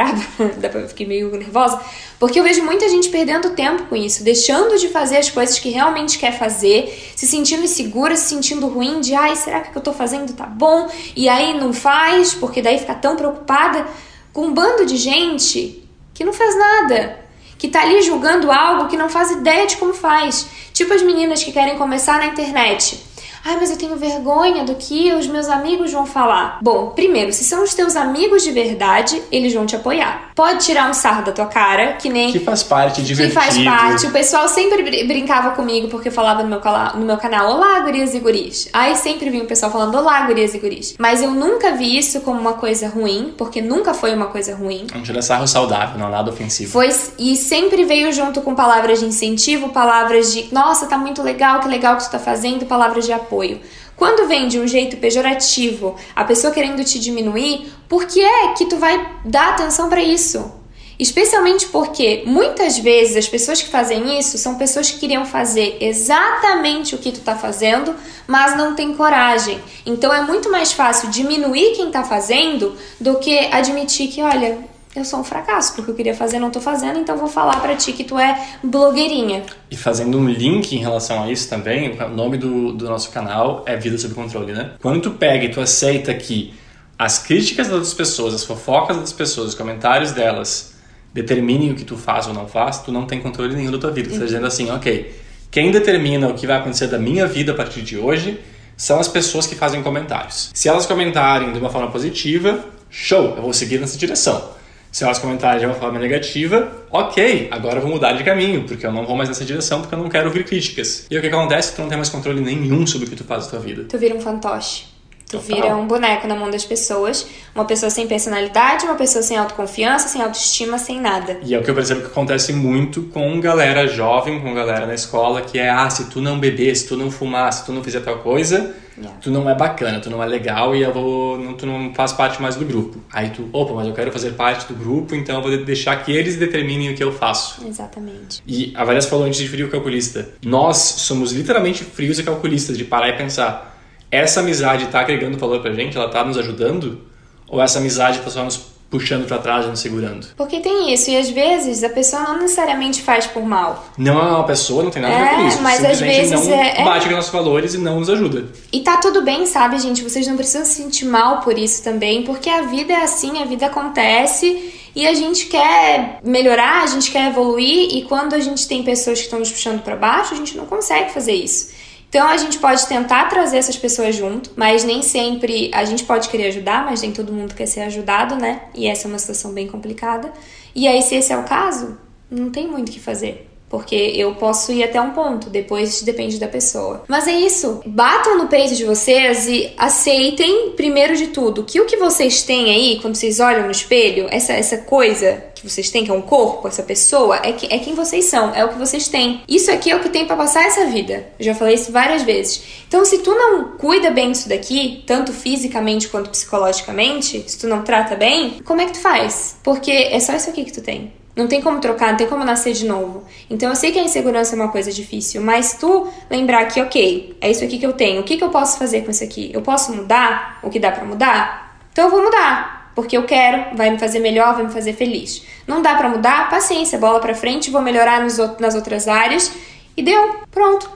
eu 0.75 0.89
fiquei 0.91 1.07
meio 1.07 1.31
nervosa, 1.31 1.81
porque 2.19 2.39
eu 2.39 2.45
vejo 2.45 2.63
muita 2.63 2.91
gente 2.91 3.09
perdendo 3.09 3.55
tempo 3.55 3.85
com 3.85 3.97
isso, 3.97 4.23
deixando 4.23 4.77
de 4.77 4.89
fazer 4.89 5.17
as 5.17 5.31
coisas 5.31 5.59
que 5.59 5.71
realmente 5.71 6.19
quer 6.19 6.39
fazer, 6.39 7.11
se 7.17 7.27
sentindo 7.27 7.65
insegura, 7.65 8.15
se 8.17 8.29
sentindo 8.29 8.69
ruim, 8.69 9.01
de 9.01 9.15
ai, 9.15 9.35
será 9.35 9.61
que 9.61 9.71
o 9.71 9.73
que 9.73 9.79
eu 9.79 9.83
tô 9.83 9.95
fazendo 9.95 10.35
tá 10.35 10.45
bom? 10.45 10.91
E 11.17 11.27
aí 11.27 11.59
não 11.59 11.73
faz, 11.73 12.35
porque 12.35 12.61
daí 12.61 12.79
fica 12.79 12.95
tão 12.95 13.17
preocupada 13.17 13.87
com 14.31 14.43
um 14.43 14.53
bando 14.53 14.85
de 14.85 14.99
gente 14.99 15.88
que 16.19 16.25
não 16.25 16.33
faz 16.33 16.59
nada, 16.59 17.17
que 17.57 17.69
tá 17.69 17.83
ali 17.83 18.03
julgando 18.03 18.51
algo 18.51 18.89
que 18.89 18.97
não 18.97 19.09
faz 19.09 19.31
ideia 19.31 19.69
de 19.69 19.77
como 19.77 19.95
faz. 19.95 20.49
Tipo 20.73 20.93
as 20.93 21.01
meninas 21.01 21.45
que 21.45 21.53
querem 21.53 21.79
começar 21.79 22.19
na 22.19 22.27
internet. 22.27 23.01
Ai, 23.45 23.57
mas 23.57 23.71
eu 23.71 23.77
tenho 23.77 23.97
vergonha 23.97 24.65
do 24.65 24.75
que 24.75 25.13
os 25.13 25.27
meus 25.27 25.49
amigos 25.49 25.93
vão 25.93 26.07
falar. 26.07 26.59
Bom, 26.63 26.91
primeiro, 26.91 27.33
se 27.33 27.45
são 27.45 27.63
os 27.63 27.75
teus 27.75 27.97
amigos 27.97 28.43
de 28.43 28.51
verdade, 28.51 29.23
eles 29.31 29.55
vão 29.55 29.67
te 29.67 29.77
apoiar. 29.77 30.31
Pode 30.35 30.65
tirar 30.65 30.89
um 30.89 30.95
sarro 30.95 31.25
da 31.25 31.33
tua 31.33 31.47
cara, 31.47 31.95
que 31.95 32.09
nem. 32.09 32.31
Que 32.33 32.41
faz 32.41 32.63
parte, 32.63 33.03
divertido. 33.03 33.41
Que 33.41 33.47
faz 33.47 33.65
parte. 33.65 34.07
O 34.07 34.11
pessoal 34.11 34.49
sempre 34.49 35.05
brincava 35.05 35.51
comigo 35.51 35.89
porque 35.89 36.11
falava 36.11 36.43
no 36.43 36.49
meu, 36.49 36.61
no 36.95 37.07
meu 37.07 37.17
canal: 37.17 37.55
Olá, 37.55 37.81
gurias 37.81 38.15
e 38.15 38.19
guris. 38.19 38.69
Aí 38.73 38.95
sempre 38.97 39.31
vinha 39.31 39.45
o 39.45 39.47
pessoal 39.47 39.73
falando: 39.73 39.97
Olá, 39.97 40.27
gurias 40.27 40.55
e 40.55 40.59
guris. 40.59 40.95
Mas 40.99 41.23
eu 41.23 41.31
nunca 41.31 41.73
vi 41.73 41.97
isso 41.97 42.21
como 42.21 42.41
uma 42.41 42.55
coisa 42.55 42.89
ruim, 42.89 43.35
porque 43.37 43.61
nunca 43.61 43.95
foi 43.95 44.15
uma 44.15 44.27
coisa 44.27 44.55
ruim. 44.55 44.87
Um 44.95 45.03
tira 45.03 45.23
sarro 45.23 45.47
saudável, 45.49 45.99
não 45.99 46.11
nada 46.11 46.31
ofensivo. 46.31 46.71
Foi, 46.71 46.89
e 47.19 47.37
sempre 47.37 47.85
veio 47.85 48.13
junto 48.13 48.41
com 48.43 48.55
palavras 48.55 49.01
de 49.01 49.07
incentivo, 49.07 49.71
palavras 49.71 50.33
de: 50.33 50.49
Nossa, 50.53 50.87
tá 50.87 50.97
muito 50.97 51.23
legal, 51.23 51.61
que 51.61 51.69
legal 51.69 51.97
que 51.97 52.05
tu 52.05 52.11
tá 52.11 52.19
fazendo, 52.19 52.67
palavras 52.67 53.07
de 53.07 53.13
apoio 53.13 53.28
apoio. 53.29 53.61
Quando 53.95 54.27
vem 54.27 54.49
de 54.49 54.59
um 54.59 54.67
jeito 54.67 54.97
pejorativo, 54.97 55.97
a 56.17 56.25
pessoa 56.25 56.53
querendo 56.53 56.83
te 56.85 56.99
diminuir, 56.99 57.71
por 57.89 58.07
que 58.07 58.21
é 58.21 58.55
que 58.55 58.67
tu 58.67 58.77
vai 58.77 59.19
dar 59.25 59.51
atenção 59.51 59.89
para 59.89 60.03
isso? 60.03 60.53
Especialmente 60.99 61.67
porque 61.67 62.25
muitas 62.27 62.77
vezes 62.77 63.17
as 63.17 63.29
pessoas 63.29 63.63
que 63.63 63.69
fazem 63.69 64.19
isso 64.19 64.37
são 64.37 64.57
pessoas 64.57 64.91
que 64.91 64.99
queriam 64.99 65.25
fazer 65.25 65.77
exatamente 65.81 66.95
o 66.95 66.99
que 66.99 67.13
tu 67.13 67.21
tá 67.21 67.37
fazendo, 67.37 67.95
mas 68.27 68.57
não 68.57 68.75
tem 68.75 68.95
coragem. 68.95 69.61
Então 69.87 70.13
é 70.13 70.23
muito 70.23 70.51
mais 70.51 70.73
fácil 70.73 71.09
diminuir 71.09 71.77
quem 71.77 71.91
tá 71.91 72.03
fazendo 72.03 72.77
do 73.01 73.17
que 73.19 73.39
admitir 73.53 74.09
que, 74.09 74.21
olha, 74.23 74.59
eu 74.99 75.05
sou 75.05 75.21
um 75.21 75.25
fracasso, 75.25 75.75
porque 75.75 75.91
eu 75.91 75.95
queria 75.95 76.15
fazer, 76.15 76.39
não 76.39 76.51
tô 76.51 76.61
fazendo, 76.61 76.99
então 76.99 77.17
vou 77.17 77.29
falar 77.29 77.61
para 77.61 77.75
ti 77.77 77.93
que 77.93 78.05
tu 78.05 78.19
é 78.19 78.39
blogueirinha. 78.63 79.45
E 79.71 79.77
fazendo 79.77 80.19
um 80.19 80.29
link 80.29 80.75
em 80.75 80.79
relação 80.79 81.23
a 81.23 81.31
isso 81.31 81.49
também, 81.49 81.99
o 81.99 82.09
nome 82.09 82.37
do, 82.37 82.73
do 82.73 82.87
nosso 82.87 83.11
canal 83.11 83.63
é 83.67 83.77
Vida 83.77 83.97
Sob 83.99 84.15
Controle, 84.15 84.53
né? 84.53 84.73
Quando 84.81 85.01
tu 85.01 85.11
pega 85.13 85.45
e 85.45 85.51
tu 85.51 85.61
aceita 85.61 86.13
que 86.15 86.55
as 86.99 87.19
críticas 87.19 87.69
das 87.69 87.95
pessoas, 87.95 88.35
as 88.35 88.45
fofocas 88.45 88.97
das 88.97 89.13
pessoas, 89.13 89.51
os 89.51 89.55
comentários 89.55 90.13
delas 90.13 90.75
determinem 91.15 91.71
o 91.71 91.75
que 91.75 91.85
tu 91.85 91.97
faz 91.97 92.27
ou 92.27 92.35
não 92.35 92.47
faz, 92.47 92.79
tu 92.79 92.93
não 92.93 93.07
tem 93.07 93.21
controle 93.21 93.55
nenhum 93.55 93.71
da 93.71 93.79
tua 93.79 93.91
vida. 93.91 94.09
Tu 94.09 94.19
tá 94.19 94.25
dizendo 94.25 94.47
assim, 94.47 94.71
ok, 94.71 95.15
quem 95.51 95.71
determina 95.71 96.29
o 96.29 96.35
que 96.35 96.47
vai 96.47 96.57
acontecer 96.57 96.89
da 96.89 96.99
minha 96.99 97.27
vida 97.27 97.53
a 97.53 97.55
partir 97.55 97.83
de 97.83 97.97
hoje 97.97 98.39
são 98.77 99.01
as 99.01 99.09
pessoas 99.09 99.47
que 99.47 99.55
fazem 99.55 99.83
comentários. 99.83 100.51
Se 100.55 100.69
elas 100.69 100.87
comentarem 100.87 101.53
de 101.53 101.59
uma 101.59 101.71
forma 101.71 101.91
positiva, 101.91 102.65
show, 102.91 103.35
eu 103.37 103.43
vou 103.43 103.53
seguir 103.53 103.81
nessa 103.81 103.97
direção. 103.97 104.58
Se 104.91 105.05
elas 105.05 105.19
comentarem 105.19 105.61
de 105.61 105.67
uma 105.67 105.75
forma 105.75 105.99
negativa, 105.99 106.73
ok, 106.91 107.49
agora 107.51 107.77
eu 107.77 107.83
vou 107.83 107.91
mudar 107.91 108.13
de 108.13 108.25
caminho, 108.25 108.65
porque 108.65 108.87
eu 108.87 108.93
não 108.93 109.07
vou 109.07 109.17
mais 109.17 109.29
nessa 109.29 109.45
direção, 109.45 109.81
porque 109.81 109.95
eu 109.95 109.99
não 109.99 110.09
quero 110.09 110.27
ouvir 110.27 110.45
críticas. 110.45 111.07
E 111.11 111.17
o 111.17 111.21
que 111.21 111.27
acontece? 111.27 111.75
Tu 111.75 111.81
não 111.81 111.89
tem 111.89 111.97
mais 111.97 112.09
controle 112.09 112.41
nenhum 112.41 112.87
sobre 112.87 113.07
o 113.07 113.11
que 113.11 113.17
tu 113.17 113.25
faz 113.25 113.45
na 113.45 113.51
tua 113.51 113.61
vida. 113.61 113.85
Tu 113.89 113.99
vira 113.99 114.15
um 114.15 114.21
fantoche. 114.21 114.99
Tu 115.31 115.39
vira 115.41 115.77
um 115.77 115.87
boneco 115.87 116.27
na 116.27 116.35
mão 116.35 116.51
das 116.51 116.65
pessoas, 116.65 117.27
uma 117.55 117.67
pessoa 117.67 117.91
sem 117.91 118.07
personalidade, 118.07 118.87
uma 118.87 118.95
pessoa 118.95 119.23
sem 119.23 119.37
autoconfiança, 119.37 120.09
sem 120.09 120.23
autoestima, 120.23 120.79
sem 120.79 120.99
nada. 120.99 121.39
E 121.43 121.55
é 121.55 121.59
o 121.59 121.63
que 121.63 121.71
eu 121.71 121.75
percebo 121.75 122.01
que 122.01 122.07
acontece 122.07 122.51
muito 122.55 123.03
com 123.03 123.39
galera 123.39 123.87
jovem, 123.87 124.41
com 124.41 124.55
galera 124.55 124.87
na 124.87 124.95
escola, 124.95 125.43
que 125.43 125.59
é, 125.59 125.69
ah, 125.69 125.91
se 125.91 126.07
tu 126.07 126.23
não 126.23 126.41
beber, 126.41 126.75
se 126.75 126.89
tu 126.89 126.97
não 126.97 127.11
fumar, 127.11 127.53
se 127.53 127.67
tu 127.67 127.73
não 127.73 127.85
fizer 127.85 128.01
tal 128.01 128.21
coisa, 128.21 128.75
Tu 129.21 129.31
não 129.31 129.49
é 129.49 129.55
bacana, 129.55 130.01
tu 130.01 130.11
não 130.11 130.23
é 130.23 130.27
legal 130.27 130.75
e 130.75 130.83
eu 130.83 130.93
vou, 130.93 131.39
não, 131.39 131.55
tu 131.55 131.67
não 131.67 131.93
faz 131.95 132.13
parte 132.13 132.41
mais 132.41 132.57
do 132.57 132.65
grupo. 132.65 133.01
Aí 133.13 133.31
tu, 133.31 133.49
opa, 133.53 133.75
mas 133.75 133.87
eu 133.87 133.95
quero 133.95 134.11
fazer 134.11 134.33
parte 134.33 134.67
do 134.67 134.75
grupo, 134.75 135.15
então 135.15 135.37
eu 135.37 135.43
vou 135.43 135.65
deixar 135.65 135.97
que 136.05 136.13
eles 136.13 136.37
determinem 136.37 136.93
o 136.93 136.97
que 136.97 137.03
eu 137.03 137.13
faço. 137.13 137.67
Exatamente. 137.67 138.43
E 138.47 138.73
a 138.75 138.85
Vanessa 138.85 139.09
falou 139.09 139.27
antes 139.27 139.41
de 139.41 139.49
frio 139.49 139.71
calculista. 139.71 140.31
Nós 140.45 140.77
somos 140.77 141.33
literalmente 141.33 141.85
frios 141.85 142.19
e 142.19 142.23
calculistas, 142.23 142.77
de 142.77 142.85
parar 142.85 143.09
e 143.09 143.17
pensar: 143.17 143.79
essa 144.11 144.41
amizade 144.41 144.87
tá 144.87 145.01
agregando 145.01 145.37
valor 145.39 145.61
pra 145.61 145.73
gente? 145.73 145.97
Ela 145.97 146.09
tá 146.09 146.25
nos 146.25 146.39
ajudando? 146.39 147.01
Ou 147.49 147.63
essa 147.63 147.79
amizade 147.79 148.21
tá 148.21 148.31
só 148.31 148.45
nos 148.45 148.78
puxando 148.91 149.27
para 149.27 149.39
trás 149.39 149.67
e 149.67 149.69
nos 149.69 149.81
segurando. 149.81 150.27
Porque 150.37 150.61
tem 150.61 150.93
isso, 150.93 151.11
e 151.11 151.17
às 151.17 151.29
vezes 151.29 151.85
a 151.85 151.91
pessoa 151.91 152.23
não 152.23 152.39
necessariamente 152.39 153.03
faz 153.03 153.27
por 153.27 153.45
mal. 153.45 153.87
Não 153.97 154.19
é 154.19 154.31
uma 154.31 154.45
pessoa, 154.45 154.83
não 154.83 154.91
tem 154.91 155.03
nada 155.03 155.15
a 155.15 155.19
ver 155.19 155.35
com 155.35 155.43
é, 155.43 155.49
isso. 155.49 155.63
Mas 155.63 155.85
às 155.85 156.01
vezes 156.01 156.31
não 156.33 156.55
é, 156.55 156.81
é, 156.81 156.85
bate 156.85 157.09
com 157.09 157.15
nossos 157.15 157.33
valores 157.33 157.75
e 157.75 157.79
não 157.79 158.01
nos 158.01 158.09
ajuda. 158.09 158.47
E 158.73 158.81
tá 158.81 158.97
tudo 158.97 159.23
bem, 159.23 159.47
sabe, 159.47 159.79
gente? 159.79 160.03
Vocês 160.03 160.27
não 160.27 160.37
precisam 160.37 160.65
se 160.65 160.83
sentir 160.83 161.05
mal 161.05 161.41
por 161.41 161.59
isso 161.59 161.83
também, 161.83 162.23
porque 162.23 162.49
a 162.49 162.63
vida 162.63 162.93
é 162.93 163.03
assim, 163.03 163.43
a 163.43 163.45
vida 163.45 163.67
acontece. 163.67 164.73
E 164.97 165.07
a 165.07 165.15
gente 165.15 165.47
quer 165.47 166.19
melhorar, 166.25 166.83
a 166.83 166.87
gente 166.87 167.11
quer 167.11 167.29
evoluir, 167.29 167.95
e 167.95 168.03
quando 168.03 168.35
a 168.35 168.41
gente 168.41 168.67
tem 168.67 168.83
pessoas 168.83 169.19
que 169.19 169.27
estão 169.27 169.39
nos 169.39 169.53
puxando 169.53 169.81
para 169.83 169.95
baixo, 169.95 170.35
a 170.35 170.37
gente 170.37 170.57
não 170.57 170.67
consegue 170.67 171.13
fazer 171.13 171.35
isso. 171.35 171.69
Então 172.09 172.27
a 172.27 172.37
gente 172.37 172.59
pode 172.59 172.87
tentar 172.87 173.27
trazer 173.27 173.59
essas 173.59 173.77
pessoas 173.77 174.17
junto, 174.17 174.51
mas 174.57 174.83
nem 174.83 175.03
sempre 175.03 175.71
a 175.75 175.85
gente 175.85 176.05
pode 176.05 176.29
querer 176.29 176.49
ajudar, 176.49 176.85
mas 176.85 177.03
nem 177.03 177.13
todo 177.13 177.33
mundo 177.33 177.55
quer 177.55 177.67
ser 177.67 177.81
ajudado, 177.81 178.35
né? 178.35 178.63
E 178.75 178.87
essa 178.87 179.07
é 179.07 179.09
uma 179.09 179.19
situação 179.19 179.53
bem 179.53 179.67
complicada. 179.67 180.33
E 180.75 180.89
aí, 180.89 181.03
se 181.03 181.15
esse 181.17 181.33
é 181.33 181.37
o 181.37 181.45
caso, 181.45 181.99
não 182.31 182.51
tem 182.51 182.67
muito 182.67 182.89
o 182.89 182.93
que 182.93 183.01
fazer. 183.01 183.47
Porque 183.69 183.95
eu 183.95 184.35
posso 184.35 184.73
ir 184.73 184.83
até 184.83 184.99
um 184.99 185.11
ponto, 185.11 185.51
depois 185.51 186.01
depende 186.01 186.39
da 186.39 186.49
pessoa. 186.49 187.05
Mas 187.07 187.29
é 187.29 187.33
isso. 187.33 187.83
Batam 187.85 188.39
no 188.39 188.47
peito 188.47 188.75
de 188.75 188.85
vocês 188.85 189.47
e 189.47 189.73
aceitem, 189.77 190.71
primeiro 190.71 191.15
de 191.15 191.27
tudo, 191.29 191.65
que 191.65 191.79
o 191.79 191.85
que 191.85 191.97
vocês 191.97 192.43
têm 192.43 192.71
aí, 192.71 192.99
quando 193.01 193.17
vocês 193.17 193.41
olham 193.41 193.67
no 193.67 193.71
espelho, 193.71 194.27
essa, 194.31 194.55
essa 194.55 194.79
coisa 194.79 195.45
que 195.61 195.69
vocês 195.69 195.91
têm, 195.91 196.05
que 196.05 196.11
é 196.11 196.15
um 196.15 196.23
corpo, 196.23 196.67
essa 196.69 196.83
pessoa, 196.83 197.41
é, 197.43 197.53
que, 197.53 197.67
é 197.73 197.79
quem 197.79 197.95
vocês 197.95 198.25
são, 198.27 198.55
é 198.55 198.65
o 198.65 198.69
que 198.69 198.79
vocês 198.79 199.09
têm. 199.09 199.43
Isso 199.49 199.71
aqui 199.71 199.91
é 199.91 199.97
o 199.97 200.01
que 200.01 200.09
tem 200.09 200.27
para 200.27 200.37
passar 200.37 200.65
essa 200.65 200.87
vida. 200.87 201.29
Eu 201.39 201.45
já 201.45 201.55
falei 201.55 201.75
isso 201.75 201.93
várias 201.93 202.23
vezes. 202.23 202.63
Então, 202.87 203.05
se 203.05 203.19
tu 203.19 203.35
não 203.35 203.77
cuida 203.77 204.11
bem 204.11 204.33
disso 204.33 204.49
daqui, 204.49 205.03
tanto 205.07 205.33
fisicamente 205.33 206.09
quanto 206.09 206.31
psicologicamente, 206.31 207.45
se 207.47 207.59
tu 207.59 207.67
não 207.67 207.83
trata 207.83 208.17
bem, 208.17 208.61
como 208.65 208.81
é 208.81 208.87
que 208.87 208.93
tu 208.93 209.01
faz? 209.01 209.57
Porque 209.63 209.91
é 209.91 210.19
só 210.21 210.35
isso 210.35 210.51
aqui 210.51 210.65
que 210.65 210.73
tu 210.73 210.81
tem. 210.81 211.13
Não 211.39 211.47
tem 211.47 211.63
como 211.63 211.81
trocar, 211.81 212.11
não 212.11 212.17
tem 212.17 212.27
como 212.27 212.45
nascer 212.45 212.73
de 212.73 212.85
novo. 212.85 213.23
Então 213.49 213.69
eu 213.69 213.77
sei 213.77 213.93
que 213.93 213.99
a 214.01 214.03
insegurança 214.03 214.57
é 214.57 214.57
uma 214.57 214.73
coisa 214.73 214.91
difícil, 214.91 215.41
mas 215.41 215.75
tu 215.75 216.09
lembrar 216.29 216.65
que, 216.65 216.81
ok, 216.81 217.37
é 217.41 217.49
isso 217.49 217.63
aqui 217.63 217.79
que 217.79 217.87
eu 217.87 217.93
tenho, 217.93 218.21
o 218.21 218.25
que, 218.25 218.37
que 218.37 218.43
eu 218.43 218.51
posso 218.51 218.77
fazer 218.77 219.03
com 219.03 219.13
isso 219.13 219.23
aqui? 219.23 219.49
Eu 219.55 219.63
posso 219.63 219.95
mudar 219.95 220.59
o 220.65 220.69
que 220.69 220.81
dá 220.81 220.91
para 220.91 221.05
mudar? 221.05 221.79
Então 221.93 222.07
eu 222.07 222.11
vou 222.11 222.25
mudar, 222.25 222.78
porque 222.99 223.17
eu 223.17 223.23
quero, 223.23 223.77
vai 223.77 223.91
me 223.91 223.97
fazer 223.97 224.19
melhor, 224.19 224.57
vai 224.57 224.65
me 224.65 224.73
fazer 224.73 224.93
feliz. 224.93 225.45
Não 225.69 225.81
dá 225.81 225.95
para 225.95 226.09
mudar? 226.09 226.51
Paciência, 226.51 226.99
bola 226.99 227.21
para 227.21 227.33
frente, 227.33 227.71
vou 227.71 227.81
melhorar 227.81 228.25
nos, 228.25 228.39
nas 228.59 228.75
outras 228.75 229.07
áreas 229.07 229.53
e 229.97 230.03
deu, 230.03 230.41
pronto. 230.51 230.91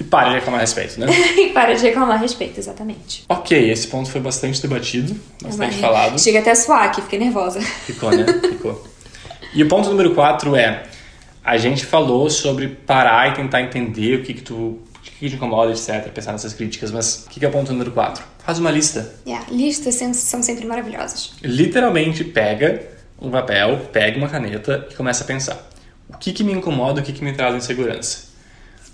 E 0.00 0.02
para 0.02 0.30
de 0.30 0.34
reclamar 0.34 0.58
a 0.58 0.62
respeito, 0.62 0.98
né? 0.98 1.06
e 1.38 1.50
para 1.50 1.72
de 1.74 1.82
reclamar 1.84 2.16
a 2.16 2.20
respeito, 2.20 2.58
exatamente. 2.58 3.24
Ok, 3.28 3.70
esse 3.70 3.86
ponto 3.86 4.10
foi 4.10 4.20
bastante 4.20 4.60
debatido, 4.60 5.14
bastante 5.40 5.70
Vai. 5.70 5.80
falado. 5.80 6.20
Chega 6.20 6.40
até 6.40 6.50
a 6.50 6.56
suar 6.56 6.86
aqui, 6.86 7.00
fiquei 7.00 7.20
nervosa. 7.20 7.60
Ficou, 7.60 8.10
né? 8.10 8.26
Ficou. 8.26 8.84
E 9.54 9.62
o 9.62 9.68
ponto 9.68 9.88
número 9.88 10.12
4 10.16 10.56
é: 10.56 10.82
a 11.44 11.56
gente 11.56 11.86
falou 11.86 12.28
sobre 12.28 12.66
parar 12.66 13.30
e 13.30 13.34
tentar 13.34 13.62
entender 13.62 14.16
o 14.16 14.24
que, 14.24 14.34
que 14.34 14.42
tu. 14.42 14.54
O 14.56 14.80
que 15.20 15.28
te 15.28 15.36
incomoda, 15.36 15.70
etc., 15.70 16.08
pensar 16.12 16.32
nessas 16.32 16.54
críticas, 16.54 16.90
mas 16.90 17.26
o 17.26 17.28
que, 17.28 17.38
que 17.38 17.46
é 17.46 17.48
o 17.48 17.52
ponto 17.52 17.70
número 17.70 17.92
4? 17.92 18.24
Faz 18.50 18.58
uma 18.58 18.72
lista. 18.72 19.14
Yeah, 19.24 19.46
listas 19.48 19.94
são 19.94 20.42
sempre 20.42 20.66
maravilhosas. 20.66 21.34
Literalmente 21.40 22.24
pega 22.24 22.82
um 23.16 23.30
papel, 23.30 23.78
pega 23.92 24.18
uma 24.18 24.28
caneta 24.28 24.88
e 24.90 24.94
começa 24.96 25.22
a 25.22 25.26
pensar. 25.28 25.70
O 26.08 26.18
que, 26.18 26.32
que 26.32 26.42
me 26.42 26.52
incomoda, 26.52 27.00
o 27.00 27.04
que, 27.04 27.12
que 27.12 27.22
me 27.22 27.32
traz 27.32 27.54
insegurança? 27.54 28.24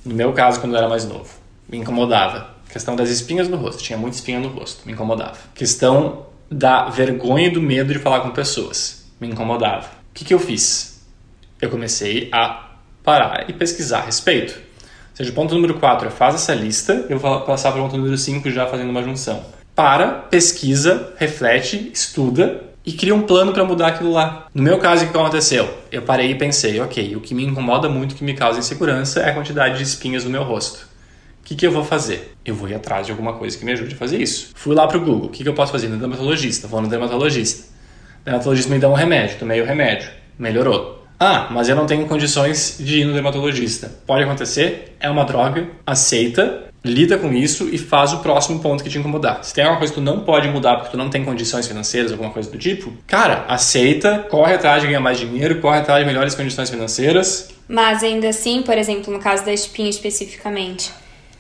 No 0.05 0.14
meu 0.14 0.35
caso, 0.35 0.61
quando 0.61 0.75
eu 0.75 0.79
era 0.79 0.90
mais 0.90 1.07
novo, 1.07 1.31
me 1.66 1.79
incomodava. 1.79 2.55
questão 2.69 2.95
das 2.95 3.09
espinhas 3.09 3.49
no 3.49 3.57
rosto, 3.57 3.83
tinha 3.83 3.99
muita 3.99 4.16
espinha 4.16 4.38
no 4.38 4.49
rosto, 4.49 4.83
me 4.85 4.92
incomodava. 4.92 5.38
questão 5.55 6.27
da 6.51 6.90
vergonha 6.90 7.47
e 7.47 7.51
do 7.51 7.62
medo 7.62 7.95
de 7.95 7.99
falar 7.99 8.21
com 8.21 8.33
pessoas, 8.33 9.07
me 9.19 9.27
incomodava. 9.27 9.87
O 10.11 10.12
que, 10.12 10.27
que 10.27 10.35
eu 10.35 10.38
fiz? 10.38 11.03
Eu 11.62 11.71
comecei 11.71 12.29
a 12.31 12.73
parar 13.03 13.49
e 13.49 13.55
pesquisar 13.55 14.01
a 14.01 14.05
respeito. 14.05 14.65
Seja, 15.16 15.31
o 15.31 15.33
ponto 15.33 15.55
número 15.55 15.72
4 15.72 16.09
é 16.09 16.11
faz 16.11 16.35
essa 16.35 16.55
lista, 16.55 17.07
eu 17.09 17.18
vou 17.18 17.40
passar 17.40 17.72
para 17.72 17.81
o 17.81 17.85
ponto 17.85 17.96
número 17.96 18.18
5 18.18 18.50
já 18.50 18.66
fazendo 18.66 18.90
uma 18.90 19.02
junção. 19.02 19.42
Para, 19.74 20.09
pesquisa, 20.09 21.14
reflete, 21.16 21.90
estuda 21.90 22.62
e 22.85 22.92
cria 22.92 23.14
um 23.14 23.22
plano 23.22 23.50
para 23.50 23.64
mudar 23.64 23.87
aquilo 23.87 24.12
lá. 24.12 24.46
No 24.52 24.62
meu 24.62 24.79
caso, 24.79 25.07
o 25.07 25.09
que 25.09 25.16
aconteceu? 25.16 25.70
Eu 25.90 26.02
parei 26.02 26.33
e 26.33 26.35
pensei, 26.35 26.79
ok, 26.81 27.16
o 27.16 27.22
que 27.22 27.35
me 27.35 27.46
incomoda 27.46 27.88
muito, 27.88 28.12
o 28.12 28.14
que 28.14 28.22
me 28.22 28.35
causa 28.35 28.59
insegurança 28.59 29.20
é 29.20 29.31
a 29.31 29.33
quantidade 29.33 29.79
de 29.79 29.85
espinhas 29.85 30.22
no 30.22 30.29
meu 30.29 30.42
rosto. 30.42 30.87
O 31.40 31.44
que, 31.46 31.55
que 31.55 31.66
eu 31.66 31.72
vou 31.72 31.83
fazer? 31.83 32.37
Eu 32.44 32.55
vou 32.55 32.68
ir 32.68 32.74
atrás 32.74 33.07
de 33.07 33.12
alguma 33.12 33.33
coisa 33.33 33.57
que 33.57 33.64
me 33.64 33.72
ajude 33.72 33.94
a 33.94 33.96
fazer 33.96 34.20
isso. 34.20 34.50
Fui 34.55 34.74
lá 34.74 34.87
pro 34.87 35.00
Google, 35.00 35.29
o 35.29 35.31
que, 35.31 35.42
que 35.42 35.48
eu 35.48 35.55
posso 35.55 35.72
fazer 35.72 35.88
no 35.88 35.96
dermatologista? 35.96 36.68
Vou 36.68 36.83
no 36.83 36.88
dermatologista. 36.88 37.68
O 38.20 38.24
dermatologista 38.26 38.70
me 38.70 38.79
dá 38.79 38.90
um 38.90 38.94
remédio, 38.94 39.38
tomei 39.38 39.62
o 39.62 39.64
remédio, 39.64 40.11
melhorou. 40.38 41.06
Ah, 41.18 41.48
mas 41.50 41.68
eu 41.68 41.76
não 41.76 41.87
tenho 41.87 42.07
condições 42.07 42.76
de 42.79 43.00
ir 43.00 43.05
no 43.05 43.12
dermatologista. 43.12 43.90
Pode 44.07 44.24
acontecer, 44.24 44.96
é 45.00 45.09
uma 45.09 45.24
droga, 45.24 45.66
aceita, 45.87 46.66
lida 46.85 47.18
com 47.18 47.33
isso 47.33 47.68
e 47.72 47.79
faz 47.79 48.12
o 48.12 48.18
próximo 48.18 48.61
ponto 48.61 48.85
que 48.85 48.90
te 48.90 48.98
incomodar. 48.98 49.42
Se 49.42 49.52
tem 49.52 49.64
alguma 49.64 49.79
coisa 49.79 49.92
que 49.92 49.98
tu 49.98 50.05
não 50.05 50.20
pode 50.20 50.48
mudar 50.48 50.76
porque 50.76 50.90
tu 50.90 50.96
não 50.96 51.11
tem 51.11 51.24
condições 51.24 51.66
financeiras, 51.66 52.12
alguma 52.12 52.31
coisa 52.31 52.50
do 52.50 52.59
tipo, 52.59 52.92
cara, 53.07 53.44
aceita, 53.48 54.26
corre 54.31 54.55
atrás 54.55 54.83
de 54.83 54.88
ganhar 54.88 55.00
mais 55.00 55.18
dinheiro, 55.18 55.61
corre 55.61 55.79
atrás 55.79 56.00
de 56.00 56.07
melhores 56.07 56.35
condições 56.35 56.70
financeiras. 56.70 57.48
Mas 57.68 58.02
ainda 58.02 58.29
assim, 58.29 58.62
por 58.62 58.79
exemplo, 58.79 59.12
no 59.12 59.18
caso 59.18 59.44
da 59.44 59.52
espinha 59.52 59.90
especificamente, 59.90 60.92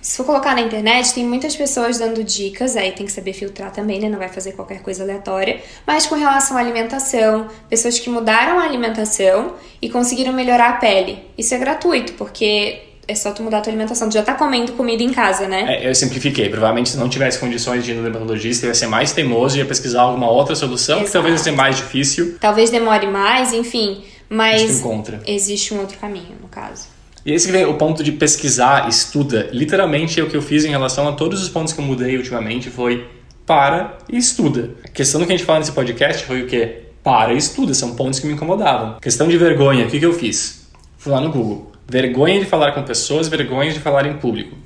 se 0.06 0.16
for 0.18 0.24
colocar 0.24 0.54
na 0.54 0.60
internet, 0.60 1.12
tem 1.12 1.26
muitas 1.26 1.56
pessoas 1.56 1.98
dando 1.98 2.22
dicas, 2.22 2.76
aí 2.76 2.92
tem 2.92 3.04
que 3.04 3.10
saber 3.10 3.32
filtrar 3.32 3.72
também, 3.72 3.98
né? 3.98 4.08
Não 4.08 4.20
vai 4.20 4.28
fazer 4.28 4.52
qualquer 4.52 4.80
coisa 4.80 5.02
aleatória. 5.02 5.60
Mas 5.84 6.06
com 6.06 6.14
relação 6.14 6.56
à 6.56 6.60
alimentação, 6.60 7.48
pessoas 7.68 7.98
que 7.98 8.08
mudaram 8.08 8.60
a 8.60 8.62
alimentação 8.62 9.54
e 9.82 9.90
conseguiram 9.90 10.32
melhorar 10.32 10.68
a 10.68 10.72
pele. 10.74 11.18
Isso 11.36 11.52
é 11.56 11.58
gratuito, 11.58 12.12
porque 12.12 12.82
é 13.08 13.16
só 13.16 13.32
tu 13.32 13.42
mudar 13.42 13.58
a 13.58 13.60
tua 13.62 13.72
alimentação. 13.72 14.08
Tu 14.08 14.12
já 14.12 14.22
tá 14.22 14.34
comendo 14.34 14.74
comida 14.74 15.02
em 15.02 15.12
casa, 15.12 15.48
né? 15.48 15.82
É, 15.82 15.90
eu 15.90 15.94
simplifiquei. 15.94 16.48
Provavelmente 16.50 16.90
se 16.90 16.96
não 16.96 17.08
tivesse 17.08 17.40
condições 17.40 17.84
de 17.84 17.90
ir 17.90 17.94
no 17.94 18.04
dermatologista, 18.04 18.64
ia 18.66 18.74
ser 18.74 18.86
mais 18.86 19.10
teimoso 19.10 19.56
e 19.56 19.58
ia 19.58 19.66
pesquisar 19.66 20.02
alguma 20.02 20.30
outra 20.30 20.54
solução, 20.54 20.98
Exato. 20.98 21.06
que 21.06 21.12
talvez 21.14 21.34
ia 21.34 21.42
ser 21.42 21.50
mais 21.50 21.78
difícil. 21.78 22.36
Talvez 22.40 22.70
demore 22.70 23.08
mais, 23.08 23.52
enfim. 23.52 24.04
Mas 24.28 24.80
existe 25.26 25.74
um 25.74 25.80
outro 25.80 25.98
caminho, 25.98 26.36
no 26.40 26.46
caso. 26.46 26.94
E 27.26 27.32
esse 27.32 27.46
que 27.46 27.52
vem 27.52 27.66
o 27.66 27.74
ponto 27.74 28.04
de 28.04 28.12
pesquisar, 28.12 28.88
estuda. 28.88 29.48
Literalmente 29.52 30.20
é 30.20 30.22
o 30.22 30.28
que 30.30 30.36
eu 30.36 30.42
fiz 30.42 30.64
em 30.64 30.68
relação 30.68 31.08
a 31.08 31.12
todos 31.12 31.42
os 31.42 31.48
pontos 31.48 31.72
que 31.72 31.80
eu 31.80 31.84
mudei 31.84 32.16
ultimamente 32.16 32.70
foi 32.70 33.04
para 33.44 33.98
e 34.08 34.16
estuda. 34.16 34.70
A 34.84 34.88
questão 34.88 35.20
do 35.20 35.26
que 35.26 35.32
a 35.32 35.36
gente 35.36 35.44
fala 35.44 35.58
nesse 35.58 35.72
podcast 35.72 36.24
foi 36.24 36.42
o 36.42 36.46
quê? 36.46 36.84
Para 37.02 37.34
e 37.34 37.36
estuda, 37.36 37.74
são 37.74 37.96
pontos 37.96 38.20
que 38.20 38.28
me 38.28 38.34
incomodavam. 38.34 39.00
Questão 39.00 39.26
de 39.26 39.36
vergonha, 39.36 39.86
o 39.86 39.90
que, 39.90 39.98
que 39.98 40.06
eu 40.06 40.12
fiz? 40.12 40.68
Fui 40.96 41.12
lá 41.12 41.20
no 41.20 41.32
Google 41.32 41.72
Vergonha 41.88 42.38
de 42.38 42.46
falar 42.46 42.70
com 42.72 42.84
pessoas, 42.84 43.26
vergonha 43.26 43.72
de 43.72 43.80
falar 43.80 44.06
em 44.06 44.18
público. 44.18 44.56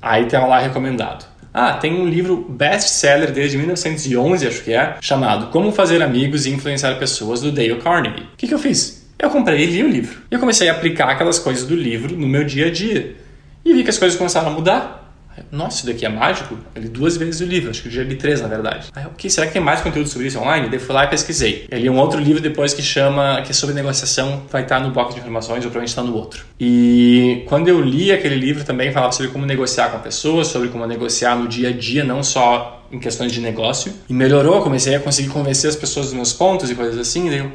Aí 0.00 0.24
tem 0.24 0.40
lá 0.40 0.58
recomendado. 0.58 1.26
Ah, 1.52 1.74
tem 1.74 2.00
um 2.00 2.06
livro 2.06 2.46
best-seller 2.48 3.30
desde 3.30 3.58
1911, 3.58 4.46
acho 4.46 4.62
que 4.62 4.72
é, 4.72 4.96
chamado 5.02 5.46
Como 5.48 5.70
Fazer 5.70 6.02
Amigos 6.02 6.46
e 6.46 6.50
Influenciar 6.50 6.94
Pessoas, 6.98 7.42
do 7.42 7.52
Dale 7.52 7.76
Carnegie. 7.76 8.24
O 8.24 8.36
que, 8.36 8.48
que 8.48 8.54
eu 8.54 8.58
fiz? 8.58 9.05
Eu 9.18 9.30
comprei 9.30 9.62
e 9.62 9.66
li 9.66 9.82
o 9.82 9.88
livro. 9.88 10.20
E 10.30 10.34
eu 10.34 10.40
comecei 10.40 10.68
a 10.68 10.72
aplicar 10.72 11.08
aquelas 11.08 11.38
coisas 11.38 11.64
do 11.66 11.74
livro 11.74 12.16
no 12.16 12.28
meu 12.28 12.44
dia 12.44 12.66
a 12.66 12.70
dia. 12.70 13.16
E 13.64 13.72
vi 13.72 13.82
que 13.82 13.90
as 13.90 13.98
coisas 13.98 14.16
começaram 14.16 14.48
a 14.48 14.50
mudar. 14.50 15.06
Nossa, 15.50 15.78
isso 15.78 15.86
daqui 15.86 16.06
é 16.06 16.08
mágico? 16.08 16.56
Eu 16.74 16.82
li 16.82 16.88
duas 16.88 17.16
vezes 17.16 17.40
o 17.40 17.44
livro, 17.44 17.70
acho 17.70 17.82
que 17.82 17.88
eu 17.88 17.92
já 17.92 18.02
li 18.02 18.16
três, 18.16 18.40
na 18.40 18.48
verdade. 18.48 18.88
Aí, 18.94 19.04
ok, 19.04 19.28
será 19.28 19.46
que 19.46 19.52
tem 19.52 19.62
mais 19.62 19.80
conteúdo 19.80 20.08
sobre 20.08 20.28
isso 20.28 20.38
online? 20.38 20.68
Daí 20.68 20.78
fui 20.78 20.94
lá 20.94 21.04
e 21.04 21.08
pesquisei. 21.08 21.66
Eu 21.70 21.78
li 21.78 21.90
um 21.90 21.98
outro 21.98 22.18
livro 22.18 22.40
depois 22.40 22.72
que 22.72 22.82
chama, 22.82 23.42
que 23.42 23.50
é 23.50 23.54
sobre 23.54 23.74
negociação, 23.74 24.42
vai 24.50 24.62
estar 24.62 24.80
no 24.80 24.90
box 24.90 25.14
de 25.14 25.20
informações, 25.20 25.64
ou 25.64 25.70
provavelmente 25.70 25.90
está 25.90 26.02
no 26.02 26.14
outro. 26.14 26.44
E 26.58 27.44
quando 27.48 27.68
eu 27.68 27.80
li 27.80 28.12
aquele 28.12 28.36
livro 28.36 28.64
também 28.64 28.92
falava 28.92 29.12
sobre 29.12 29.30
como 29.30 29.44
negociar 29.44 29.90
com 29.90 29.98
pessoas, 29.98 30.46
sobre 30.46 30.68
como 30.68 30.86
negociar 30.86 31.36
no 31.36 31.48
dia 31.48 31.68
a 31.68 31.72
dia, 31.72 32.02
não 32.02 32.22
só 32.22 32.86
em 32.90 32.98
questões 32.98 33.32
de 33.32 33.40
negócio. 33.40 33.92
E 34.08 34.14
melhorou, 34.14 34.62
comecei 34.62 34.94
a 34.94 35.00
conseguir 35.00 35.28
convencer 35.28 35.68
as 35.68 35.76
pessoas 35.76 36.06
dos 36.06 36.14
meus 36.14 36.32
pontos 36.32 36.70
e 36.70 36.74
coisas 36.74 36.98
assim, 36.98 37.28
daí 37.28 37.46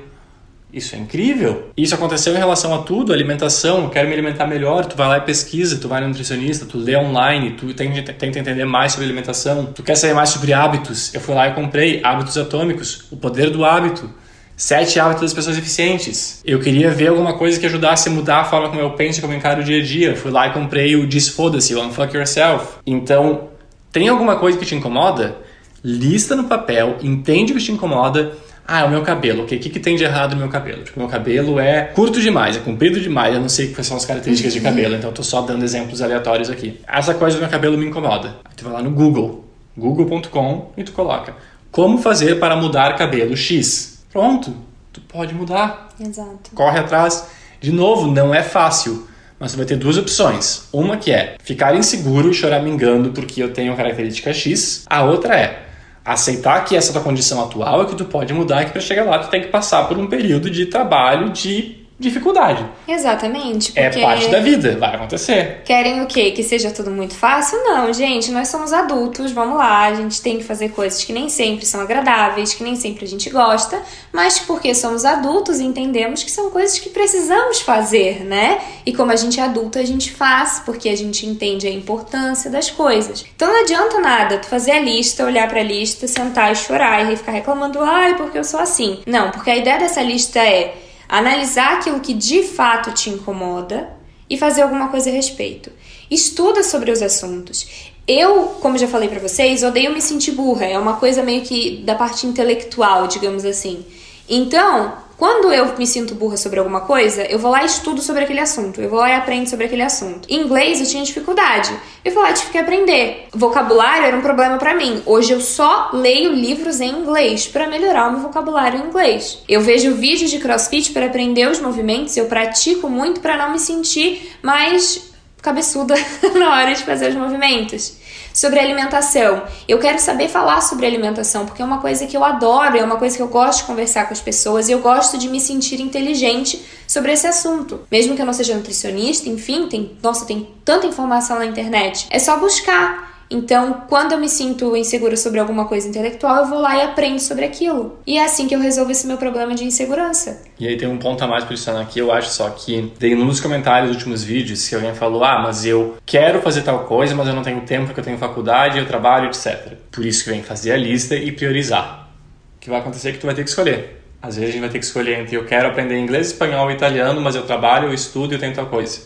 isso 0.73 0.95
é 0.95 0.99
incrível. 0.99 1.69
Isso 1.75 1.93
aconteceu 1.93 2.33
em 2.33 2.37
relação 2.37 2.73
a 2.73 2.79
tudo, 2.79 3.11
alimentação, 3.11 3.89
quero 3.89 4.07
me 4.07 4.13
alimentar 4.13 4.47
melhor, 4.47 4.85
tu 4.85 4.95
vai 4.95 5.07
lá 5.07 5.17
e 5.17 5.21
pesquisa, 5.21 5.77
tu 5.77 5.87
vai 5.87 6.01
no 6.01 6.07
nutricionista, 6.07 6.65
tu 6.65 6.77
lê 6.77 6.95
online, 6.95 7.51
tu 7.51 7.73
tenta, 7.73 8.39
entender 8.39 8.65
mais 8.65 8.93
sobre 8.93 9.05
alimentação, 9.05 9.65
tu 9.65 9.83
quer 9.83 9.95
saber 9.95 10.13
mais 10.13 10.29
sobre 10.29 10.53
hábitos. 10.53 11.13
Eu 11.13 11.19
fui 11.19 11.35
lá 11.35 11.47
e 11.49 11.53
comprei 11.53 12.01
Hábitos 12.03 12.37
Atômicos, 12.37 13.05
o 13.11 13.17
poder 13.17 13.49
do 13.49 13.65
hábito. 13.65 14.09
Sete 14.55 14.99
hábitos 14.99 15.23
das 15.23 15.33
pessoas 15.33 15.57
eficientes. 15.57 16.41
Eu 16.45 16.59
queria 16.59 16.91
ver 16.91 17.07
alguma 17.07 17.33
coisa 17.33 17.59
que 17.59 17.65
ajudasse 17.65 18.09
a 18.09 18.11
mudar 18.11 18.41
a 18.41 18.45
forma 18.45 18.69
como 18.69 18.79
eu 18.79 18.91
penso 18.91 19.17
e 19.17 19.21
como 19.21 19.33
eu 19.33 19.37
encaro 19.37 19.61
o 19.61 19.63
dia 19.63 19.81
a 19.81 19.83
dia. 19.83 20.09
Eu 20.09 20.15
fui 20.15 20.29
lá 20.29 20.47
e 20.47 20.53
comprei 20.53 20.95
o 20.95 21.07
Desfoda-se, 21.07 21.73
o 21.73 21.81
Unfuck 21.81 22.15
Yourself. 22.15 22.75
Então, 22.85 23.49
tem 23.91 24.07
alguma 24.07 24.35
coisa 24.35 24.57
que 24.57 24.65
te 24.65 24.75
incomoda? 24.75 25.35
Lista 25.83 26.35
no 26.35 26.43
papel, 26.43 26.97
entende 27.01 27.53
o 27.53 27.55
que 27.55 27.63
te 27.63 27.71
incomoda, 27.71 28.33
ah, 28.67 28.81
é 28.81 28.83
o 28.83 28.89
meu 28.89 29.01
cabelo. 29.01 29.43
O 29.43 29.45
que, 29.45 29.57
que 29.57 29.79
tem 29.79 29.95
de 29.95 30.03
errado 30.03 30.33
no 30.33 30.39
meu 30.39 30.49
cabelo? 30.49 30.83
Porque 30.83 30.97
o 30.97 31.01
meu 31.01 31.09
cabelo 31.09 31.59
é 31.59 31.83
curto 31.93 32.21
demais, 32.21 32.55
é 32.55 32.59
comprido 32.59 32.99
demais. 32.99 33.33
Eu 33.33 33.41
não 33.41 33.49
sei 33.49 33.69
quais 33.73 33.87
são 33.87 33.97
as 33.97 34.05
características 34.05 34.53
de 34.53 34.61
cabelo, 34.61 34.95
então 34.95 35.09
eu 35.09 35.13
tô 35.13 35.23
só 35.23 35.41
dando 35.41 35.63
exemplos 35.63 36.01
aleatórios 36.01 36.49
aqui. 36.49 36.79
Essa 36.87 37.13
coisa 37.13 37.37
do 37.37 37.41
meu 37.41 37.49
cabelo 37.49 37.77
me 37.77 37.85
incomoda. 37.85 38.37
Aí 38.45 38.51
tu 38.55 38.63
vai 38.63 38.73
lá 38.73 38.81
no 38.81 38.91
Google, 38.91 39.45
google.com 39.75 40.71
e 40.77 40.83
tu 40.83 40.91
coloca 40.91 41.35
como 41.71 41.97
fazer 41.97 42.39
para 42.39 42.55
mudar 42.55 42.95
cabelo 42.97 43.35
X. 43.35 44.03
Pronto, 44.11 44.53
tu 44.91 44.99
pode 45.01 45.33
mudar. 45.33 45.89
Exato. 45.99 46.51
Corre 46.53 46.79
atrás. 46.79 47.27
De 47.59 47.71
novo, 47.71 48.11
não 48.11 48.35
é 48.35 48.43
fácil. 48.43 49.07
Mas 49.39 49.51
você 49.51 49.57
vai 49.57 49.65
ter 49.65 49.77
duas 49.77 49.97
opções. 49.97 50.67
Uma 50.71 50.97
que 50.97 51.11
é 51.11 51.35
ficar 51.41 51.75
inseguro 51.75 52.29
e 52.29 52.33
chorar 52.33 52.61
mingando 52.61 53.11
porque 53.11 53.41
eu 53.41 53.53
tenho 53.53 53.75
característica 53.75 54.33
X. 54.33 54.83
A 54.87 55.03
outra 55.03 55.35
é 55.35 55.65
aceitar 56.03 56.65
que 56.65 56.75
essa 56.75 56.89
é 56.89 56.91
a 56.91 56.93
tua 56.93 57.03
condição 57.03 57.43
atual 57.43 57.83
é 57.83 57.85
que 57.85 57.95
tu 57.95 58.05
pode 58.05 58.33
mudar 58.33 58.63
e 58.63 58.65
que 58.65 58.71
para 58.71 58.81
chegar 58.81 59.03
lá 59.03 59.19
tu 59.19 59.29
tem 59.29 59.41
que 59.41 59.47
passar 59.47 59.87
por 59.87 59.97
um 59.97 60.07
período 60.07 60.49
de 60.49 60.65
trabalho 60.65 61.29
de 61.29 61.80
dificuldade. 62.01 62.65
Exatamente. 62.87 63.71
É 63.75 63.89
parte 63.89 64.27
da 64.29 64.39
vida, 64.39 64.75
vai 64.77 64.95
acontecer. 64.95 65.61
Querem 65.63 66.01
o 66.01 66.07
quê? 66.07 66.31
Que 66.31 66.43
seja 66.43 66.71
tudo 66.71 66.89
muito 66.91 67.13
fácil? 67.13 67.63
Não, 67.63 67.93
gente, 67.93 68.31
nós 68.31 68.47
somos 68.47 68.73
adultos, 68.73 69.31
vamos 69.31 69.57
lá, 69.57 69.85
a 69.85 69.93
gente 69.93 70.21
tem 70.21 70.37
que 70.37 70.43
fazer 70.43 70.69
coisas 70.69 71.03
que 71.03 71.13
nem 71.13 71.29
sempre 71.29 71.65
são 71.65 71.79
agradáveis, 71.79 72.53
que 72.53 72.63
nem 72.63 72.75
sempre 72.75 73.05
a 73.05 73.07
gente 73.07 73.29
gosta, 73.29 73.81
mas 74.11 74.39
porque 74.39 74.73
somos 74.73 75.05
adultos 75.05 75.59
e 75.59 75.63
entendemos 75.63 76.23
que 76.23 76.31
são 76.31 76.49
coisas 76.49 76.79
que 76.79 76.89
precisamos 76.89 77.61
fazer, 77.61 78.25
né? 78.25 78.59
E 78.85 78.93
como 78.93 79.11
a 79.11 79.15
gente 79.15 79.39
é 79.39 79.43
adulto, 79.43 79.77
a 79.77 79.85
gente 79.85 80.11
faz, 80.11 80.61
porque 80.65 80.89
a 80.89 80.97
gente 80.97 81.25
entende 81.25 81.67
a 81.67 81.71
importância 81.71 82.49
das 82.49 82.71
coisas. 82.71 83.23
Então 83.35 83.47
não 83.47 83.61
adianta 83.61 83.99
nada 83.99 84.39
tu 84.39 84.47
fazer 84.47 84.71
a 84.71 84.79
lista, 84.79 85.23
olhar 85.23 85.47
para 85.47 85.59
a 85.59 85.63
lista, 85.63 86.07
sentar 86.07 86.51
e 86.51 86.55
chorar 86.55 87.11
e 87.11 87.15
ficar 87.15 87.31
reclamando, 87.31 87.79
ai, 87.81 88.17
porque 88.17 88.37
eu 88.37 88.43
sou 88.43 88.59
assim. 88.59 88.99
Não, 89.05 89.29
porque 89.29 89.51
a 89.51 89.55
ideia 89.55 89.77
dessa 89.77 90.01
lista 90.01 90.39
é 90.39 90.73
analisar 91.11 91.73
aquilo 91.73 91.99
que 91.99 92.13
de 92.13 92.41
fato 92.41 92.93
te 92.93 93.09
incomoda 93.09 93.89
e 94.29 94.37
fazer 94.37 94.61
alguma 94.61 94.87
coisa 94.87 95.09
a 95.09 95.13
respeito. 95.13 95.69
Estuda 96.09 96.63
sobre 96.63 96.89
os 96.89 97.01
assuntos. 97.01 97.67
Eu, 98.07 98.45
como 98.61 98.77
já 98.77 98.87
falei 98.87 99.09
para 99.09 99.19
vocês, 99.19 99.61
odeio 99.61 99.93
me 99.93 100.01
sentir 100.01 100.31
burra. 100.31 100.65
É 100.65 100.79
uma 100.79 100.95
coisa 100.95 101.21
meio 101.21 101.41
que 101.41 101.83
da 101.85 101.95
parte 101.95 102.25
intelectual, 102.25 103.07
digamos 103.07 103.43
assim. 103.43 103.85
Então, 104.29 104.93
Quando 105.21 105.53
eu 105.53 105.77
me 105.77 105.85
sinto 105.85 106.15
burra 106.15 106.35
sobre 106.35 106.57
alguma 106.57 106.81
coisa, 106.81 107.21
eu 107.25 107.37
vou 107.37 107.51
lá 107.51 107.61
e 107.61 107.67
estudo 107.67 108.01
sobre 108.01 108.23
aquele 108.23 108.39
assunto. 108.39 108.81
Eu 108.81 108.89
vou 108.89 108.97
lá 108.97 109.11
e 109.11 109.13
aprendo 109.13 109.47
sobre 109.47 109.67
aquele 109.67 109.83
assunto. 109.83 110.27
Em 110.27 110.41
inglês 110.41 110.79
eu 110.79 110.87
tinha 110.87 111.03
dificuldade. 111.03 111.71
Eu 112.03 112.11
vou 112.11 112.23
lá 112.23 112.31
e 112.31 112.33
tive 112.33 112.49
que 112.49 112.57
aprender. 112.57 113.27
Vocabulário 113.31 114.07
era 114.07 114.17
um 114.17 114.21
problema 114.21 114.57
para 114.57 114.73
mim. 114.73 115.03
Hoje 115.05 115.31
eu 115.31 115.39
só 115.39 115.91
leio 115.93 116.31
livros 116.31 116.81
em 116.81 116.89
inglês 116.89 117.47
para 117.47 117.67
melhorar 117.67 118.07
o 118.07 118.13
meu 118.13 118.21
vocabulário 118.21 118.79
em 118.79 118.87
inglês. 118.87 119.43
Eu 119.47 119.61
vejo 119.61 119.93
vídeos 119.93 120.31
de 120.31 120.39
CrossFit 120.39 120.91
para 120.91 121.05
aprender 121.05 121.47
os 121.47 121.59
movimentos, 121.59 122.17
eu 122.17 122.25
pratico 122.25 122.89
muito 122.89 123.19
para 123.19 123.37
não 123.37 123.51
me 123.51 123.59
sentir 123.59 124.35
mais 124.41 125.11
cabeçuda 125.39 125.93
na 126.33 126.49
hora 126.49 126.73
de 126.73 126.81
fazer 126.81 127.09
os 127.09 127.15
movimentos 127.15 128.00
sobre 128.33 128.59
alimentação. 128.59 129.43
Eu 129.67 129.79
quero 129.79 129.99
saber 129.99 130.29
falar 130.29 130.61
sobre 130.61 130.85
alimentação, 130.85 131.45
porque 131.45 131.61
é 131.61 131.65
uma 131.65 131.79
coisa 131.79 132.05
que 132.05 132.15
eu 132.15 132.23
adoro, 132.23 132.77
é 132.77 132.83
uma 132.83 132.97
coisa 132.97 133.15
que 133.15 133.21
eu 133.21 133.27
gosto 133.27 133.59
de 133.59 133.65
conversar 133.65 134.05
com 134.07 134.13
as 134.13 134.21
pessoas 134.21 134.69
e 134.69 134.71
eu 134.71 134.79
gosto 134.79 135.17
de 135.17 135.27
me 135.27 135.39
sentir 135.39 135.79
inteligente 135.79 136.63
sobre 136.87 137.11
esse 137.11 137.27
assunto. 137.27 137.81
Mesmo 137.91 138.15
que 138.15 138.21
eu 138.21 138.25
não 138.25 138.33
seja 138.33 138.55
nutricionista, 138.55 139.29
enfim, 139.29 139.67
tem, 139.67 139.97
nossa, 140.01 140.25
tem 140.25 140.47
tanta 140.63 140.87
informação 140.87 141.39
na 141.39 141.45
internet. 141.45 142.07
É 142.09 142.19
só 142.19 142.37
buscar. 142.37 143.10
Então, 143.33 143.85
quando 143.87 144.11
eu 144.11 144.19
me 144.19 144.27
sinto 144.27 144.75
insegura 144.75 145.15
sobre 145.15 145.39
alguma 145.39 145.63
coisa 145.63 145.87
intelectual, 145.87 146.43
eu 146.43 146.47
vou 146.47 146.59
lá 146.59 146.75
e 146.75 146.81
aprendo 146.81 147.17
sobre 147.17 147.45
aquilo. 147.45 147.97
E 148.05 148.17
é 148.17 148.25
assim 148.25 148.45
que 148.45 148.53
eu 148.53 148.59
resolvo 148.59 148.91
esse 148.91 149.07
meu 149.07 149.15
problema 149.15 149.55
de 149.55 149.63
insegurança. 149.63 150.41
E 150.59 150.67
aí 150.67 150.75
tem 150.75 150.89
um 150.89 150.97
ponto 150.97 151.23
a 151.23 151.27
mais 151.27 151.45
para 151.45 151.53
adicionar 151.53 151.79
aqui, 151.79 151.99
eu 151.99 152.11
acho 152.11 152.29
só 152.29 152.49
que 152.49 152.91
tem 152.99 153.15
dos 153.15 153.39
comentários 153.39 153.87
dos 153.87 153.95
últimos 153.95 154.21
vídeos 154.21 154.67
que 154.67 154.75
alguém 154.75 154.93
falou: 154.93 155.23
"Ah, 155.23 155.41
mas 155.41 155.65
eu 155.65 155.95
quero 156.05 156.41
fazer 156.41 156.63
tal 156.63 156.79
coisa, 156.79 157.15
mas 157.15 157.25
eu 157.25 157.33
não 157.33 157.41
tenho 157.41 157.61
tempo 157.61 157.85
porque 157.85 158.01
eu 158.01 158.03
tenho 158.03 158.17
faculdade, 158.17 158.77
eu 158.77 158.85
trabalho, 158.85 159.27
etc". 159.27 159.77
Por 159.89 160.05
isso 160.05 160.25
que 160.25 160.29
vem 160.29 160.43
fazer 160.43 160.73
a 160.73 160.77
lista 160.77 161.15
e 161.15 161.31
priorizar. 161.31 162.09
O 162.57 162.59
que 162.59 162.69
vai 162.69 162.81
acontecer 162.81 163.09
é 163.09 163.11
que 163.13 163.19
tu 163.19 163.27
vai 163.27 163.33
ter 163.33 163.43
que 163.43 163.49
escolher. 163.49 164.03
Às 164.21 164.35
vezes 164.35 164.49
a 164.49 164.51
gente 164.51 164.61
vai 164.61 164.69
ter 164.69 164.79
que 164.79 164.85
escolher 164.85 165.21
entre 165.21 165.37
eu 165.37 165.45
quero 165.45 165.69
aprender 165.69 165.97
inglês, 165.97 166.27
espanhol 166.27 166.69
e 166.69 166.73
italiano, 166.73 167.21
mas 167.21 167.33
eu 167.35 167.43
trabalho, 167.43 167.87
eu 167.87 167.93
estudo 167.93 168.33
e 168.33 168.35
eu 168.35 168.39
tenho 168.39 168.53
tal 168.53 168.65
coisa. 168.65 168.99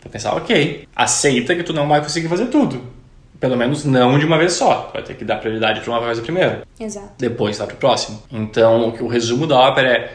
Então 0.00 0.10
pensar, 0.10 0.34
ok, 0.34 0.88
aceita 0.96 1.54
que 1.54 1.62
tu 1.62 1.74
não 1.74 1.86
vai 1.86 2.00
conseguir 2.00 2.28
fazer 2.28 2.46
tudo 2.46 3.01
pelo 3.42 3.56
menos 3.56 3.84
não 3.84 4.20
de 4.20 4.24
uma 4.24 4.38
vez 4.38 4.52
só. 4.52 4.88
Vai 4.94 5.02
ter 5.02 5.14
que 5.14 5.24
dar 5.24 5.38
prioridade 5.38 5.80
para 5.80 5.90
uma 5.90 6.00
coisa 6.00 6.22
primeiro. 6.22 6.58
Exato. 6.78 7.10
Depois 7.18 7.58
dá 7.58 7.66
para 7.66 7.74
o 7.74 7.76
próximo. 7.76 8.22
Então, 8.30 8.94
o 9.00 9.08
resumo 9.08 9.48
da 9.48 9.58
ópera 9.58 9.88
é 9.88 10.12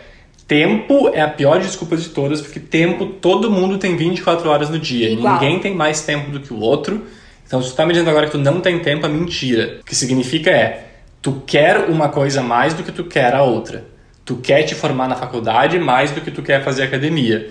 Tempo 0.47 1.09
é 1.13 1.19
a 1.19 1.28
pior 1.28 1.59
desculpa 1.59 1.97
de 1.97 2.07
todas, 2.07 2.39
porque 2.39 2.57
tempo 2.57 3.05
todo 3.05 3.51
mundo 3.51 3.78
tem 3.78 3.97
24 3.97 4.49
horas 4.49 4.69
no 4.69 4.80
dia. 4.80 5.09
Igual. 5.09 5.34
Ninguém 5.34 5.59
tem 5.59 5.75
mais 5.75 6.03
tempo 6.03 6.32
do 6.32 6.39
que 6.39 6.53
o 6.53 6.59
outro. 6.61 7.05
Então, 7.45 7.61
se 7.61 7.71
tu 7.71 7.75
tá 7.75 7.86
me 7.86 7.91
dizendo 7.91 8.09
agora 8.09 8.28
que 8.28 8.32
tu 8.32 8.38
não 8.38 8.61
tem 8.61 8.80
tempo, 8.80 9.05
é 9.05 9.09
mentira. 9.09 9.80
O 9.82 9.84
que 9.84 9.93
significa 9.93 10.49
é, 10.49 10.86
tu 11.21 11.43
quer 11.45 11.89
uma 11.89 12.07
coisa 12.07 12.41
mais 12.41 12.73
do 12.73 12.82
que 12.82 12.93
tu 12.93 13.03
quer 13.03 13.36
a 13.36 13.43
outra. 13.43 13.84
Tu 14.23 14.38
quer 14.38 14.63
te 14.63 14.73
formar 14.73 15.09
na 15.09 15.17
faculdade 15.17 15.78
mais 15.78 16.11
do 16.11 16.21
que 16.21 16.32
tu 16.32 16.41
quer 16.41 16.63
fazer 16.63 16.84
academia 16.84 17.49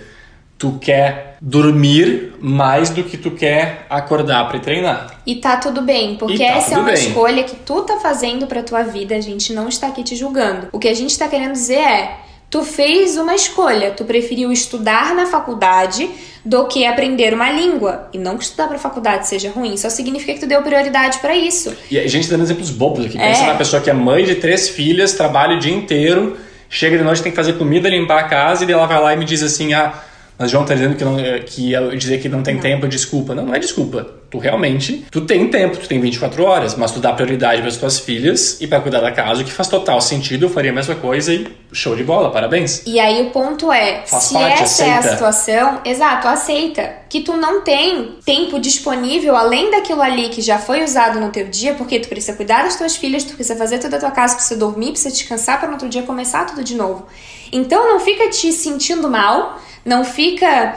tu 0.57 0.77
quer 0.81 1.37
dormir 1.39 2.33
mais 2.39 2.89
do 2.89 3.03
que 3.03 3.17
tu 3.17 3.31
quer 3.31 3.85
acordar 3.89 4.47
para 4.49 4.59
treinar. 4.59 5.21
E 5.25 5.35
tá 5.35 5.57
tudo 5.57 5.81
bem, 5.81 6.15
porque 6.15 6.37
tá 6.37 6.43
essa 6.43 6.75
é 6.75 6.77
uma 6.77 6.91
bem. 6.91 6.93
escolha 6.95 7.43
que 7.43 7.55
tu 7.57 7.81
tá 7.83 7.99
fazendo 7.99 8.47
para 8.47 8.63
tua 8.63 8.83
vida, 8.83 9.15
a 9.15 9.21
gente 9.21 9.53
não 9.53 9.69
está 9.69 9.87
aqui 9.87 10.03
te 10.03 10.15
julgando. 10.15 10.67
O 10.71 10.79
que 10.79 10.87
a 10.87 10.93
gente 10.95 11.17
tá 11.17 11.27
querendo 11.27 11.51
dizer 11.51 11.75
é, 11.75 12.17
tu 12.49 12.63
fez 12.63 13.17
uma 13.17 13.35
escolha, 13.35 13.91
tu 13.91 14.03
preferiu 14.03 14.51
estudar 14.51 15.13
na 15.13 15.27
faculdade 15.27 16.09
do 16.43 16.65
que 16.65 16.85
aprender 16.85 17.33
uma 17.33 17.51
língua. 17.51 18.09
E 18.11 18.17
não 18.17 18.37
que 18.37 18.43
estudar 18.43 18.67
para 18.67 18.79
faculdade 18.79 19.27
seja 19.27 19.51
ruim, 19.51 19.77
só 19.77 19.89
significa 19.89 20.33
que 20.33 20.39
tu 20.39 20.47
deu 20.47 20.61
prioridade 20.63 21.19
para 21.19 21.35
isso. 21.35 21.75
E 21.91 21.99
a 21.99 22.07
gente 22.07 22.27
tá 22.27 22.31
dando 22.31 22.45
exemplos 22.45 22.71
bobos 22.71 23.05
aqui. 23.05 23.17
Pensa 23.17 23.43
é. 23.43 23.47
na 23.47 23.55
pessoa 23.55 23.81
que 23.81 23.89
é 23.89 23.93
mãe 23.93 24.23
de 24.23 24.35
três 24.35 24.69
filhas, 24.69 25.13
trabalha 25.13 25.57
o 25.57 25.59
dia 25.59 25.73
inteiro, 25.73 26.37
chega 26.67 26.97
de 26.97 27.03
noite 27.03 27.21
tem 27.21 27.31
que 27.31 27.35
fazer 27.35 27.53
comida, 27.53 27.89
limpar 27.89 28.21
a 28.21 28.23
casa 28.23 28.65
e 28.65 28.71
ela 28.71 28.87
vai 28.87 28.99
lá 28.99 29.13
e 29.13 29.17
me 29.17 29.25
diz 29.25 29.43
assim: 29.43 29.73
"Ah, 29.73 29.93
mas 30.37 30.51
João 30.51 30.65
tá 30.65 30.75
dizendo 30.75 30.95
que, 30.95 31.03
não, 31.03 31.17
é, 31.19 31.39
que 31.39 31.71
eu 31.71 31.95
dizer 31.95 32.19
que 32.19 32.29
não 32.29 32.43
tem 32.43 32.55
não. 32.55 32.61
tempo 32.61 32.85
é 32.85 32.89
desculpa. 32.89 33.33
Não, 33.33 33.45
não 33.45 33.55
é 33.55 33.59
desculpa. 33.59 34.05
Tu 34.29 34.37
realmente, 34.37 35.05
tu 35.09 35.21
tem 35.21 35.47
tempo, 35.47 35.77
tu 35.77 35.87
tem 35.87 36.01
24 36.01 36.43
horas, 36.43 36.75
mas 36.75 36.91
tu 36.91 36.99
dá 36.99 37.13
prioridade 37.13 37.61
para 37.61 37.69
as 37.69 37.77
tuas 37.77 37.97
filhas 37.97 38.59
e 38.59 38.67
para 38.67 38.81
cuidar 38.81 38.99
da 38.99 39.11
casa, 39.11 39.41
o 39.41 39.45
que 39.45 39.51
faz 39.51 39.69
total 39.69 40.01
sentido, 40.01 40.45
eu 40.45 40.49
faria 40.49 40.69
a 40.69 40.73
mesma 40.73 40.95
coisa 40.95 41.33
e 41.33 41.47
show 41.71 41.95
de 41.95 42.03
bola, 42.03 42.29
parabéns. 42.29 42.83
E 42.85 42.99
aí 42.99 43.21
o 43.21 43.31
ponto 43.31 43.71
é, 43.71 44.03
faz 44.05 44.23
se 44.23 44.33
parte, 44.33 44.63
essa 44.63 44.83
aceita. 44.83 44.91
é 44.91 44.97
a 44.97 45.13
situação, 45.13 45.81
exato, 45.85 46.27
aceita 46.27 46.93
que 47.09 47.21
tu 47.21 47.37
não 47.37 47.61
tem 47.61 48.17
tempo 48.25 48.59
disponível 48.59 49.33
além 49.33 49.71
daquilo 49.71 50.01
ali 50.01 50.27
que 50.27 50.41
já 50.41 50.59
foi 50.59 50.83
usado 50.83 51.21
no 51.21 51.29
teu 51.29 51.47
dia, 51.47 51.73
porque 51.75 51.97
tu 51.97 52.09
precisa 52.09 52.35
cuidar 52.35 52.63
das 52.63 52.75
tuas 52.75 52.97
filhas, 52.97 53.23
tu 53.23 53.33
precisa 53.33 53.55
fazer 53.55 53.79
toda 53.79 53.95
a 53.95 53.99
tua 53.99 54.11
casa, 54.11 54.35
precisa 54.35 54.59
dormir, 54.59 54.91
precisa 54.91 55.09
descansar 55.09 55.57
para 55.57 55.69
no 55.69 55.75
outro 55.75 55.87
dia 55.87 56.03
começar 56.03 56.45
tudo 56.45 56.65
de 56.65 56.75
novo. 56.75 57.05
Então 57.49 57.87
não 57.87 58.01
fica 58.01 58.29
te 58.29 58.51
sentindo 58.51 59.09
mal 59.09 59.57
não 59.87 60.03
fica 60.03 60.75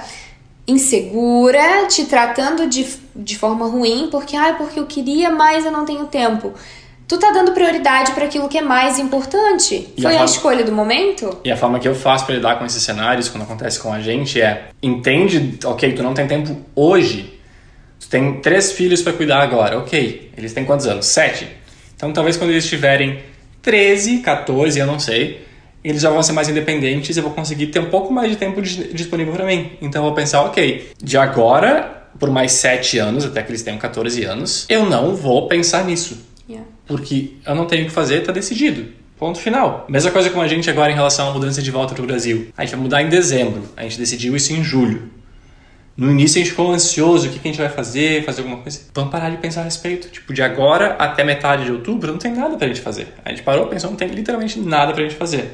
insegura, 0.67 1.87
te 1.89 2.05
tratando 2.05 2.69
de, 2.69 2.87
de 3.15 3.37
forma 3.37 3.67
ruim, 3.67 4.09
porque, 4.11 4.37
ah, 4.37 4.55
porque 4.57 4.79
eu 4.79 4.87
queria, 4.87 5.29
mas 5.31 5.65
eu 5.67 5.73
não 5.73 5.85
tenho 5.85 6.07
tempo. 6.07 6.55
Tu 7.09 7.19
tá 7.19 7.33
dando 7.33 7.51
prioridade 7.51 8.13
para 8.13 8.27
aquilo 8.27 8.49
que 8.49 8.57
é 8.57 8.63
mais 8.63 9.01
importante. 9.01 9.89
E 9.97 10.01
Foi 10.01 10.13
a, 10.13 10.19
forma... 10.19 10.21
a, 10.21 10.25
escolha 10.25 10.65
do 10.65 10.71
momento? 10.71 11.41
E 11.45 11.51
a 11.51 11.57
forma 11.57 11.81
que 11.81 11.89
eu 11.89 11.95
faço 11.95 12.25
para 12.25 12.37
lidar 12.37 12.57
com 12.57 12.65
esses 12.65 12.81
cenários 12.85 13.29
quando 13.29 13.43
acontece 13.43 13.81
com 13.81 13.93
a 13.93 14.01
gente 14.01 14.41
é: 14.41 14.69
entende, 14.81 15.59
ok, 15.65 15.93
tu 15.93 16.05
não 16.05 16.15
tem 16.15 16.29
tempo 16.29 16.57
hoje. 16.77 17.37
Tu 17.99 18.09
tem 18.09 18.41
três 18.41 18.71
filhos 18.71 19.03
para 19.03 19.13
cuidar 19.13 19.43
agora, 19.43 19.77
ok. 19.77 20.31
Eles 20.37 20.53
têm 20.53 20.65
quantos 20.65 20.87
anos? 20.87 21.07
Sete. 21.07 21.49
Então 21.97 22.13
talvez 22.13 22.37
quando 22.37 22.51
eles 22.51 22.67
tiverem 22.67 23.21
13, 23.61 24.19
14, 24.19 24.79
eu 24.79 24.87
não 24.87 25.01
sei, 25.01 25.45
eles 25.83 26.03
já 26.03 26.11
vão 26.11 26.23
ser 26.23 26.33
mais 26.33 26.49
independentes 26.49 27.17
e 27.17 27.19
eu 27.19 27.25
vou 27.25 27.33
conseguir 27.33 27.69
ter 27.69 27.81
um 27.81 27.91
pouco 27.91 28.13
mais 28.13 28.31
de 28.31 28.37
tempo 28.37 28.61
disponível 28.61 29.33
para 29.33 29.47
mim. 29.47 29.73
Então 29.81 30.03
eu 30.03 30.07
vou 30.07 30.15
pensar, 30.15 30.43
ok, 30.43 30.93
de 31.03 31.17
agora 31.17 32.01
por 32.19 32.31
mais 32.31 32.53
7 32.53 32.99
anos, 32.99 33.25
até 33.25 33.43
que 33.43 33.51
eles 33.51 33.63
tenham 33.63 33.79
14 33.79 34.25
anos, 34.25 34.67
eu 34.69 34.85
não 34.85 35.15
vou 35.15 35.49
pensar 35.49 35.85
nisso. 35.85 36.19
Yeah. 36.49 36.69
Porque 36.87 37.35
eu 37.47 37.55
não 37.55 37.67
tenho 37.67 37.85
o 37.85 37.87
que 37.87 37.93
fazer, 37.93 38.21
tá 38.23 38.33
decidido. 38.33 38.87
Ponto 39.19 39.39
final. 39.39 39.87
Mesma 39.89 40.11
coisa 40.11 40.31
com 40.31 40.41
a 40.41 40.49
gente 40.49 40.69
agora 40.69 40.91
em 40.91 40.95
relação 40.95 41.29
à 41.29 41.33
mudança 41.33 41.61
de 41.63 41.71
volta 41.71 41.95
para 41.95 42.03
o 42.03 42.07
Brasil. 42.07 42.49
A 42.57 42.65
gente 42.65 42.73
vai 42.73 42.81
mudar 42.81 43.03
em 43.03 43.09
dezembro. 43.09 43.63
A 43.77 43.83
gente 43.83 43.99
decidiu 43.99 44.35
isso 44.35 44.53
em 44.53 44.65
julho. 44.65 45.11
No 45.97 46.11
início 46.11 46.41
a 46.41 46.43
gente 46.43 46.53
ficou 46.53 46.73
ansioso, 46.73 47.29
o 47.29 47.31
que, 47.31 47.39
a 47.39 47.43
gente 47.43 47.61
vai 47.61 47.69
fazer, 47.69 48.25
fazer 48.25 48.41
alguma 48.41 48.63
coisa. 48.63 48.81
Vamos 48.95 49.11
parar 49.11 49.29
de 49.29 49.37
pensar 49.37 49.61
a 49.61 49.65
respeito. 49.65 50.09
Tipo, 50.09 50.33
de 50.33 50.43
agora 50.43 50.95
até 50.95 51.23
metade 51.23 51.67
de 51.67 51.73
outubro 51.73 52.11
não 52.11 52.19
tem 52.19 52.33
nada 52.33 52.57
pra 52.57 52.67
gente 52.67 52.81
fazer. 52.81 53.09
A 53.23 53.29
gente 53.29 53.43
parou, 53.43 53.67
pensou, 53.67 53.91
não 53.91 53.97
tem 53.97 54.09
literalmente 54.09 54.59
nada 54.59 54.95
pra 54.95 55.03
gente 55.03 55.15
fazer. 55.15 55.51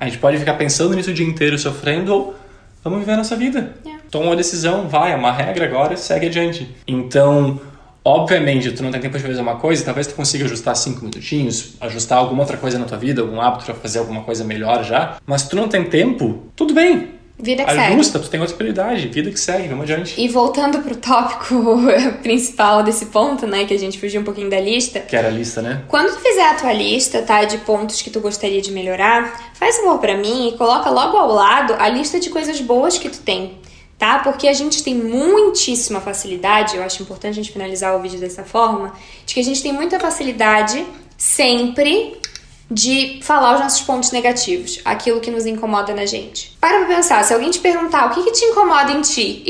A 0.00 0.06
gente 0.06 0.16
pode 0.16 0.38
ficar 0.38 0.54
pensando 0.54 0.96
nisso 0.96 1.10
o 1.10 1.14
dia 1.14 1.26
inteiro, 1.26 1.58
sofrendo, 1.58 2.14
ou 2.14 2.34
vamos 2.82 3.00
viver 3.00 3.12
a 3.12 3.16
nossa 3.18 3.36
vida. 3.36 3.74
Yeah. 3.84 4.02
Toma 4.10 4.26
uma 4.26 4.36
decisão, 4.36 4.88
vai, 4.88 5.12
é 5.12 5.14
uma 5.16 5.30
regra 5.30 5.66
agora, 5.66 5.94
segue 5.94 6.26
adiante. 6.26 6.74
Então, 6.88 7.60
obviamente, 8.02 8.72
tu 8.72 8.82
não 8.82 8.90
tem 8.90 8.98
tempo 8.98 9.18
de 9.18 9.22
fazer 9.22 9.42
uma 9.42 9.56
coisa, 9.56 9.84
talvez 9.84 10.06
tu 10.06 10.14
consiga 10.14 10.46
ajustar 10.46 10.74
cinco 10.74 11.04
minutinhos, 11.04 11.74
ajustar 11.82 12.16
alguma 12.16 12.40
outra 12.40 12.56
coisa 12.56 12.78
na 12.78 12.86
tua 12.86 12.96
vida, 12.96 13.20
algum 13.20 13.42
hábito 13.42 13.66
para 13.66 13.74
fazer 13.74 13.98
alguma 13.98 14.22
coisa 14.22 14.42
melhor 14.42 14.82
já. 14.84 15.18
Mas 15.26 15.42
se 15.42 15.50
tu 15.50 15.56
não 15.56 15.68
tem 15.68 15.84
tempo, 15.84 16.44
tudo 16.56 16.72
bem. 16.72 17.19
Vida 17.42 17.64
que 17.64 17.70
Ajusta, 17.70 18.12
segue. 18.14 18.24
tu 18.24 18.30
tem 18.30 18.40
outra 18.40 18.54
prioridade, 18.54 19.08
vida 19.08 19.30
que 19.30 19.40
segue, 19.40 19.68
vamos 19.68 19.84
adiante. 19.84 20.20
E 20.20 20.28
voltando 20.28 20.80
pro 20.80 20.94
tópico 20.94 21.78
principal 22.22 22.82
desse 22.82 23.06
ponto, 23.06 23.46
né, 23.46 23.64
que 23.64 23.72
a 23.72 23.78
gente 23.78 23.98
fugiu 23.98 24.20
um 24.20 24.24
pouquinho 24.24 24.50
da 24.50 24.60
lista. 24.60 25.00
Que 25.00 25.16
era 25.16 25.28
a 25.28 25.30
lista, 25.30 25.62
né? 25.62 25.82
Quando 25.88 26.14
tu 26.14 26.20
fizer 26.20 26.46
a 26.48 26.54
tua 26.54 26.72
lista, 26.72 27.22
tá, 27.22 27.44
de 27.44 27.58
pontos 27.58 28.02
que 28.02 28.10
tu 28.10 28.20
gostaria 28.20 28.60
de 28.60 28.70
melhorar, 28.70 29.52
faz 29.54 29.78
um 29.78 29.84
favor 29.84 29.98
pra 29.98 30.16
mim 30.16 30.48
e 30.48 30.58
coloca 30.58 30.90
logo 30.90 31.16
ao 31.16 31.32
lado 31.32 31.74
a 31.78 31.88
lista 31.88 32.20
de 32.20 32.28
coisas 32.30 32.60
boas 32.60 32.98
que 32.98 33.08
tu 33.08 33.20
tem. 33.20 33.58
Tá? 33.98 34.18
Porque 34.20 34.48
a 34.48 34.52
gente 34.52 34.82
tem 34.82 34.94
muitíssima 34.94 36.00
facilidade, 36.00 36.76
eu 36.76 36.82
acho 36.82 37.02
importante 37.02 37.32
a 37.32 37.42
gente 37.42 37.52
finalizar 37.52 37.94
o 37.94 38.00
vídeo 38.00 38.18
dessa 38.18 38.44
forma, 38.44 38.94
de 39.26 39.34
que 39.34 39.40
a 39.40 39.44
gente 39.44 39.62
tem 39.62 39.72
muita 39.72 40.00
facilidade 40.00 40.86
sempre 41.18 42.16
de 42.70 43.20
falar 43.22 43.54
os 43.54 43.60
nossos 43.60 43.80
pontos 43.80 44.12
negativos, 44.12 44.80
aquilo 44.84 45.20
que 45.20 45.30
nos 45.30 45.44
incomoda 45.44 45.92
na 45.92 46.06
gente. 46.06 46.56
Para 46.60 46.78
pra 46.78 46.96
pensar, 46.96 47.24
se 47.24 47.34
alguém 47.34 47.50
te 47.50 47.58
perguntar 47.58 48.06
o 48.06 48.10
que, 48.10 48.22
que 48.22 48.32
te 48.32 48.44
incomoda 48.44 48.92
em 48.92 49.00
ti, 49.00 49.44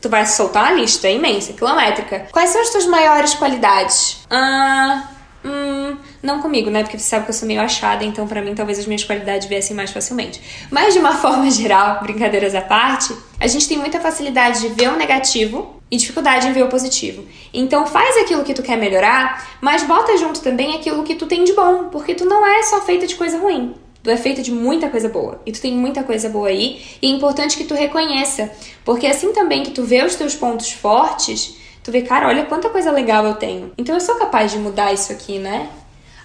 tu 0.00 0.08
vai 0.08 0.24
soltar 0.24 0.64
uma 0.64 0.80
lista 0.80 1.08
imensa, 1.08 1.52
quilométrica. 1.52 2.28
Quais 2.30 2.50
são 2.50 2.60
as 2.60 2.70
tuas 2.70 2.86
maiores 2.86 3.34
qualidades? 3.34 4.18
Ah, 4.30 5.08
hum, 5.44 5.96
não 6.24 6.40
comigo, 6.40 6.70
né? 6.70 6.82
Porque 6.82 6.98
você 6.98 7.04
sabe 7.04 7.24
que 7.24 7.30
eu 7.30 7.34
sou 7.34 7.46
meio 7.46 7.60
achada, 7.60 8.04
então 8.04 8.26
para 8.26 8.40
mim 8.40 8.54
talvez 8.54 8.78
as 8.78 8.86
minhas 8.86 9.04
qualidades 9.04 9.46
viessem 9.46 9.76
mais 9.76 9.90
facilmente. 9.90 10.40
Mas 10.70 10.94
de 10.94 11.00
uma 11.00 11.14
forma 11.18 11.50
geral, 11.50 12.00
brincadeiras 12.02 12.54
à 12.54 12.62
parte, 12.62 13.14
a 13.38 13.46
gente 13.46 13.68
tem 13.68 13.78
muita 13.78 14.00
facilidade 14.00 14.60
de 14.60 14.68
ver 14.68 14.88
o 14.88 14.96
negativo 14.96 15.80
e 15.90 15.96
dificuldade 15.96 16.48
em 16.48 16.52
ver 16.52 16.64
o 16.64 16.68
positivo. 16.68 17.24
Então 17.52 17.86
faz 17.86 18.16
aquilo 18.16 18.42
que 18.42 18.54
tu 18.54 18.62
quer 18.62 18.78
melhorar, 18.78 19.56
mas 19.60 19.82
bota 19.82 20.16
junto 20.16 20.40
também 20.40 20.74
aquilo 20.74 21.04
que 21.04 21.14
tu 21.14 21.26
tem 21.26 21.44
de 21.44 21.52
bom, 21.52 21.88
porque 21.90 22.14
tu 22.14 22.24
não 22.24 22.44
é 22.46 22.62
só 22.62 22.80
feita 22.80 23.06
de 23.06 23.14
coisa 23.14 23.38
ruim. 23.38 23.74
Tu 24.02 24.10
é 24.10 24.16
feita 24.18 24.42
de 24.42 24.52
muita 24.52 24.90
coisa 24.90 25.08
boa. 25.08 25.40
E 25.46 25.52
tu 25.52 25.62
tem 25.62 25.72
muita 25.72 26.04
coisa 26.04 26.28
boa 26.28 26.48
aí. 26.48 26.78
E 27.00 27.06
é 27.06 27.10
importante 27.10 27.56
que 27.56 27.64
tu 27.64 27.72
reconheça. 27.74 28.50
Porque 28.84 29.06
assim 29.06 29.32
também 29.32 29.62
que 29.62 29.70
tu 29.70 29.82
vê 29.82 30.04
os 30.04 30.14
teus 30.14 30.34
pontos 30.34 30.70
fortes, 30.70 31.56
tu 31.82 31.90
vê, 31.90 32.02
cara, 32.02 32.28
olha 32.28 32.44
quanta 32.44 32.68
coisa 32.68 32.90
legal 32.90 33.24
eu 33.24 33.36
tenho. 33.36 33.72
Então 33.78 33.94
eu 33.94 34.00
sou 34.02 34.16
capaz 34.16 34.52
de 34.52 34.58
mudar 34.58 34.92
isso 34.92 35.10
aqui, 35.10 35.38
né? 35.38 35.70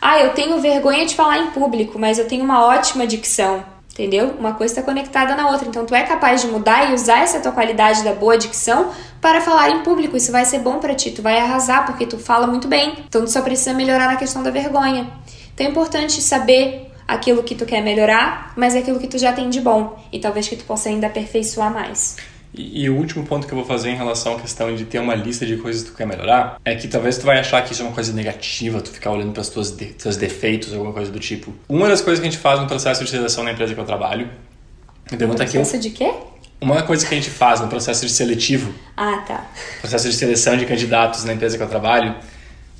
Ah, 0.01 0.19
eu 0.19 0.33
tenho 0.33 0.59
vergonha 0.59 1.05
de 1.05 1.15
falar 1.15 1.39
em 1.39 1.47
público, 1.47 1.99
mas 1.99 2.17
eu 2.17 2.27
tenho 2.27 2.43
uma 2.43 2.65
ótima 2.65 3.05
dicção. 3.05 3.63
Entendeu? 3.91 4.33
Uma 4.39 4.53
coisa 4.53 4.73
está 4.73 4.81
conectada 4.81 5.35
na 5.35 5.49
outra. 5.49 5.67
Então, 5.67 5.85
tu 5.85 5.93
é 5.93 6.03
capaz 6.03 6.41
de 6.41 6.47
mudar 6.47 6.89
e 6.89 6.93
usar 6.93 7.19
essa 7.19 7.41
tua 7.41 7.51
qualidade 7.51 8.01
da 8.01 8.13
boa 8.13 8.37
dicção 8.37 8.91
para 9.19 9.41
falar 9.41 9.71
em 9.71 9.83
público. 9.83 10.15
Isso 10.15 10.31
vai 10.31 10.45
ser 10.45 10.59
bom 10.59 10.79
para 10.79 10.95
ti. 10.95 11.11
Tu 11.11 11.21
vai 11.21 11.37
arrasar 11.37 11.85
porque 11.85 12.05
tu 12.05 12.17
fala 12.17 12.47
muito 12.47 12.65
bem. 12.65 12.93
Então, 13.05 13.25
tu 13.25 13.29
só 13.29 13.41
precisa 13.41 13.73
melhorar 13.73 14.07
na 14.07 14.15
questão 14.15 14.41
da 14.41 14.51
vergonha. 14.51 15.11
Então, 15.53 15.67
é 15.67 15.69
importante 15.69 16.21
saber 16.21 16.89
aquilo 17.05 17.43
que 17.43 17.55
tu 17.55 17.65
quer 17.65 17.81
melhorar, 17.81 18.53
mas 18.55 18.73
é 18.73 18.79
aquilo 18.79 18.99
que 18.99 19.07
tu 19.07 19.17
já 19.17 19.33
tem 19.33 19.49
de 19.49 19.59
bom. 19.59 20.01
E 20.13 20.19
talvez 20.19 20.47
que 20.47 20.55
tu 20.55 20.63
possa 20.63 20.87
ainda 20.87 21.07
aperfeiçoar 21.07 21.73
mais. 21.73 22.15
E, 22.53 22.83
e, 22.83 22.89
o 22.89 22.95
último 22.95 23.25
ponto 23.25 23.45
que 23.45 23.53
eu 23.53 23.57
vou 23.57 23.65
fazer 23.65 23.91
em 23.91 23.95
relação 23.95 24.35
à 24.35 24.39
questão 24.39 24.73
de 24.75 24.83
ter 24.85 24.99
uma 24.99 25.13
lista 25.13 25.45
de 25.45 25.55
coisas 25.57 25.83
que 25.83 25.91
tu 25.91 25.97
quer 25.97 26.07
melhorar 26.07 26.59
é 26.65 26.75
que 26.75 26.87
talvez 26.87 27.17
tu 27.17 27.25
vai 27.25 27.39
achar 27.39 27.63
que 27.63 27.73
isso 27.73 27.83
é 27.83 27.85
uma 27.85 27.93
coisa 27.93 28.11
negativa, 28.11 28.81
tu 28.81 28.89
ficar 28.89 29.11
olhando 29.11 29.31
para 29.31 29.41
os 29.41 29.49
teus, 29.49 29.71
de, 29.71 30.17
defeitos, 30.17 30.73
alguma 30.73 30.91
coisa 30.91 31.11
do 31.11 31.19
tipo. 31.19 31.53
Uma 31.67 31.87
das 31.87 32.01
coisas 32.01 32.19
que 32.19 32.27
a 32.27 32.31
gente 32.31 32.41
faz 32.41 32.59
no 32.59 32.65
processo 32.65 33.03
de 33.03 33.09
seleção 33.09 33.43
na 33.43 33.51
empresa 33.51 33.73
que 33.73 33.79
eu 33.79 33.85
trabalho. 33.85 34.29
Me 35.11 35.17
pergunta 35.17 35.43
aqui. 35.43 35.53
Processo 35.53 35.81
de 35.81 35.91
quê? 35.91 36.11
Uma 36.59 36.81
coisa 36.81 37.05
que 37.05 37.13
a 37.13 37.17
gente 37.17 37.29
faz 37.29 37.61
no 37.61 37.67
processo 37.67 38.05
de 38.05 38.11
seletivo. 38.11 38.73
Ah, 38.97 39.23
tá. 39.27 39.47
Processo 39.79 40.09
de 40.09 40.15
seleção 40.15 40.57
de 40.57 40.65
candidatos 40.65 41.23
na 41.23 41.33
empresa 41.33 41.55
que 41.55 41.63
eu 41.63 41.69
trabalho. 41.69 42.15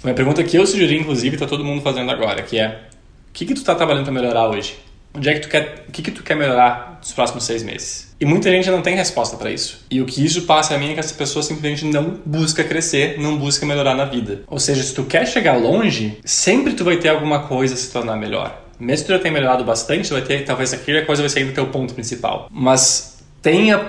Uma 0.04 0.14
pergunta 0.14 0.44
que 0.44 0.58
eu 0.58 0.66
sugeri, 0.66 0.98
inclusive, 0.98 1.38
tá 1.38 1.46
todo 1.46 1.64
mundo 1.64 1.82
fazendo 1.82 2.10
agora, 2.10 2.42
que 2.42 2.60
é: 2.60 2.82
o 3.30 3.34
que, 3.34 3.46
que 3.46 3.54
tu 3.54 3.64
tá 3.64 3.76
trabalhando 3.76 4.04
para 4.04 4.14
melhorar 4.14 4.50
hoje? 4.50 4.78
Onde 5.14 5.30
é 5.30 5.34
que 5.34 5.42
tu 5.42 5.50
quer, 5.50 5.86
o 5.88 5.92
que, 5.92 6.02
que 6.02 6.12
tu 6.12 6.24
quer 6.24 6.36
melhorar 6.36 6.98
nos 7.00 7.12
próximos 7.12 7.44
seis 7.44 7.64
meses? 7.64 8.09
E 8.20 8.26
muita 8.26 8.50
gente 8.52 8.70
não 8.70 8.82
tem 8.82 8.96
resposta 8.96 9.38
para 9.38 9.50
isso. 9.50 9.86
E 9.90 10.02
o 10.02 10.06
que 10.06 10.24
isso 10.24 10.42
passa 10.42 10.76
a 10.76 10.78
mim 10.78 10.92
é 10.92 10.94
que 10.94 11.00
essa 11.00 11.14
pessoa 11.14 11.42
simplesmente 11.42 11.86
não 11.86 12.20
busca 12.26 12.64
crescer, 12.64 13.18
não 13.18 13.38
busca 13.38 13.66
melhorar 13.66 13.96
na 13.96 14.04
vida. 14.04 14.44
Ou 14.48 14.60
seja, 14.60 14.84
se 14.84 14.94
tu 14.94 15.06
quer 15.06 15.26
chegar 15.26 15.58
longe, 15.58 16.20
sempre 16.26 16.74
tu 16.74 16.84
vai 16.84 16.98
ter 16.98 17.10
alguma 17.10 17.48
coisa 17.48 17.76
a 17.76 17.78
se 17.78 17.92
tornar 17.92 18.18
melhor. 18.18 18.62
Mesmo 18.78 19.06
que 19.06 19.12
tu 19.12 19.16
já 19.16 19.20
tenha 19.20 19.34
melhorado 19.34 19.64
bastante, 19.64 20.12
vai 20.12 20.22
ter, 20.22 20.44
talvez 20.44 20.74
aquela 20.74 21.06
coisa 21.06 21.22
vai 21.22 21.30
sair 21.30 21.46
do 21.46 21.54
teu 21.54 21.68
ponto 21.68 21.94
principal. 21.94 22.50
Mas 22.52 23.20
tenha 23.42 23.86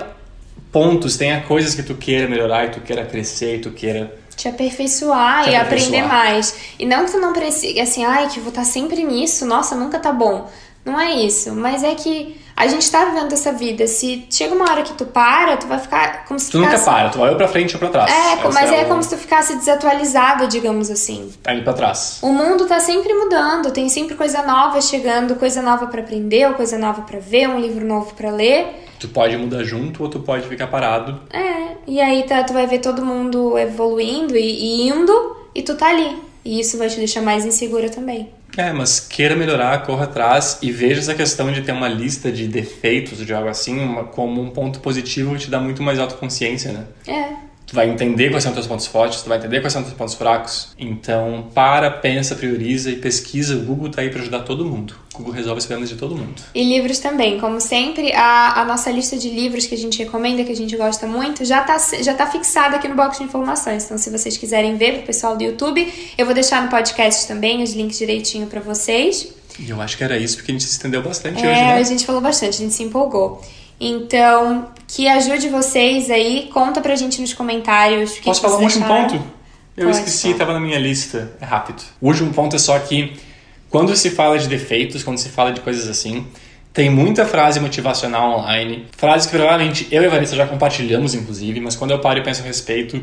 pontos, 0.71 1.17
tenha 1.17 1.41
coisas 1.41 1.75
que 1.75 1.83
tu 1.83 1.95
queira 1.95 2.29
melhorar 2.29 2.65
e 2.65 2.69
tu 2.69 2.79
queira 2.79 3.05
crescer 3.05 3.57
e 3.57 3.59
tu 3.59 3.71
queira 3.71 4.17
te 4.35 4.47
aperfeiçoar 4.47 5.43
te 5.43 5.51
e 5.51 5.55
aperfeiçoar. 5.55 6.03
aprender 6.03 6.07
mais. 6.07 6.55
E 6.79 6.85
não 6.85 7.05
que 7.05 7.11
tu 7.11 7.19
não 7.19 7.33
precise, 7.33 7.79
assim, 7.79 8.03
ai, 8.05 8.29
que 8.29 8.39
vou 8.39 8.49
estar 8.49 8.63
sempre 8.63 9.03
nisso, 9.03 9.45
nossa, 9.45 9.75
nunca 9.75 9.99
tá 9.99 10.11
bom. 10.11 10.49
Não 10.83 10.99
é 10.99 11.13
isso, 11.13 11.53
mas 11.53 11.83
é 11.83 11.93
que 11.93 12.35
a 12.61 12.67
gente 12.67 12.91
tá 12.91 13.05
vivendo 13.05 13.33
essa 13.33 13.51
vida. 13.51 13.87
Se 13.87 14.23
chega 14.29 14.53
uma 14.53 14.69
hora 14.69 14.83
que 14.83 14.93
tu 14.93 15.05
para, 15.05 15.57
tu 15.57 15.65
vai 15.65 15.79
ficar 15.79 16.25
como 16.25 16.39
se 16.39 16.51
tu 16.51 16.59
ficasse... 16.59 16.77
nunca 16.77 16.91
para, 16.91 17.09
tu 17.09 17.17
vai 17.17 17.31
ou 17.31 17.35
pra 17.35 17.47
frente 17.47 17.73
ou 17.73 17.79
pra 17.79 17.89
trás. 17.89 18.11
É, 18.11 18.33
Essa 18.33 18.49
mas 18.49 18.71
é, 18.71 18.81
é 18.81 18.83
o... 18.83 18.87
como 18.87 19.01
se 19.01 19.09
tu 19.09 19.17
ficasse 19.17 19.55
desatualizado, 19.55 20.47
digamos 20.47 20.91
assim. 20.91 21.31
Tá 21.41 21.55
indo 21.55 21.63
pra 21.63 21.73
trás. 21.73 22.19
O 22.21 22.31
mundo 22.31 22.67
tá 22.67 22.79
sempre 22.79 23.11
mudando, 23.15 23.71
tem 23.71 23.89
sempre 23.89 24.13
coisa 24.13 24.43
nova 24.43 24.79
chegando, 24.79 25.35
coisa 25.35 25.59
nova 25.61 25.87
para 25.87 26.01
aprender, 26.01 26.47
ou 26.49 26.53
coisa 26.53 26.77
nova 26.77 27.01
para 27.01 27.19
ver, 27.19 27.49
um 27.49 27.59
livro 27.59 27.83
novo 27.83 28.13
para 28.13 28.29
ler. 28.29 28.85
Tu 28.99 29.07
pode 29.07 29.35
mudar 29.37 29.63
junto 29.63 30.03
ou 30.03 30.09
tu 30.09 30.19
pode 30.19 30.47
ficar 30.47 30.67
parado. 30.67 31.19
É, 31.33 31.77
e 31.87 31.99
aí 31.99 32.21
tá, 32.23 32.43
tu 32.43 32.53
vai 32.53 32.67
ver 32.67 32.77
todo 32.77 33.03
mundo 33.03 33.57
evoluindo 33.57 34.37
e, 34.37 34.39
e 34.39 34.87
indo, 34.87 35.35
e 35.55 35.63
tu 35.63 35.73
tá 35.75 35.87
ali. 35.87 36.15
E 36.45 36.59
isso 36.59 36.77
vai 36.77 36.89
te 36.89 36.97
deixar 36.97 37.21
mais 37.21 37.43
insegura 37.43 37.89
também. 37.89 38.29
É, 38.57 38.73
mas 38.73 38.99
queira 38.99 39.35
melhorar, 39.35 39.85
corra 39.85 40.03
atrás 40.05 40.59
e 40.61 40.71
veja 40.71 40.99
essa 40.99 41.15
questão 41.15 41.51
de 41.51 41.61
ter 41.61 41.71
uma 41.71 41.87
lista 41.87 42.31
de 42.31 42.47
defeitos, 42.47 43.25
de 43.25 43.33
algo 43.33 43.47
assim, 43.47 43.79
uma, 43.79 44.03
como 44.03 44.41
um 44.41 44.49
ponto 44.49 44.79
positivo 44.79 45.35
que 45.35 45.41
te 45.41 45.49
dá 45.49 45.59
muito 45.59 45.81
mais 45.81 45.99
autoconsciência, 45.99 46.71
né? 46.71 46.85
É 47.07 47.50
tu 47.71 47.75
vai 47.75 47.89
entender 47.89 48.29
quais 48.29 48.43
são 48.43 48.51
os 48.51 48.55
teus 48.57 48.67
pontos 48.67 48.85
fortes, 48.85 49.21
tu 49.21 49.29
vai 49.29 49.37
entender 49.37 49.61
quais 49.61 49.71
são 49.71 49.81
os 49.81 49.87
teus 49.87 49.97
pontos 49.97 50.13
fracos. 50.13 50.67
Então, 50.77 51.47
para, 51.55 51.89
pensa, 51.89 52.35
prioriza 52.35 52.91
e 52.91 52.97
pesquisa. 52.97 53.55
O 53.55 53.61
Google 53.61 53.89
tá 53.89 54.01
aí 54.01 54.09
para 54.09 54.21
ajudar 54.21 54.41
todo 54.41 54.65
mundo. 54.65 54.93
O 55.13 55.19
Google 55.19 55.33
resolve 55.33 55.59
os 55.59 55.65
problemas 55.65 55.89
de 55.89 55.95
todo 55.95 56.13
mundo. 56.13 56.41
E 56.53 56.65
livros 56.65 56.99
também. 56.99 57.39
Como 57.39 57.61
sempre, 57.61 58.11
a, 58.11 58.59
a 58.59 58.65
nossa 58.65 58.91
lista 58.91 59.15
de 59.15 59.29
livros 59.29 59.67
que 59.67 59.73
a 59.73 59.77
gente 59.77 60.03
recomenda, 60.03 60.43
que 60.43 60.51
a 60.51 60.55
gente 60.55 60.75
gosta 60.75 61.07
muito, 61.07 61.45
já 61.45 61.61
tá, 61.61 61.77
já 62.01 62.13
tá 62.13 62.27
fixada 62.27 62.75
aqui 62.75 62.89
no 62.89 62.95
box 62.95 63.19
de 63.19 63.23
informações. 63.23 63.85
Então, 63.85 63.97
se 63.97 64.09
vocês 64.09 64.35
quiserem 64.35 64.75
ver, 64.75 64.95
pro 64.95 65.03
pessoal 65.03 65.37
do 65.37 65.43
YouTube, 65.43 66.13
eu 66.17 66.25
vou 66.25 66.35
deixar 66.35 66.61
no 66.61 66.69
podcast 66.69 67.25
também 67.25 67.63
os 67.63 67.71
links 67.71 67.97
direitinho 67.97 68.47
para 68.47 68.59
vocês. 68.59 69.33
E 69.57 69.69
eu 69.69 69.79
acho 69.79 69.97
que 69.97 70.03
era 70.03 70.17
isso, 70.17 70.35
porque 70.35 70.51
a 70.51 70.55
gente 70.55 70.65
se 70.65 70.71
estendeu 70.71 71.01
bastante 71.01 71.45
é, 71.45 71.49
hoje, 71.49 71.61
né? 71.61 71.73
a 71.75 71.83
gente 71.83 72.05
falou 72.05 72.19
bastante, 72.19 72.55
a 72.55 72.59
gente 72.59 72.73
se 72.73 72.83
empolgou. 72.83 73.41
Então, 73.83 74.67
que 74.87 75.07
ajude 75.07 75.49
vocês 75.49 76.11
aí. 76.11 76.51
Conta 76.53 76.79
pra 76.79 76.95
gente 76.95 77.19
nos 77.19 77.33
comentários. 77.33 78.19
Posso 78.19 78.39
que 78.39 78.47
falar 78.47 78.61
um 78.61 78.63
último 78.63 78.85
ponto? 78.85 79.15
Eu 79.75 79.85
Pode 79.85 79.97
esqueci, 79.97 80.29
estava 80.29 80.53
na 80.53 80.59
minha 80.59 80.77
lista. 80.77 81.31
É 81.41 81.45
rápido. 81.45 81.81
O 81.99 82.07
último 82.07 82.31
ponto 82.31 82.55
é 82.55 82.59
só 82.59 82.77
que 82.77 83.17
quando 83.71 83.95
se 83.95 84.11
fala 84.11 84.37
de 84.37 84.47
defeitos, 84.47 85.03
quando 85.03 85.17
se 85.17 85.29
fala 85.29 85.51
de 85.51 85.61
coisas 85.61 85.87
assim, 85.87 86.27
tem 86.71 86.91
muita 86.91 87.25
frase 87.25 87.59
motivacional 87.59 88.39
online, 88.39 88.85
frases 88.95 89.25
que 89.25 89.35
provavelmente 89.35 89.87
eu 89.89 90.03
e 90.03 90.05
a 90.05 90.09
Vanessa 90.09 90.35
já 90.35 90.45
compartilhamos, 90.45 91.15
inclusive, 91.15 91.59
mas 91.59 91.75
quando 91.75 91.91
eu 91.91 91.99
paro 91.99 92.19
e 92.19 92.23
penso 92.23 92.41
a 92.41 92.45
respeito, 92.45 93.01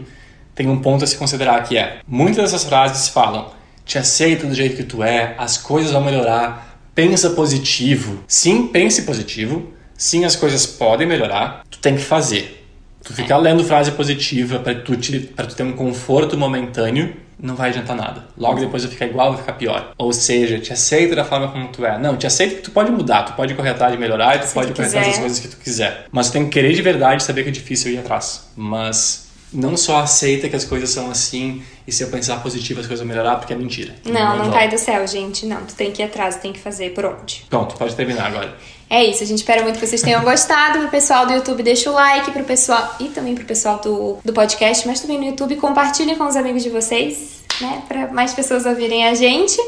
tem 0.54 0.68
um 0.68 0.78
ponto 0.78 1.02
a 1.02 1.06
se 1.08 1.16
considerar 1.16 1.60
que 1.64 1.76
é: 1.76 1.98
muitas 2.06 2.44
dessas 2.52 2.64
frases 2.64 3.08
falam, 3.08 3.50
te 3.84 3.98
aceita 3.98 4.46
do 4.46 4.54
jeito 4.54 4.76
que 4.76 4.84
tu 4.84 5.02
é, 5.02 5.34
as 5.38 5.58
coisas 5.58 5.90
vão 5.90 6.04
melhorar, 6.04 6.78
pensa 6.94 7.30
positivo. 7.30 8.22
Sim, 8.28 8.68
pense 8.68 9.02
positivo, 9.02 9.72
Sim, 9.98 10.24
as 10.24 10.36
coisas 10.36 10.64
podem 10.64 11.06
melhorar, 11.06 11.64
tu 11.68 11.78
tem 11.80 11.96
que 11.96 12.02
fazer. 12.02 12.64
Tu 13.02 13.12
ficar 13.12 13.34
é. 13.34 13.38
lendo 13.38 13.64
frase 13.64 13.90
positiva 13.92 14.60
para 14.60 14.76
tu, 14.76 14.96
tu 14.96 15.54
ter 15.56 15.62
um 15.64 15.72
conforto 15.72 16.36
momentâneo 16.38 17.14
não 17.40 17.54
vai 17.54 17.70
adiantar 17.70 17.96
nada. 17.96 18.24
Logo 18.36 18.60
depois 18.60 18.82
vai 18.84 18.92
ficar 18.92 19.06
igual, 19.06 19.30
vai 19.32 19.40
ficar 19.40 19.52
pior. 19.54 19.92
Ou 19.96 20.12
seja, 20.12 20.58
te 20.58 20.72
aceita 20.72 21.14
da 21.14 21.24
forma 21.24 21.48
como 21.48 21.68
tu 21.68 21.84
é. 21.84 21.98
Não, 21.98 22.16
te 22.16 22.26
aceita 22.26 22.56
que 22.56 22.62
tu 22.62 22.70
pode 22.70 22.90
mudar, 22.90 23.24
tu 23.24 23.32
pode 23.34 23.54
correr 23.54 23.70
atrás 23.70 23.92
de 23.92 23.98
melhorar 23.98 24.36
e 24.36 24.38
tu 24.40 24.46
Se 24.46 24.54
pode 24.54 24.68
tu 24.68 24.74
correr 24.74 24.88
atrás 24.88 25.06
das 25.06 25.18
coisas 25.18 25.38
que 25.38 25.48
tu 25.48 25.56
quiser. 25.56 26.06
Mas 26.10 26.28
tu 26.28 26.32
tem 26.32 26.44
que 26.44 26.50
querer 26.50 26.72
de 26.72 26.82
verdade 26.82 27.22
saber 27.22 27.42
que 27.44 27.48
é 27.48 27.52
difícil 27.52 27.92
ir 27.92 27.98
atrás. 27.98 28.48
Mas 28.56 29.28
não 29.52 29.76
só 29.76 30.00
aceita 30.00 30.48
que 30.48 30.56
as 30.56 30.64
coisas 30.64 30.90
são 30.90 31.10
assim 31.10 31.62
e 31.88 31.92
se 31.92 32.04
eu 32.04 32.08
pensar 32.08 32.42
positivo 32.42 32.80
as 32.80 32.86
coisas 32.86 33.02
vão 33.02 33.08
melhorar, 33.08 33.36
porque 33.36 33.50
é 33.50 33.56
mentira. 33.56 33.94
Não, 34.04 34.36
não, 34.36 34.44
não 34.44 34.52
cai 34.52 34.68
do 34.68 34.76
céu, 34.76 35.06
gente. 35.06 35.46
Não, 35.46 35.64
tu 35.64 35.74
tem 35.74 35.90
que 35.90 36.02
ir 36.02 36.04
atrás, 36.04 36.36
tu 36.36 36.42
tem 36.42 36.52
que 36.52 36.60
fazer 36.60 36.90
por 36.90 37.06
onde. 37.06 37.46
Pronto, 37.48 37.76
pode 37.76 37.94
terminar 37.94 38.26
agora. 38.26 38.54
É 38.90 39.02
isso, 39.02 39.22
a 39.22 39.26
gente 39.26 39.38
espera 39.38 39.62
muito 39.62 39.78
que 39.78 39.86
vocês 39.86 40.02
tenham 40.02 40.22
gostado. 40.22 40.80
Pro 40.80 40.88
pessoal 40.88 41.24
do 41.24 41.32
YouTube, 41.32 41.62
deixa 41.62 41.90
o 41.90 41.94
like. 41.94 42.30
Pro 42.30 42.44
pessoal 42.44 42.94
e 43.00 43.04
também 43.04 43.34
pro 43.34 43.46
pessoal 43.46 43.80
do, 43.82 44.18
do 44.22 44.34
podcast, 44.34 44.86
mas 44.86 45.00
também 45.00 45.16
no 45.16 45.24
YouTube, 45.24 45.56
compartilhem 45.56 46.14
com 46.14 46.26
os 46.26 46.36
amigos 46.36 46.62
de 46.62 46.68
vocês, 46.68 47.42
né? 47.58 47.82
Pra 47.88 48.08
mais 48.08 48.34
pessoas 48.34 48.66
ouvirem 48.66 49.06
a 49.06 49.14
gente. 49.14 49.58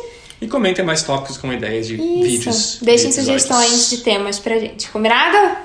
E 0.43 0.47
comentem 0.47 0.85
mais 0.85 1.03
tópicos 1.03 1.39
com 1.39 1.51
ideias 1.51 1.87
de 1.87 1.95
isso. 1.95 2.23
vídeos. 2.23 2.79
Deixem 2.83 3.09
de 3.09 3.15
sugestões 3.15 3.89
de 3.89 3.97
temas 3.99 4.39
pra 4.39 4.59
gente. 4.59 4.91
Combinado? 4.91 5.57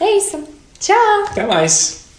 É 0.00 0.16
isso. 0.16 0.40
Tchau! 0.78 1.24
Até 1.26 1.44
mais! 1.44 2.09